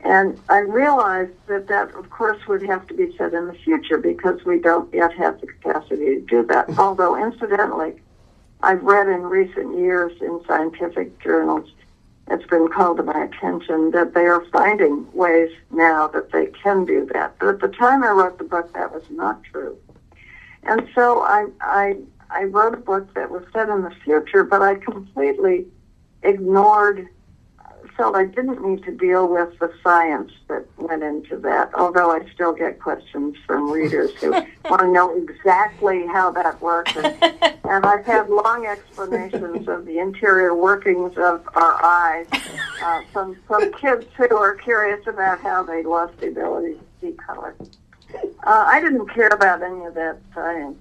And 0.00 0.40
I 0.48 0.60
realized 0.60 1.32
that 1.48 1.68
that, 1.68 1.94
of 1.96 2.08
course, 2.08 2.38
would 2.48 2.62
have 2.62 2.86
to 2.86 2.94
be 2.94 3.14
said 3.18 3.34
in 3.34 3.46
the 3.46 3.52
future 3.52 3.98
because 3.98 4.42
we 4.46 4.60
don't 4.60 4.92
yet 4.94 5.12
have 5.18 5.38
the 5.42 5.48
capacity 5.48 6.14
to 6.14 6.20
do 6.22 6.46
that. 6.46 6.70
Although, 6.78 7.14
incidentally, 7.22 8.00
I've 8.62 8.82
read 8.82 9.06
in 9.06 9.20
recent 9.20 9.76
years 9.76 10.12
in 10.22 10.40
scientific 10.48 11.22
journals 11.22 11.68
it's 12.30 12.46
been 12.46 12.68
called 12.68 12.98
to 12.98 13.02
my 13.02 13.24
attention 13.24 13.90
that 13.92 14.14
they 14.14 14.26
are 14.26 14.44
finding 14.52 15.10
ways 15.12 15.50
now 15.70 16.08
that 16.08 16.32
they 16.32 16.46
can 16.46 16.84
do 16.84 17.08
that. 17.12 17.34
But 17.38 17.48
at 17.48 17.60
the 17.60 17.68
time 17.68 18.04
I 18.04 18.10
wrote 18.10 18.38
the 18.38 18.44
book, 18.44 18.72
that 18.74 18.92
was 18.92 19.04
not 19.10 19.42
true. 19.44 19.78
And 20.64 20.88
so 20.94 21.22
I, 21.22 21.46
I, 21.60 21.96
I 22.30 22.44
wrote 22.44 22.74
a 22.74 22.78
book 22.78 23.12
that 23.14 23.30
was 23.30 23.44
set 23.52 23.68
in 23.68 23.82
the 23.82 23.94
future, 24.04 24.44
but 24.44 24.62
I 24.62 24.74
completely 24.74 25.66
ignored 26.22 27.08
felt 27.98 28.14
I 28.14 28.26
didn't 28.26 28.64
need 28.64 28.84
to 28.84 28.92
deal 28.92 29.28
with 29.28 29.58
the 29.58 29.72
science 29.82 30.30
that 30.46 30.64
went 30.78 31.02
into 31.02 31.36
that, 31.38 31.74
although 31.74 32.12
I 32.12 32.20
still 32.32 32.52
get 32.52 32.78
questions 32.80 33.36
from 33.44 33.70
readers 33.70 34.12
who 34.20 34.30
want 34.70 34.80
to 34.80 34.88
know 34.88 35.14
exactly 35.16 36.06
how 36.06 36.30
that 36.30 36.62
works. 36.62 36.92
And, 36.96 37.06
and 37.64 37.84
I've 37.84 38.06
had 38.06 38.30
long 38.30 38.66
explanations 38.66 39.68
of 39.68 39.84
the 39.84 39.98
interior 39.98 40.54
workings 40.54 41.18
of 41.18 41.46
our 41.54 41.84
eyes 41.84 42.28
uh, 42.82 43.02
from, 43.12 43.36
from 43.48 43.72
kids 43.72 44.06
who 44.16 44.36
are 44.36 44.54
curious 44.54 45.04
about 45.08 45.40
how 45.40 45.64
they 45.64 45.82
lost 45.82 46.16
the 46.18 46.28
ability 46.28 46.74
to 46.74 46.80
see 47.00 47.12
color. 47.14 47.56
Uh, 48.14 48.24
I 48.44 48.80
didn't 48.80 49.08
care 49.08 49.28
about 49.28 49.60
any 49.60 49.84
of 49.84 49.94
that 49.94 50.18
science. 50.32 50.78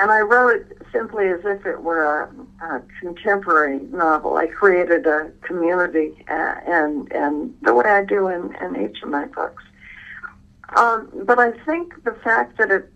And 0.00 0.10
I 0.10 0.20
wrote 0.20 0.70
simply 0.92 1.28
as 1.28 1.40
if 1.44 1.66
it 1.66 1.82
were 1.82 2.30
a, 2.60 2.64
a 2.64 2.82
contemporary 3.00 3.80
novel. 3.80 4.36
I 4.36 4.46
created 4.46 5.06
a 5.06 5.30
community, 5.42 6.24
uh, 6.28 6.54
and 6.66 7.10
and 7.12 7.54
the 7.62 7.74
way 7.74 7.86
I 7.86 8.04
do 8.04 8.28
in, 8.28 8.54
in 8.60 8.88
each 8.88 9.02
of 9.02 9.08
my 9.08 9.26
books. 9.26 9.62
Um, 10.76 11.10
but 11.24 11.38
I 11.38 11.52
think 11.64 12.04
the 12.04 12.16
fact 12.24 12.58
that 12.58 12.70
it 12.70 12.92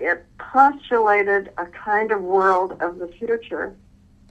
it 0.00 0.24
postulated 0.38 1.50
a 1.58 1.66
kind 1.66 2.10
of 2.10 2.22
world 2.22 2.76
of 2.80 2.98
the 2.98 3.08
future, 3.08 3.74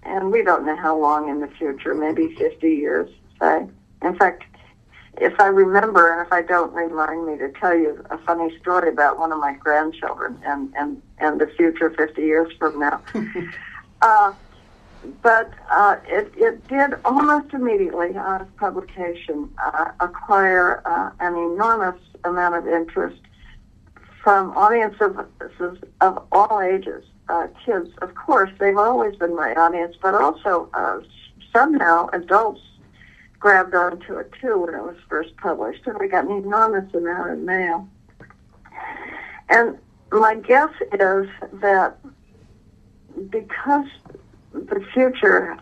and 0.04 0.32
we 0.32 0.44
don't 0.44 0.66
know 0.66 0.76
how 0.76 0.98
long 0.98 1.30
in 1.30 1.40
the 1.40 1.48
future, 1.48 1.94
maybe 1.94 2.36
50 2.36 2.68
years, 2.68 3.10
say. 3.40 3.68
In 4.02 4.16
fact, 4.18 4.44
if 5.20 5.40
I 5.40 5.48
remember, 5.48 6.12
and 6.12 6.26
if 6.26 6.32
I 6.32 6.42
don't, 6.42 6.74
remind 6.74 7.26
me 7.26 7.38
to 7.38 7.50
tell 7.60 7.76
you 7.76 8.04
a 8.10 8.18
funny 8.20 8.58
story 8.60 8.90
about 8.90 9.20
one 9.20 9.32
of 9.32 9.40
my 9.40 9.54
grandchildren 9.54 10.38
and 10.46 10.74
and 10.78 11.02
and 11.20 11.40
the 11.40 11.48
future 11.48 11.90
50 11.90 12.22
years 12.22 12.52
from 12.58 12.80
now. 12.80 13.02
uh, 14.02 14.34
but 15.22 15.52
uh, 15.72 15.98
it 16.08 16.32
it 16.38 16.68
did 16.68 16.94
almost 17.04 17.54
immediately 17.54 18.16
on 18.18 18.42
its 18.42 18.52
publication 18.58 19.50
uh, 19.64 19.92
acquire 20.00 20.82
uh, 20.86 21.12
an 21.20 21.36
enormous 21.36 22.00
amount 22.24 22.56
of 22.56 22.68
interest 22.68 23.20
from 24.24 24.56
audiences 24.56 25.16
of 26.02 26.24
all 26.32 26.62
ages. 26.62 27.04
Uh, 27.28 27.48
kids, 27.66 27.90
of 28.02 28.14
course, 28.16 28.50
they've 28.60 28.78
always 28.78 29.16
been 29.16 29.36
my 29.36 29.54
audience, 29.56 29.96
but 30.02 30.14
also 30.14 30.70
uh, 30.74 31.00
somehow 31.54 32.08
adults 32.14 32.62
grabbed 33.42 33.74
onto 33.74 34.14
it 34.18 34.32
too 34.40 34.60
when 34.60 34.74
it 34.74 34.84
was 34.84 34.96
first 35.10 35.36
published, 35.38 35.86
and 35.88 35.98
I 36.00 36.08
got 36.08 36.26
an 36.26 36.38
enormous 36.38 36.94
amount 36.94 37.32
of 37.32 37.40
mail. 37.40 37.90
And 39.50 39.78
my 40.12 40.36
guess 40.36 40.70
is 40.94 41.28
that 41.54 41.98
because 43.30 43.88
the 44.54 44.86
future, 44.94 45.58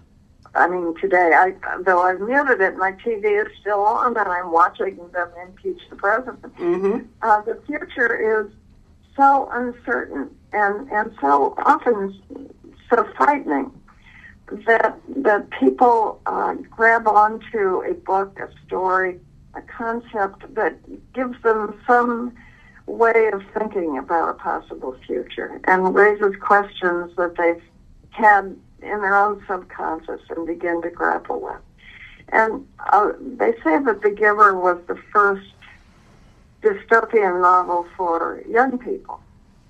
I 0.53 0.67
mean, 0.67 0.93
today, 0.99 1.32
I 1.34 1.55
though 1.86 2.01
I've 2.01 2.19
muted 2.19 2.59
it, 2.61 2.77
my 2.77 2.91
TV 2.91 3.43
is 3.43 3.51
still 3.61 3.82
on, 3.82 4.15
and 4.17 4.27
I'm 4.27 4.51
watching 4.51 4.97
them 5.13 5.30
impeach 5.41 5.82
the 5.89 5.95
president. 5.95 6.55
Mm-hmm. 6.57 7.05
Uh, 7.21 7.41
the 7.41 7.59
future 7.65 8.43
is 8.43 8.51
so 9.15 9.49
uncertain 9.53 10.30
and 10.51 10.91
and 10.91 11.15
so 11.21 11.55
often 11.65 12.19
so 12.89 13.07
frightening 13.15 13.71
that 14.66 14.97
that 15.18 15.50
people 15.52 16.22
uh, 16.26 16.54
grab 16.70 17.08
onto 17.08 17.82
a 17.82 17.93
book, 17.93 18.39
a 18.39 18.50
story, 18.66 19.20
a 19.54 19.62
concept 19.62 20.54
that 20.56 20.78
gives 21.14 21.41
them 21.43 21.80
some 21.88 22.34
way 22.86 23.30
of 23.32 23.43
thinking 23.58 23.97
about 23.97 24.30
a 24.30 24.34
possible 24.34 24.95
future 25.06 25.62
and 25.66 25.93
raises 25.93 26.36
questions 26.41 27.16
that 27.18 27.36
they've 27.38 27.64
had 28.12 28.56
in 28.82 29.02
their 29.02 29.16
own 29.16 29.43
subconscious 29.47 30.22
and 30.30 30.47
begin 30.47 30.82
to 30.82 30.89
grapple 30.89 31.39
with. 31.39 31.62
And 32.30 32.68
uh, 32.91 33.12
they 33.20 33.54
say 33.64 33.80
that 33.80 34.02
The 34.02 34.12
Giver 34.12 34.56
was 34.56 34.80
the 34.88 34.97
first 35.12 35.47
dystopian 36.62 37.41
novel 37.41 37.88
for 37.95 38.43
young 38.47 38.78
people. 38.78 39.22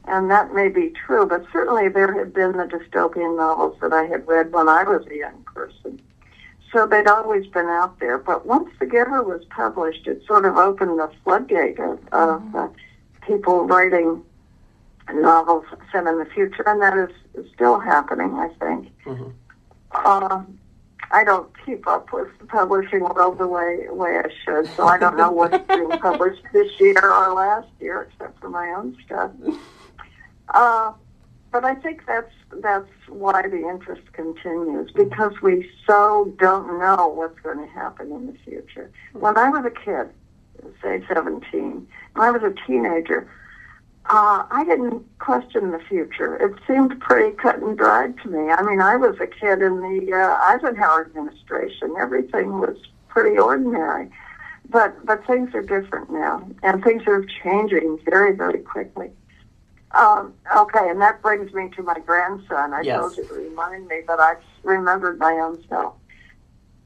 And 0.10 0.32
that 0.32 0.54
may 0.56 0.70
be 0.70 0.92
true, 1.06 1.28
but 1.28 1.46
certainly 1.54 1.88
there 1.88 2.12
had 2.12 2.34
been 2.34 2.54
the 2.54 2.64
dystopian 2.64 3.38
novels 3.38 3.78
that 3.80 3.94
I 3.94 4.06
had 4.06 4.28
read 4.28 4.52
when 4.52 4.68
I 4.68 4.84
was 4.84 5.06
a 5.06 5.16
young 5.16 5.44
person. 5.44 6.02
So 6.74 6.88
they'd 6.88 7.08
always 7.08 7.46
been 7.48 7.68
out 7.68 8.00
there. 8.00 8.18
But 8.18 8.46
once 8.46 8.70
The 8.80 8.88
Giver 8.88 9.22
was 9.22 9.46
published, 9.46 10.08
it 10.08 10.24
sort 10.26 10.46
of 10.46 10.58
opened 10.58 11.00
the 11.00 11.12
floodgate 11.24 11.80
of, 11.80 12.00
of 12.12 12.42
mm-hmm. 12.42 12.56
uh, 12.56 12.68
people 13.22 13.66
writing 13.66 14.24
novels 15.14 15.66
set 15.92 16.08
in 16.08 16.18
the 16.18 16.26
future, 16.26 16.64
and 16.68 16.82
that 16.82 16.98
is 16.98 17.46
still 17.54 17.80
happening, 17.80 18.34
I 18.34 18.50
think. 18.60 18.92
Mm-hmm. 19.06 19.30
Uh, 19.92 20.42
I 21.12 21.24
don't 21.24 21.50
keep 21.66 21.88
up 21.88 22.12
with 22.14 22.28
the 22.40 22.46
publishing 22.46 23.02
world 23.02 23.40
the 23.40 23.48
way 23.48 23.88
way 23.90 24.20
I 24.20 24.30
should, 24.44 24.68
so 24.76 24.88
I 24.88 24.98
don't 24.98 25.18
know 25.18 25.32
what's 25.32 25.58
being 25.68 25.90
published 26.02 26.44
this 26.54 26.72
year 26.80 27.12
or 27.12 27.34
last 27.34 27.70
year, 27.80 28.10
except 28.12 28.40
for 28.40 28.50
my 28.50 28.70
own 28.70 28.98
stuff. 29.06 29.32
Uh, 30.54 30.94
but 31.52 31.66
I 31.66 31.76
think 31.76 32.06
that's 32.06 32.32
that's 32.62 32.90
why 33.08 33.42
the 33.44 33.68
interest 33.68 34.14
continues 34.14 34.92
because 34.92 35.34
we 35.42 35.70
so 35.88 36.34
don't 36.38 36.80
know 36.80 37.08
what's 37.08 37.40
going 37.40 37.60
to 37.60 37.74
happen 37.74 38.12
in 38.12 38.28
the 38.28 38.38
future. 38.46 38.92
When 39.14 39.38
I 39.38 39.50
was 39.50 39.66
a 39.66 39.72
kid, 39.72 40.10
say 40.82 41.04
17, 41.08 41.88
when 42.14 42.28
I 42.28 42.32
was 42.32 42.44
a 42.44 42.54
teenager, 42.68 43.30
uh, 44.06 44.46
I 44.50 44.64
didn't 44.66 45.06
question 45.20 45.72
the 45.72 45.80
future. 45.80 46.36
It 46.38 46.56
seemed 46.68 47.00
pretty 47.00 47.36
cut 47.36 47.60
and 47.60 47.78
dried 47.78 48.18
to 48.24 48.30
me. 48.30 48.52
I 48.52 48.62
mean, 48.62 48.82
I 48.82 48.96
was 48.96 49.16
a 49.20 49.28
kid 49.28 49.62
in 49.62 49.82
the 49.82 50.14
uh, 50.14 50.52
Eisenhower 50.52 51.06
administration. 51.06 51.96
Everything 52.00 52.60
was 52.60 52.78
pretty 53.08 53.38
ordinary. 53.38 54.10
But 54.70 55.04
but 55.04 55.26
things 55.26 55.56
are 55.56 55.64
different 55.64 56.12
now, 56.12 56.48
and 56.62 56.84
things 56.84 57.04
are 57.08 57.26
changing 57.44 58.00
very 58.06 58.36
very 58.36 58.60
quickly. 58.60 59.10
Um, 59.92 60.34
okay, 60.56 60.90
and 60.90 61.02
that 61.02 61.22
brings 61.22 61.52
me 61.54 61.70
to 61.76 61.84
my 61.84 62.00
grandson. 62.00 62.74
I 62.74 62.82
Yes. 62.82 63.00
told 63.00 63.18
you 63.18 63.26
to 63.28 63.34
remind 63.34 63.88
me, 63.88 64.02
but 64.06 64.20
I 64.20 64.36
remembered 64.64 65.18
my 65.20 65.34
own 65.34 65.64
self. 65.68 65.96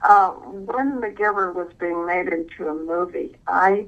Uh, 0.02 0.32
when 0.32 1.02
The 1.02 1.10
Giver 1.10 1.52
was 1.52 1.72
being 1.80 2.06
made 2.06 2.28
into 2.28 2.68
a 2.68 2.74
movie, 2.74 3.36
I 3.48 3.88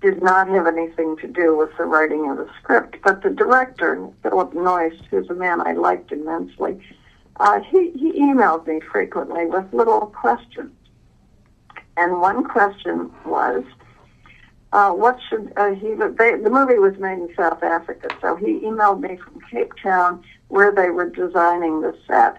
did 0.00 0.22
not 0.22 0.48
have 0.48 0.66
anything 0.66 1.16
to 1.18 1.26
do 1.26 1.56
with 1.56 1.70
the 1.78 1.84
writing 1.84 2.30
of 2.30 2.36
the 2.36 2.48
script, 2.60 2.96
but 3.02 3.22
the 3.22 3.30
director, 3.30 4.08
Philip 4.22 4.52
Noyce, 4.52 5.00
who's 5.10 5.28
a 5.30 5.34
man 5.34 5.66
I 5.66 5.72
liked 5.72 6.12
immensely, 6.12 6.78
uh, 7.40 7.60
he, 7.60 7.90
he 7.92 8.12
emailed 8.20 8.66
me 8.66 8.80
frequently 8.80 9.46
with 9.46 9.72
little 9.72 10.06
questions. 10.06 10.72
And 11.96 12.20
one 12.20 12.44
question 12.44 13.10
was, 13.24 13.64
uh, 14.74 14.90
what 14.90 15.20
should 15.28 15.52
uh, 15.56 15.70
he? 15.70 15.94
They, 15.94 16.34
the 16.34 16.50
movie 16.50 16.80
was 16.80 16.98
made 16.98 17.18
in 17.18 17.32
South 17.36 17.62
Africa, 17.62 18.08
so 18.20 18.34
he 18.34 18.58
emailed 18.58 19.00
me 19.00 19.16
from 19.16 19.40
Cape 19.48 19.72
Town 19.80 20.24
where 20.48 20.72
they 20.72 20.90
were 20.90 21.08
designing 21.08 21.80
the 21.80 21.96
set, 22.08 22.38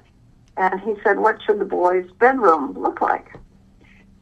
and 0.57 0.81
he 0.81 0.95
said, 1.01 1.19
"What 1.19 1.41
should 1.41 1.59
the 1.59 1.65
boys' 1.65 2.11
bedroom 2.19 2.73
look 2.77 2.99
like?" 2.99 3.33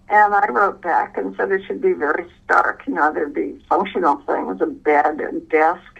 And 0.09 0.35
I 0.35 0.45
wrote 0.51 0.79
back 0.79 1.17
and 1.17 1.35
said 1.35 1.51
it 1.51 1.63
should 1.65 1.81
be 1.81 1.93
very 1.93 2.29
stark. 2.45 2.83
You 2.85 2.93
know, 2.93 3.11
there'd 3.11 3.33
be 3.33 3.59
functional 3.67 4.17
things, 4.27 4.61
a 4.61 4.67
bed, 4.67 5.19
a 5.19 5.39
desk, 5.39 5.99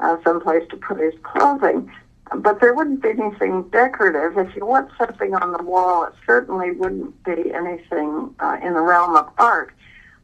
uh, 0.00 0.18
someplace 0.22 0.68
to 0.68 0.76
put 0.76 1.00
his 1.00 1.14
clothing. 1.22 1.90
But 2.34 2.60
there 2.60 2.74
wouldn't 2.74 3.00
be 3.00 3.10
anything 3.10 3.62
decorative. 3.70 4.36
If 4.36 4.54
you 4.56 4.66
want 4.66 4.90
something 4.98 5.34
on 5.34 5.52
the 5.52 5.62
wall, 5.62 6.04
it 6.04 6.12
certainly 6.26 6.72
wouldn't 6.72 7.24
be 7.24 7.54
anything 7.54 8.34
uh, 8.40 8.58
in 8.62 8.74
the 8.74 8.82
realm 8.82 9.16
of 9.16 9.30
art. 9.38 9.72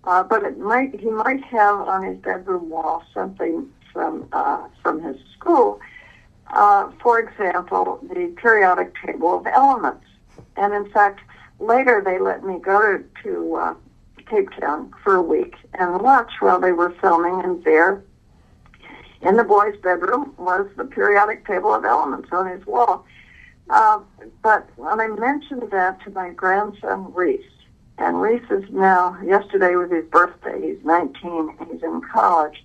Uh, 0.04 0.22
but 0.22 0.42
it 0.42 0.58
might 0.58 0.98
he 0.98 1.10
might 1.10 1.42
have 1.44 1.80
on 1.80 2.02
his 2.02 2.18
bedroom 2.18 2.68
wall 2.68 3.04
something 3.14 3.68
from 3.92 4.28
uh, 4.32 4.66
from 4.82 5.00
his 5.00 5.16
school. 5.36 5.80
Uh, 6.48 6.90
for 7.02 7.18
example, 7.18 7.98
the 8.02 8.34
periodic 8.36 8.92
table 9.04 9.38
of 9.38 9.46
elements. 9.46 10.04
And 10.56 10.74
in 10.74 10.90
fact, 10.92 11.20
later 11.60 12.02
they 12.04 12.18
let 12.18 12.44
me 12.44 12.58
go 12.58 12.98
to, 12.98 13.04
to 13.22 13.54
uh, 13.54 13.74
Cape 14.26 14.50
Town 14.60 14.92
for 15.02 15.14
a 15.14 15.22
week 15.22 15.54
and 15.74 16.00
watch 16.02 16.30
while 16.40 16.60
they 16.60 16.72
were 16.72 16.90
filming, 17.00 17.42
and 17.42 17.64
there 17.64 18.02
in 19.22 19.36
the 19.36 19.44
boy's 19.44 19.76
bedroom 19.76 20.34
was 20.36 20.66
the 20.76 20.84
periodic 20.84 21.46
table 21.46 21.72
of 21.72 21.84
elements 21.84 22.28
on 22.32 22.48
his 22.48 22.66
wall. 22.66 23.06
Uh, 23.70 24.00
but 24.42 24.68
when 24.76 25.00
I 25.00 25.06
mentioned 25.06 25.70
that 25.70 26.02
to 26.02 26.10
my 26.10 26.30
grandson 26.30 27.12
Reese, 27.14 27.44
and 27.98 28.20
Reese 28.20 28.50
is 28.50 28.64
now, 28.70 29.18
yesterday 29.24 29.74
was 29.76 29.90
his 29.90 30.04
birthday, 30.06 30.60
he's 30.60 30.84
19, 30.84 31.56
he's 31.70 31.82
in 31.82 32.00
college. 32.12 32.64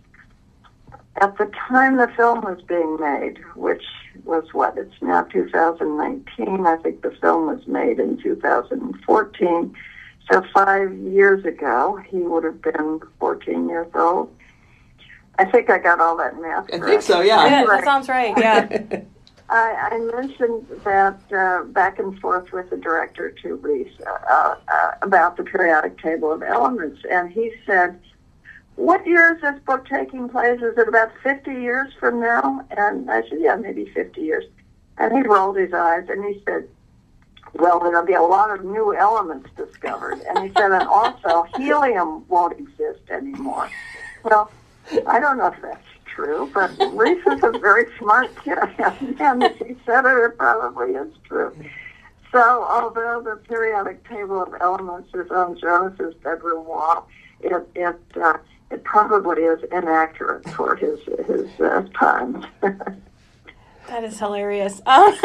At 1.19 1.37
the 1.37 1.51
time 1.67 1.97
the 1.97 2.07
film 2.15 2.41
was 2.41 2.61
being 2.67 2.97
made, 2.99 3.39
which 3.55 3.83
was 4.23 4.45
what, 4.53 4.77
it's 4.77 4.93
now 5.01 5.23
2019, 5.23 6.65
I 6.65 6.77
think 6.77 7.01
the 7.01 7.11
film 7.21 7.47
was 7.47 7.65
made 7.67 7.99
in 7.99 8.17
2014. 8.21 9.75
So 10.31 10.43
five 10.53 10.93
years 10.97 11.45
ago, 11.45 11.99
he 12.07 12.17
would 12.17 12.43
have 12.43 12.61
been 12.61 12.99
14 13.19 13.69
years 13.69 13.87
old. 13.95 14.33
I 15.39 15.45
think 15.45 15.69
I 15.69 15.77
got 15.77 15.99
all 15.99 16.17
that 16.17 16.39
math 16.41 16.65
I 16.65 16.77
correct. 16.77 16.85
think 16.85 17.01
so, 17.03 17.21
yeah. 17.21 17.45
Yeah, 17.45 17.65
that 17.65 17.83
sounds 17.83 18.09
right. 18.09 18.33
Yeah. 18.37 19.01
I, 19.49 19.89
I 19.91 19.99
mentioned 19.99 20.67
that 20.83 21.19
uh, 21.31 21.63
back 21.65 21.99
and 21.99 22.19
forth 22.19 22.51
with 22.51 22.69
the 22.69 22.77
director 22.77 23.31
to 23.43 23.55
Reese 23.55 23.93
uh, 24.05 24.55
uh, 24.67 24.91
about 25.01 25.37
the 25.37 25.43
periodic 25.43 25.97
table 25.99 26.31
of 26.31 26.43
elements, 26.43 27.01
and 27.09 27.31
he 27.31 27.53
said, 27.65 27.99
"What 28.75 29.07
year 29.07 29.35
is 29.35 29.41
this 29.41 29.59
book 29.65 29.87
taking 29.87 30.27
place? 30.27 30.61
Is 30.61 30.77
it 30.77 30.87
about 30.87 31.11
50 31.23 31.51
years 31.51 31.93
from 31.97 32.19
now?" 32.19 32.65
And 32.71 33.09
I 33.09 33.21
said, 33.21 33.39
"Yeah, 33.39 33.55
maybe 33.55 33.85
50 33.93 34.19
years." 34.19 34.43
And 34.97 35.15
he 35.15 35.21
rolled 35.21 35.57
his 35.57 35.73
eyes 35.73 36.09
and 36.09 36.25
he 36.25 36.41
said, 36.45 36.67
"Well, 37.53 37.79
there'll 37.79 38.05
be 38.05 38.13
a 38.13 38.21
lot 38.21 38.51
of 38.51 38.65
new 38.65 38.95
elements 38.97 39.49
discovered." 39.55 40.19
And 40.27 40.39
he 40.39 40.51
said, 40.57 40.71
"And 40.71 40.87
also, 40.89 41.43
helium 41.55 42.27
won't 42.27 42.59
exist 42.59 43.09
anymore." 43.09 43.69
Well, 44.23 44.51
I 45.07 45.21
don't 45.21 45.37
know 45.37 45.47
if 45.47 45.61
that's 45.61 45.87
true, 46.17 46.49
but 46.53 46.71
Reese 46.93 47.25
is 47.27 47.43
a 47.43 47.51
very 47.59 47.85
smart 47.97 48.29
kid, 48.43 48.57
and 49.19 49.43
if 49.43 49.57
he 49.57 49.75
said 49.85 50.05
it, 50.05 50.17
it 50.25 50.37
probably 50.37 50.93
is 50.93 51.13
true. 51.27 51.55
So, 52.31 52.39
although 52.63 53.21
the 53.23 53.37
periodic 53.47 54.07
table 54.09 54.41
of 54.41 54.53
elements 54.59 55.09
is 55.13 55.29
on 55.31 55.57
Jonas's 55.59 56.15
bedroom 56.15 56.65
wall, 56.65 57.07
it 57.39 57.53
it 57.75 57.99
uh, 58.21 58.37
it 58.71 58.83
probably 58.83 59.43
is 59.43 59.63
inaccurate 59.71 60.49
for 60.49 60.75
his 60.75 60.99
his 61.27 61.47
uh, 61.61 61.83
times. 61.97 62.45
That 63.87 64.03
is 64.03 64.19
hilarious. 64.19 64.81
Um, 64.87 65.15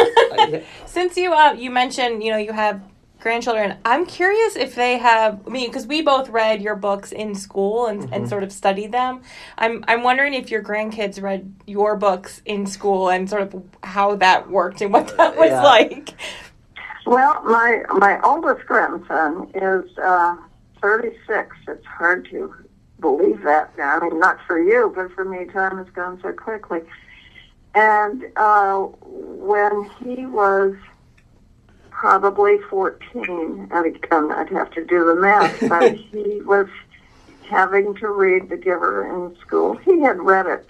since 0.86 1.16
you 1.16 1.32
uh, 1.32 1.52
you 1.52 1.68
mentioned 1.68 2.22
you 2.22 2.30
know 2.30 2.38
you 2.38 2.52
have 2.52 2.80
grandchildren, 3.22 3.76
I'm 3.84 4.04
curious 4.04 4.56
if 4.56 4.74
they 4.74 4.98
have. 4.98 5.40
I 5.46 5.50
mean, 5.50 5.68
because 5.70 5.86
we 5.86 6.02
both 6.02 6.28
read 6.28 6.60
your 6.60 6.74
books 6.76 7.12
in 7.12 7.34
school 7.34 7.86
and, 7.86 8.02
Mm-hmm. 8.02 8.12
and 8.14 8.28
sort 8.28 8.42
of 8.42 8.52
studied 8.52 8.92
them. 8.92 9.22
I'm 9.56 9.84
I'm 9.88 10.02
wondering 10.02 10.34
if 10.34 10.50
your 10.50 10.62
grandkids 10.62 11.22
read 11.22 11.54
your 11.66 11.96
books 11.96 12.42
in 12.44 12.66
school 12.66 13.08
and 13.10 13.30
sort 13.30 13.42
of 13.42 13.62
how 13.84 14.16
that 14.16 14.50
worked 14.50 14.80
and 14.82 14.92
what 14.92 15.16
that 15.16 15.36
was 15.36 15.50
Yeah. 15.50 15.62
like. 15.62 16.10
Well, 17.06 17.42
my 17.44 17.82
my 17.94 18.20
oldest 18.22 18.66
grandson 18.66 19.50
is 19.54 19.98
uh, 19.98 20.36
36. 20.80 21.56
It's 21.68 21.86
hard 21.86 22.28
to 22.30 22.52
believe 23.00 23.42
that 23.42 23.76
now. 23.78 23.98
I 23.98 24.08
mean, 24.08 24.18
not 24.20 24.38
for 24.46 24.60
you, 24.60 24.92
but 24.94 25.12
for 25.12 25.24
me, 25.24 25.44
time 25.46 25.78
has 25.78 25.88
gone 25.94 26.18
so 26.22 26.32
quickly. 26.32 26.80
And 27.74 28.24
uh, 28.36 28.78
when 28.78 29.90
he 30.04 30.26
was 30.26 30.74
probably 32.02 32.58
14, 32.68 33.68
and 33.70 33.86
again, 33.86 34.32
I'd 34.32 34.48
have 34.48 34.72
to 34.72 34.84
do 34.84 35.04
the 35.04 35.14
math, 35.14 35.56
but 35.68 35.94
he 36.12 36.40
was 36.40 36.66
having 37.48 37.94
to 37.94 38.08
read 38.08 38.48
The 38.48 38.56
Giver 38.56 39.06
in 39.06 39.36
school. 39.36 39.76
He 39.76 40.00
had 40.00 40.18
read 40.18 40.46
it. 40.46 40.66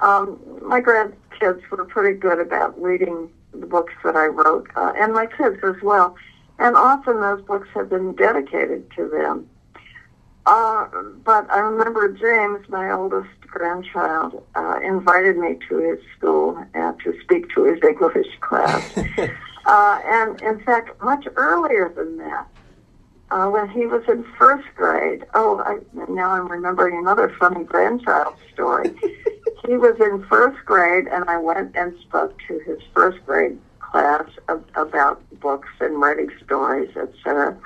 Um, 0.00 0.38
my 0.60 0.82
grandkids 0.82 1.66
were 1.70 1.86
pretty 1.86 2.18
good 2.18 2.38
about 2.38 2.78
reading 2.78 3.30
the 3.52 3.64
books 3.64 3.94
that 4.04 4.14
I 4.14 4.26
wrote, 4.26 4.68
uh, 4.76 4.92
and 4.94 5.14
my 5.14 5.24
kids 5.24 5.56
as 5.64 5.80
well. 5.82 6.16
And 6.58 6.76
often 6.76 7.18
those 7.22 7.40
books 7.40 7.68
have 7.72 7.88
been 7.88 8.14
dedicated 8.14 8.90
to 8.96 9.08
them. 9.08 9.48
Uh, 10.46 10.86
but 11.24 11.50
I 11.50 11.58
remember 11.58 12.08
James, 12.08 12.68
my 12.68 12.90
oldest 12.90 13.40
grandchild, 13.40 14.42
uh, 14.54 14.78
invited 14.84 15.38
me 15.38 15.56
to 15.68 15.78
his 15.78 15.98
school 16.16 16.62
uh, 16.74 16.92
to 17.04 17.18
speak 17.22 17.48
to 17.54 17.64
his 17.64 17.78
English 17.82 18.26
class. 18.40 18.82
uh, 19.66 20.00
and 20.04 20.42
in 20.42 20.62
fact, 20.64 21.02
much 21.02 21.26
earlier 21.36 21.92
than 21.96 22.18
that, 22.18 22.46
uh, 23.30 23.48
when 23.48 23.68
he 23.70 23.86
was 23.86 24.02
in 24.06 24.24
first 24.38 24.66
grade, 24.76 25.24
oh, 25.34 25.62
I, 25.64 25.78
now 26.10 26.32
I'm 26.32 26.46
remembering 26.48 26.98
another 26.98 27.34
funny 27.38 27.64
grandchild 27.64 28.34
story. 28.52 28.90
he 29.66 29.76
was 29.76 29.98
in 29.98 30.24
first 30.28 30.62
grade, 30.66 31.06
and 31.08 31.24
I 31.28 31.38
went 31.38 31.74
and 31.74 31.94
spoke 32.00 32.38
to 32.48 32.58
his 32.66 32.78
first 32.94 33.24
grade 33.24 33.58
class 33.80 34.28
ab- 34.48 34.68
about 34.76 35.22
books 35.40 35.70
and 35.80 36.00
writing 36.00 36.30
stories, 36.44 36.94
etc. 36.96 37.56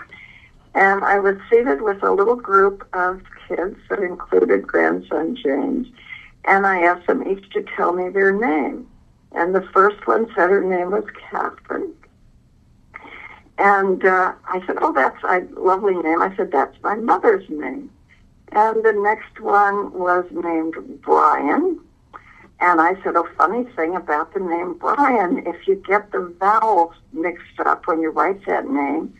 And 0.75 1.05
I 1.05 1.19
was 1.19 1.37
seated 1.51 1.83
with 1.83 2.03
a 2.03 2.13
little 2.13 2.37
group 2.37 2.87
of 2.93 3.23
kids 3.49 3.77
that 3.89 4.01
included 4.01 4.67
grandson 4.67 5.37
James, 5.37 5.89
and 6.45 6.67
I 6.67 6.83
asked 6.83 7.07
them 7.07 7.27
each 7.27 7.51
to 7.51 7.65
tell 7.77 7.93
me 7.93 8.11
their 8.11 8.33
name. 8.33 8.87
And 9.33 9.55
the 9.55 9.67
first 9.73 10.07
one 10.07 10.27
said 10.35 10.51
her 10.51 10.63
name 10.63 10.91
was 10.91 11.05
Catherine. 11.31 11.93
And 13.59 14.05
uh, 14.05 14.35
I 14.47 14.65
said, 14.67 14.77
"Oh, 14.81 14.93
that's 14.93 15.23
a 15.25 15.41
lovely 15.61 15.95
name." 15.95 16.23
I 16.23 16.35
said, 16.37 16.53
"That's 16.53 16.77
my 16.83 16.95
mother's 16.95 17.49
name." 17.49 17.91
And 18.53 18.85
the 18.85 18.93
next 18.93 19.41
one 19.41 19.93
was 19.93 20.25
named 20.31 21.03
Brian. 21.03 21.81
And 22.61 22.81
I 22.81 23.01
said, 23.03 23.17
"A 23.17 23.25
funny 23.37 23.65
thing 23.77 23.97
about 23.97 24.33
the 24.33 24.41
name 24.41 24.75
Brian, 24.75 25.45
if 25.47 25.67
you 25.67 25.75
get 25.75 26.13
the 26.13 26.33
vowels 26.39 26.95
mixed 27.13 27.59
up 27.67 27.87
when 27.87 28.01
you 28.01 28.11
write 28.11 28.47
that 28.47 28.69
name, 28.69 29.13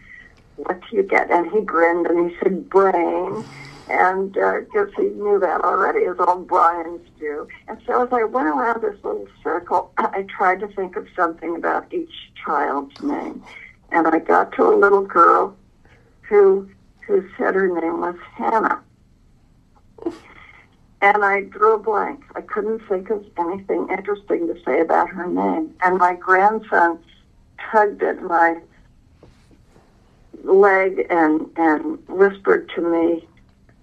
what 0.59 0.81
do 0.81 0.97
you 0.97 1.03
get?" 1.03 1.31
And 1.31 1.51
he 1.51 1.61
grinned 1.61 2.07
and 2.07 2.31
he 2.31 2.37
said, 2.39 2.69
"Brain." 2.69 3.45
And 3.91 4.37
uh, 4.37 4.61
because 4.61 4.93
he 4.97 5.05
knew 5.05 5.39
that 5.41 5.63
already, 5.63 6.05
as 6.05 6.17
all 6.19 6.41
Brian's 6.41 7.09
do. 7.19 7.49
And 7.69 7.79
so 7.87 8.05
as 8.05 8.13
I 8.13 8.25
went 8.25 8.49
around 8.49 8.83
this 8.83 9.03
little 9.03 9.27
circle, 9.43 9.93
I 9.99 10.27
tried 10.29 10.61
to 10.61 10.69
think 10.69 10.97
of 10.97 11.07
something 11.17 11.57
about 11.57 11.93
each 11.93 12.13
child's 12.45 13.01
name. 13.03 13.43
And 13.91 14.07
I 14.07 14.19
got 14.19 14.53
to 14.53 14.65
a 14.65 14.77
little 14.77 15.07
girl 15.07 15.57
who 16.23 16.69
who 17.07 17.27
said 17.39 17.55
her 17.55 17.69
name 17.69 18.01
was 18.01 18.17
Hannah. 18.35 18.83
And 21.01 21.25
I 21.25 21.43
drew 21.43 21.77
a 21.77 21.79
blank. 21.79 22.23
I 22.35 22.43
couldn't 22.43 22.81
think 22.87 23.09
of 23.09 23.25
anything 23.39 23.89
interesting 23.91 24.47
to 24.49 24.63
say 24.65 24.81
about 24.81 25.09
her 25.09 25.27
name. 25.27 25.75
And 25.83 25.97
my 25.97 26.15
grandson 26.15 26.99
tugged 27.71 28.03
at 28.03 28.21
my 28.23 28.59
leg 30.45 31.07
and 31.11 31.51
and 31.57 31.99
whispered 32.09 32.71
to 32.75 32.81
me, 32.81 33.29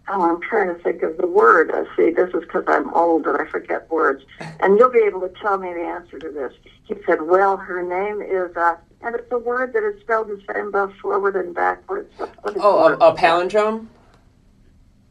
"Oh, 0.07 0.21
I'm 0.29 0.41
trying 0.41 0.67
to 0.75 0.81
think 0.83 1.03
of 1.03 1.17
the 1.17 1.27
word." 1.27 1.71
I 1.73 1.83
see. 1.95 2.11
This 2.11 2.29
is 2.33 2.41
because 2.41 2.63
I'm 2.67 2.93
old 2.93 3.25
and 3.27 3.37
I 3.37 3.45
forget 3.45 3.89
words. 3.91 4.23
And 4.59 4.77
you'll 4.77 4.89
be 4.91 4.99
able 5.05 5.21
to 5.21 5.31
tell 5.41 5.57
me 5.57 5.73
the 5.73 5.81
answer 5.81 6.19
to 6.19 6.29
this. 6.29 6.53
He 6.83 6.95
said, 7.05 7.21
"Well, 7.23 7.57
her 7.57 7.81
name 7.83 8.21
is," 8.21 8.55
uh, 8.55 8.75
and 9.01 9.15
it's 9.15 9.31
a 9.31 9.37
word 9.37 9.73
that 9.73 9.83
is 9.83 9.99
spelled 10.01 10.27
the 10.29 10.41
same 10.53 10.71
both 10.71 10.93
forward 10.95 11.35
and 11.35 11.53
backwards. 11.53 12.11
What, 12.17 12.31
what 12.43 12.55
is 12.55 12.61
Oh, 12.63 12.79
a, 12.79 12.93
a 13.11 13.15
palindrome? 13.15 13.87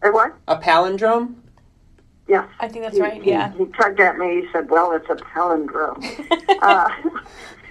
A 0.03 0.11
what? 0.11 0.35
A 0.49 0.57
palindrome? 0.57 1.35
Yes. 2.27 2.49
I 2.59 2.69
think 2.69 2.85
that's 2.85 2.97
He- 2.97 3.03
right. 3.03 3.23
he- 3.23 3.31
Yeah. 3.31 3.53
He, 3.53 3.67
tugged 3.67 4.01
at 4.01 4.17
me. 4.19 4.43
He 4.43 4.49
said, 4.53 4.71
"Well, 4.71 4.93
it's 4.93 5.09
a 5.11 5.15
palindrome." 5.17 6.03
uh, 6.63 6.89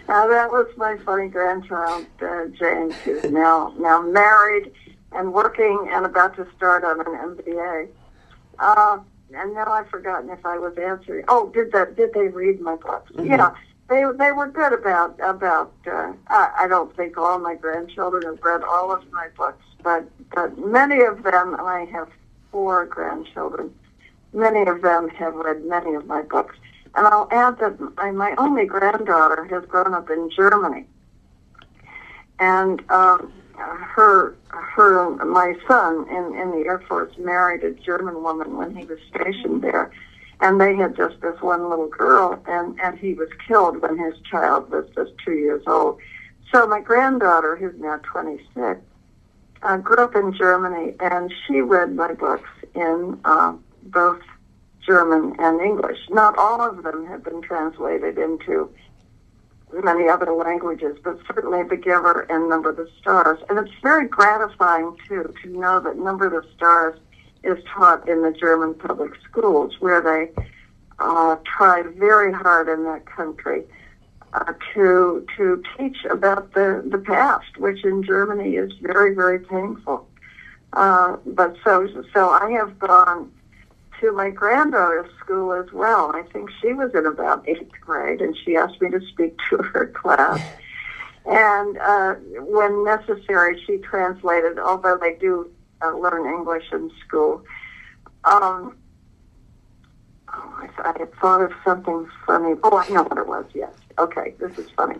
uh, 0.08 0.28
that 0.28 0.52
was 0.52 0.68
my 0.78 0.98
funny 1.06 1.28
grandchild, 1.28 2.06
uh, 2.22 2.46
James, 2.60 2.96
who's 3.04 3.24
now 3.32 3.74
now 3.80 4.02
married 4.02 4.72
and 5.14 5.34
working 5.34 5.90
and 5.92 6.06
about 6.06 6.36
to 6.36 6.48
start 6.56 6.84
on 6.84 7.00
an 7.00 7.38
MBA. 7.38 7.88
Uh, 8.60 9.00
and 9.36 9.54
now 9.54 9.66
I've 9.72 9.90
forgotten 9.90 10.30
if 10.30 10.46
I 10.46 10.58
was 10.58 10.78
answering. 10.78 11.26
Oh, 11.28 11.50
did 11.50 11.72
that? 11.72 11.96
Did 11.96 12.14
they 12.14 12.28
read 12.28 12.62
my 12.62 12.76
books? 12.76 13.12
Yeah, 13.22 13.54
they 13.90 14.04
they 14.18 14.32
were 14.32 14.48
good 14.48 14.74
about 14.74 15.20
about. 15.24 15.74
Uh, 15.88 16.14
I, 16.28 16.52
I 16.60 16.68
don't 16.68 16.96
think 16.96 17.18
all 17.18 17.40
my 17.40 17.56
grandchildren 17.56 18.24
have 18.24 18.44
read 18.44 18.64
all 18.64 18.92
of 18.92 19.10
my 19.12 19.30
books, 19.38 19.64
but 19.84 20.06
but 20.36 20.58
many 20.58 21.02
of 21.02 21.24
them. 21.24 21.56
I 21.60 21.88
have 21.92 22.10
four 22.52 22.86
grandchildren. 22.86 23.74
Many 24.34 24.68
of 24.70 24.82
them 24.82 25.10
have 25.10 25.34
read 25.36 25.64
many 25.66 25.96
of 25.96 26.06
my 26.08 26.22
books. 26.22 26.56
And 26.96 27.08
I'll 27.08 27.28
add 27.32 27.60
that 27.60 27.80
my, 27.98 28.12
my 28.12 28.36
only 28.38 28.66
granddaughter 28.66 29.46
has 29.46 29.66
grown 29.66 29.94
up 29.94 30.10
in 30.10 30.30
Germany. 30.30 30.86
And 32.40 32.82
um, 32.92 33.34
her, 33.56 34.36
her, 34.50 35.10
my 35.26 35.56
son 35.68 36.08
in, 36.10 36.40
in 36.40 36.52
the 36.52 36.66
Air 36.68 36.84
Force 36.88 37.12
married 37.18 37.64
a 37.64 37.72
German 37.72 38.22
woman 38.22 38.58
when 38.58 38.76
he 38.76 38.86
was 38.86 39.00
stationed 39.10 39.62
there. 39.62 39.92
And 40.42 40.60
they 40.60 40.76
had 40.76 40.96
just 40.96 41.22
this 41.22 41.42
one 41.42 41.70
little 41.70 41.88
girl, 41.88 42.42
and, 42.48 42.80
and 42.82 43.00
he 43.00 43.14
was 43.14 43.30
killed 43.48 43.82
when 43.82 43.98
his 43.98 44.14
child 44.30 44.70
was 44.72 44.86
just 44.94 45.12
two 45.24 45.34
years 45.34 45.64
old. 45.68 46.00
So 46.52 46.68
my 46.68 46.82
granddaughter, 46.82 47.56
who's 47.56 47.80
now 47.80 47.98
26, 48.04 48.82
uh, 49.62 49.78
grew 49.78 50.04
up 50.04 50.16
in 50.16 50.34
Germany, 50.34 50.96
and 51.00 51.34
she 51.48 51.62
read 51.62 51.96
my 51.96 52.14
books 52.14 52.50
in 52.76 53.20
uh, 53.24 53.54
both 53.84 54.22
German 54.86 55.36
and 55.40 55.62
English. 55.62 56.00
Not 56.10 56.38
all 56.38 56.62
of 56.62 56.84
them 56.84 57.06
have 57.08 57.24
been 57.24 57.42
translated 57.42 58.18
into 58.18 58.74
many 59.84 60.08
other 60.08 60.32
languages, 60.34 60.98
but 61.04 61.18
certainly 61.28 61.64
The 61.64 61.78
Giver 61.78 62.22
and 62.30 62.50
Number 62.50 62.70
of 62.70 62.78
the 62.78 62.90
Stars. 63.00 63.40
And 63.50 63.58
it's 63.58 63.74
very 63.82 64.08
gratifying, 64.08 64.96
too, 65.08 65.34
to 65.42 65.50
know 65.50 65.80
that 65.80 65.98
Number 65.98 66.28
of 66.28 66.44
the 66.44 66.50
Stars 66.56 67.00
is 67.44 67.58
taught 67.66 68.08
in 68.08 68.22
the 68.22 68.32
German 68.32 68.74
public 68.76 69.12
schools, 69.28 69.76
where 69.80 70.02
they 70.02 70.44
uh, 71.00 71.38
try 71.44 71.84
very 71.84 72.32
hard 72.32 72.70
in 72.70 72.84
that 72.84 73.06
country 73.06 73.64
uh, 74.34 74.54
to 74.74 75.26
to 75.38 75.62
teach 75.78 75.98
about 76.10 76.54
the, 76.54 76.84
the 76.90 76.98
past, 76.98 77.58
which 77.58 77.84
in 77.84 78.04
Germany 78.04 78.56
is 78.56 78.72
very, 78.82 79.14
very 79.14 79.40
painful. 79.40 80.08
Uh, 80.74 81.18
but 81.26 81.56
so 81.64 81.88
so 82.14 82.30
I 82.30 82.52
have 82.52 82.80
gone 82.80 83.32
to 84.04 84.12
my 84.12 84.30
granddaughter's 84.30 85.10
school 85.20 85.54
as 85.54 85.72
well. 85.72 86.12
I 86.14 86.24
think 86.34 86.50
she 86.62 86.74
was 86.74 86.94
in 86.94 87.06
about 87.06 87.48
eighth 87.48 87.72
grade, 87.82 88.22
and 88.22 88.36
she 88.44 88.56
asked 88.56 88.82
me 88.82 88.92
to 88.92 89.00
speak 89.08 89.38
to 89.50 89.58
her 89.74 89.88
class. 89.88 90.40
And 91.26 91.78
uh, 91.78 92.16
when 92.42 92.84
necessary, 92.84 93.62
she 93.66 93.78
translated, 93.78 94.60
although 94.60 94.98
they 94.98 95.14
do 95.16 95.50
uh, 95.82 95.96
learn 95.98 96.26
English 96.28 96.66
in 96.74 96.92
school. 97.06 97.44
Um, 98.26 98.76
oh, 100.34 100.54
I, 100.58 100.70
I 100.84 101.00
had 101.00 101.14
thought 101.16 101.42
of 101.42 101.54
something 101.64 102.10
funny. 102.28 102.56
Oh, 102.64 102.78
I 102.78 102.88
know 102.90 103.04
what 103.04 103.18
it 103.18 103.28
was, 103.28 103.46
yes. 103.54 103.74
Okay, 103.98 104.34
this 104.38 104.58
is 104.58 104.70
funny. 104.76 104.98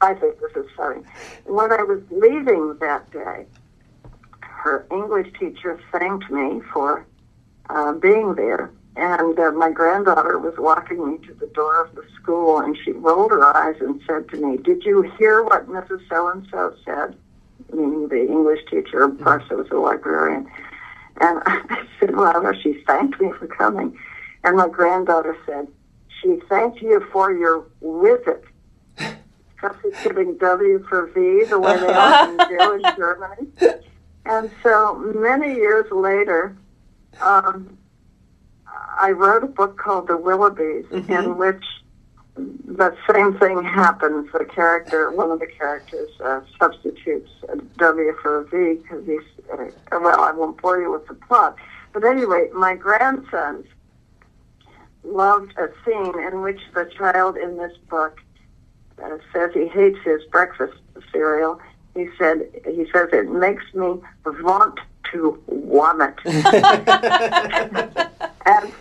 I 0.00 0.14
think 0.14 0.38
this 0.38 0.52
is 0.64 0.70
funny. 0.76 1.02
When 1.44 1.72
I 1.72 1.82
was 1.82 2.00
leaving 2.10 2.76
that 2.80 3.10
day, 3.10 3.46
her 4.42 4.86
English 4.92 5.32
teacher 5.40 5.80
thanked 5.90 6.30
me 6.30 6.60
for 6.72 7.04
uh, 7.70 7.92
being 7.92 8.34
there. 8.34 8.70
And 8.96 9.38
uh, 9.38 9.52
my 9.52 9.70
granddaughter 9.70 10.38
was 10.38 10.54
walking 10.58 11.12
me 11.12 11.26
to 11.28 11.34
the 11.34 11.46
door 11.48 11.84
of 11.84 11.94
the 11.94 12.02
school, 12.20 12.58
and 12.58 12.76
she 12.84 12.90
rolled 12.90 13.30
her 13.30 13.44
eyes 13.44 13.76
and 13.80 14.00
said 14.06 14.28
to 14.30 14.36
me, 14.36 14.56
"Did 14.56 14.84
you 14.84 15.02
hear 15.16 15.44
what 15.44 15.68
Mrs. 15.68 16.00
So 16.08 16.28
and 16.28 16.46
So 16.50 16.74
said?" 16.84 17.16
Meaning 17.72 18.08
the 18.08 18.26
English 18.26 18.60
teacher, 18.68 19.04
of 19.04 19.20
course, 19.22 19.44
I 19.50 19.54
was 19.54 19.68
a 19.70 19.76
librarian. 19.76 20.50
And 21.20 21.42
I 21.46 21.86
said, 22.00 22.16
"Well, 22.16 22.52
she 22.60 22.82
thanked 22.88 23.20
me 23.20 23.30
for 23.38 23.46
coming." 23.46 23.96
And 24.42 24.56
my 24.56 24.68
granddaughter 24.68 25.36
said, 25.46 25.68
"She 26.20 26.40
thanked 26.48 26.82
you 26.82 27.06
for 27.12 27.32
your 27.32 27.66
visit." 27.80 28.44
Substituting 29.60 30.38
W 30.38 30.84
for 30.88 31.06
V, 31.06 31.44
the 31.44 31.58
way 31.58 31.76
they 31.78 31.92
often 31.92 32.36
do 32.48 32.72
in 32.74 32.82
Germany. 32.96 33.48
And 34.24 34.50
so 34.62 34.94
many 34.96 35.54
years 35.54 35.90
later, 35.90 36.56
um, 37.20 37.78
I 39.00 39.10
wrote 39.10 39.44
a 39.44 39.46
book 39.46 39.78
called 39.78 40.08
The 40.08 40.18
Willoughbys, 40.18 41.08
in 41.08 41.36
which 41.36 41.64
the 42.36 42.96
same 43.10 43.38
thing 43.38 43.62
happens. 43.64 44.30
The 44.32 44.44
character, 44.44 45.10
one 45.10 45.30
of 45.30 45.40
the 45.40 45.46
characters, 45.46 46.10
uh, 46.20 46.40
substitutes 46.58 47.30
a 47.48 47.56
W 47.56 48.14
for 48.22 48.40
a 48.40 48.44
V 48.44 48.82
because 48.82 49.06
he's, 49.06 49.20
uh, 49.52 49.66
well, 49.92 50.20
I 50.20 50.32
won't 50.32 50.60
bore 50.60 50.80
you 50.80 50.92
with 50.92 51.06
the 51.08 51.14
plot. 51.14 51.56
But 51.92 52.04
anyway, 52.04 52.48
my 52.54 52.74
grandsons 52.74 53.66
loved 55.02 55.52
a 55.58 55.68
scene 55.84 56.18
in 56.20 56.42
which 56.42 56.60
the 56.74 56.90
child 56.96 57.36
in 57.36 57.56
this 57.56 57.76
book 57.88 58.20
uh, 59.02 59.18
says 59.32 59.50
he 59.54 59.66
hates 59.68 59.98
his 60.04 60.22
breakfast 60.30 60.74
cereal. 61.12 61.60
He 61.94 62.08
said 62.18 62.48
he 62.64 62.86
says 62.92 63.08
it 63.12 63.30
makes 63.30 63.64
me 63.74 64.00
want 64.24 64.78
to 65.12 65.42
vomit. 65.48 66.14
and 66.24 66.36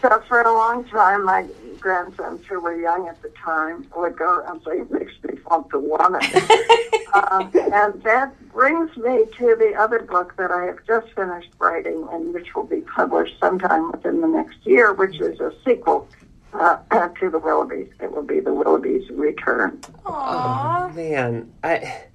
so 0.02 0.22
for 0.28 0.42
a 0.42 0.54
long 0.54 0.84
time, 0.86 1.26
my 1.26 1.46
grandsons 1.80 2.46
who 2.48 2.60
were 2.60 2.80
young 2.80 3.08
at 3.08 3.22
the 3.22 3.30
time 3.44 3.88
would 3.96 4.18
go 4.18 4.44
and 4.48 4.62
say, 4.64 4.80
it 4.80 4.92
makes 4.92 5.14
me 5.24 5.40
want 5.50 5.70
to 5.70 5.80
vomit. 5.80 6.24
um, 7.14 7.52
and 7.74 8.02
that 8.04 8.34
brings 8.52 8.96
me 8.98 9.26
to 9.38 9.56
the 9.58 9.74
other 9.78 10.00
book 10.00 10.36
that 10.38 10.52
I 10.52 10.66
have 10.66 10.80
just 10.86 11.08
finished 11.16 11.50
writing 11.60 12.08
and 12.12 12.34
which 12.34 12.56
will 12.56 12.66
be 12.66 12.82
published 12.82 13.40
sometime 13.40 13.92
within 13.92 14.22
the 14.22 14.28
next 14.28 14.58
year, 14.66 14.94
which 14.94 15.20
is 15.20 15.40
a 15.40 15.54
sequel 15.66 16.08
uh, 16.54 16.78
to 17.20 17.30
the 17.30 17.40
Willoughbys. 17.40 17.90
It 18.02 18.12
will 18.12 18.24
be 18.24 18.40
the 18.40 18.52
Willoughbys 18.52 19.08
Return. 19.12 19.78
Aww. 20.06 20.94
Man, 20.96 21.52
I 21.64 22.06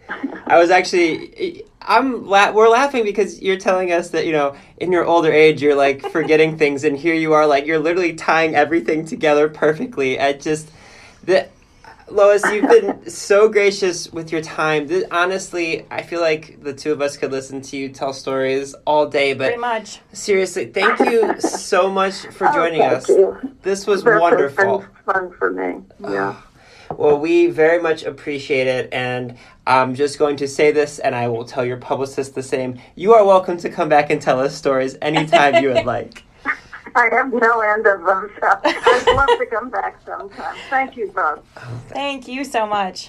I 0.47 0.59
was 0.59 0.71
actually 0.71 1.65
I'm 1.81 2.27
la- 2.27 2.53
we're 2.53 2.69
laughing 2.69 3.05
because 3.05 3.41
you're 3.41 3.57
telling 3.59 3.93
us 3.93 4.11
that 4.11 4.27
you 4.27 4.33
know 4.33 4.57
in 4.79 4.93
your 4.93 5.05
older 5.05 5.33
age 5.33 5.63
you're 5.63 5.75
like 5.75 6.03
forgetting 6.11 6.57
things 6.59 6.85
and 6.85 6.97
here 6.97 7.15
you 7.15 7.33
are 7.33 7.47
like 7.47 7.67
you're 7.67 7.79
literally 7.79 8.15
tying 8.15 8.55
everything 8.55 9.05
together 9.05 9.49
perfectly. 9.49 10.19
I 10.21 10.33
just 10.35 10.71
the 11.25 11.49
Lois, 12.11 12.43
you've 12.53 12.69
been 12.69 13.09
so 13.11 13.49
gracious 13.49 14.13
with 14.13 14.33
your 14.33 14.43
time. 14.43 14.87
Th 14.89 15.05
honestly, 15.11 15.87
I 15.91 16.03
feel 16.03 16.21
like 16.21 16.63
the 16.63 16.75
two 16.75 16.93
of 16.93 17.01
us 17.01 17.17
could 17.17 17.33
listen 17.33 17.63
to 17.63 17.77
you 17.77 17.89
tell 17.89 18.13
stories 18.13 18.75
all 18.85 19.07
day, 19.09 19.33
but 19.33 19.45
Pretty 19.47 19.61
much. 19.61 20.01
seriously, 20.13 20.67
thank 20.67 20.99
you 21.01 21.41
so 21.41 21.89
much 21.91 22.15
for 22.27 22.49
oh, 22.49 22.53
joining 22.53 22.83
Oh, 22.83 22.97
us. 22.97 23.09
you. 23.09 23.39
This 23.63 23.87
was 23.87 24.05
This 24.05 24.21
wonderful. 24.21 24.85
fun 25.07 25.33
for 25.39 25.53
me. 25.53 25.83
Yeah. 26.01 26.37
Well, 26.99 27.19
we 27.19 27.47
very 27.47 27.81
much 27.81 28.03
appreciate 28.03 28.67
it, 28.67 28.93
and 28.93 29.39
I'm 29.67 29.95
just 29.95 30.19
going 30.19 30.37
to 30.37 30.49
say 30.49 30.73
this, 30.73 30.99
and 30.99 31.15
I 31.15 31.29
will 31.29 31.45
tell 31.45 31.65
your 31.65 31.77
publicist 31.77 32.35
the 32.35 32.43
same. 32.43 32.81
You 32.97 33.15
are 33.15 33.25
welcome 33.25 33.57
to 33.59 33.71
come 33.71 33.89
back 33.89 34.11
and 34.11 34.21
tell 34.21 34.41
us 34.41 34.57
stories 34.57 34.97
anytime 35.01 35.63
you 35.63 35.73
would 35.73 35.87
like. 35.87 36.25
I 36.97 37.09
have 37.13 37.33
no 37.33 37.61
end 37.61 37.87
of 37.87 38.05
them, 38.05 38.31
so 38.41 38.61
I'd 38.65 39.07
love 39.15 39.39
to 39.39 39.47
come 39.47 39.71
back 39.71 40.01
sometime. 40.05 40.57
Thank 40.69 40.97
you 40.97 41.13
both. 41.15 41.45
Thank 41.89 42.27
you 42.27 42.45
so 42.45 42.67
much. 42.67 43.09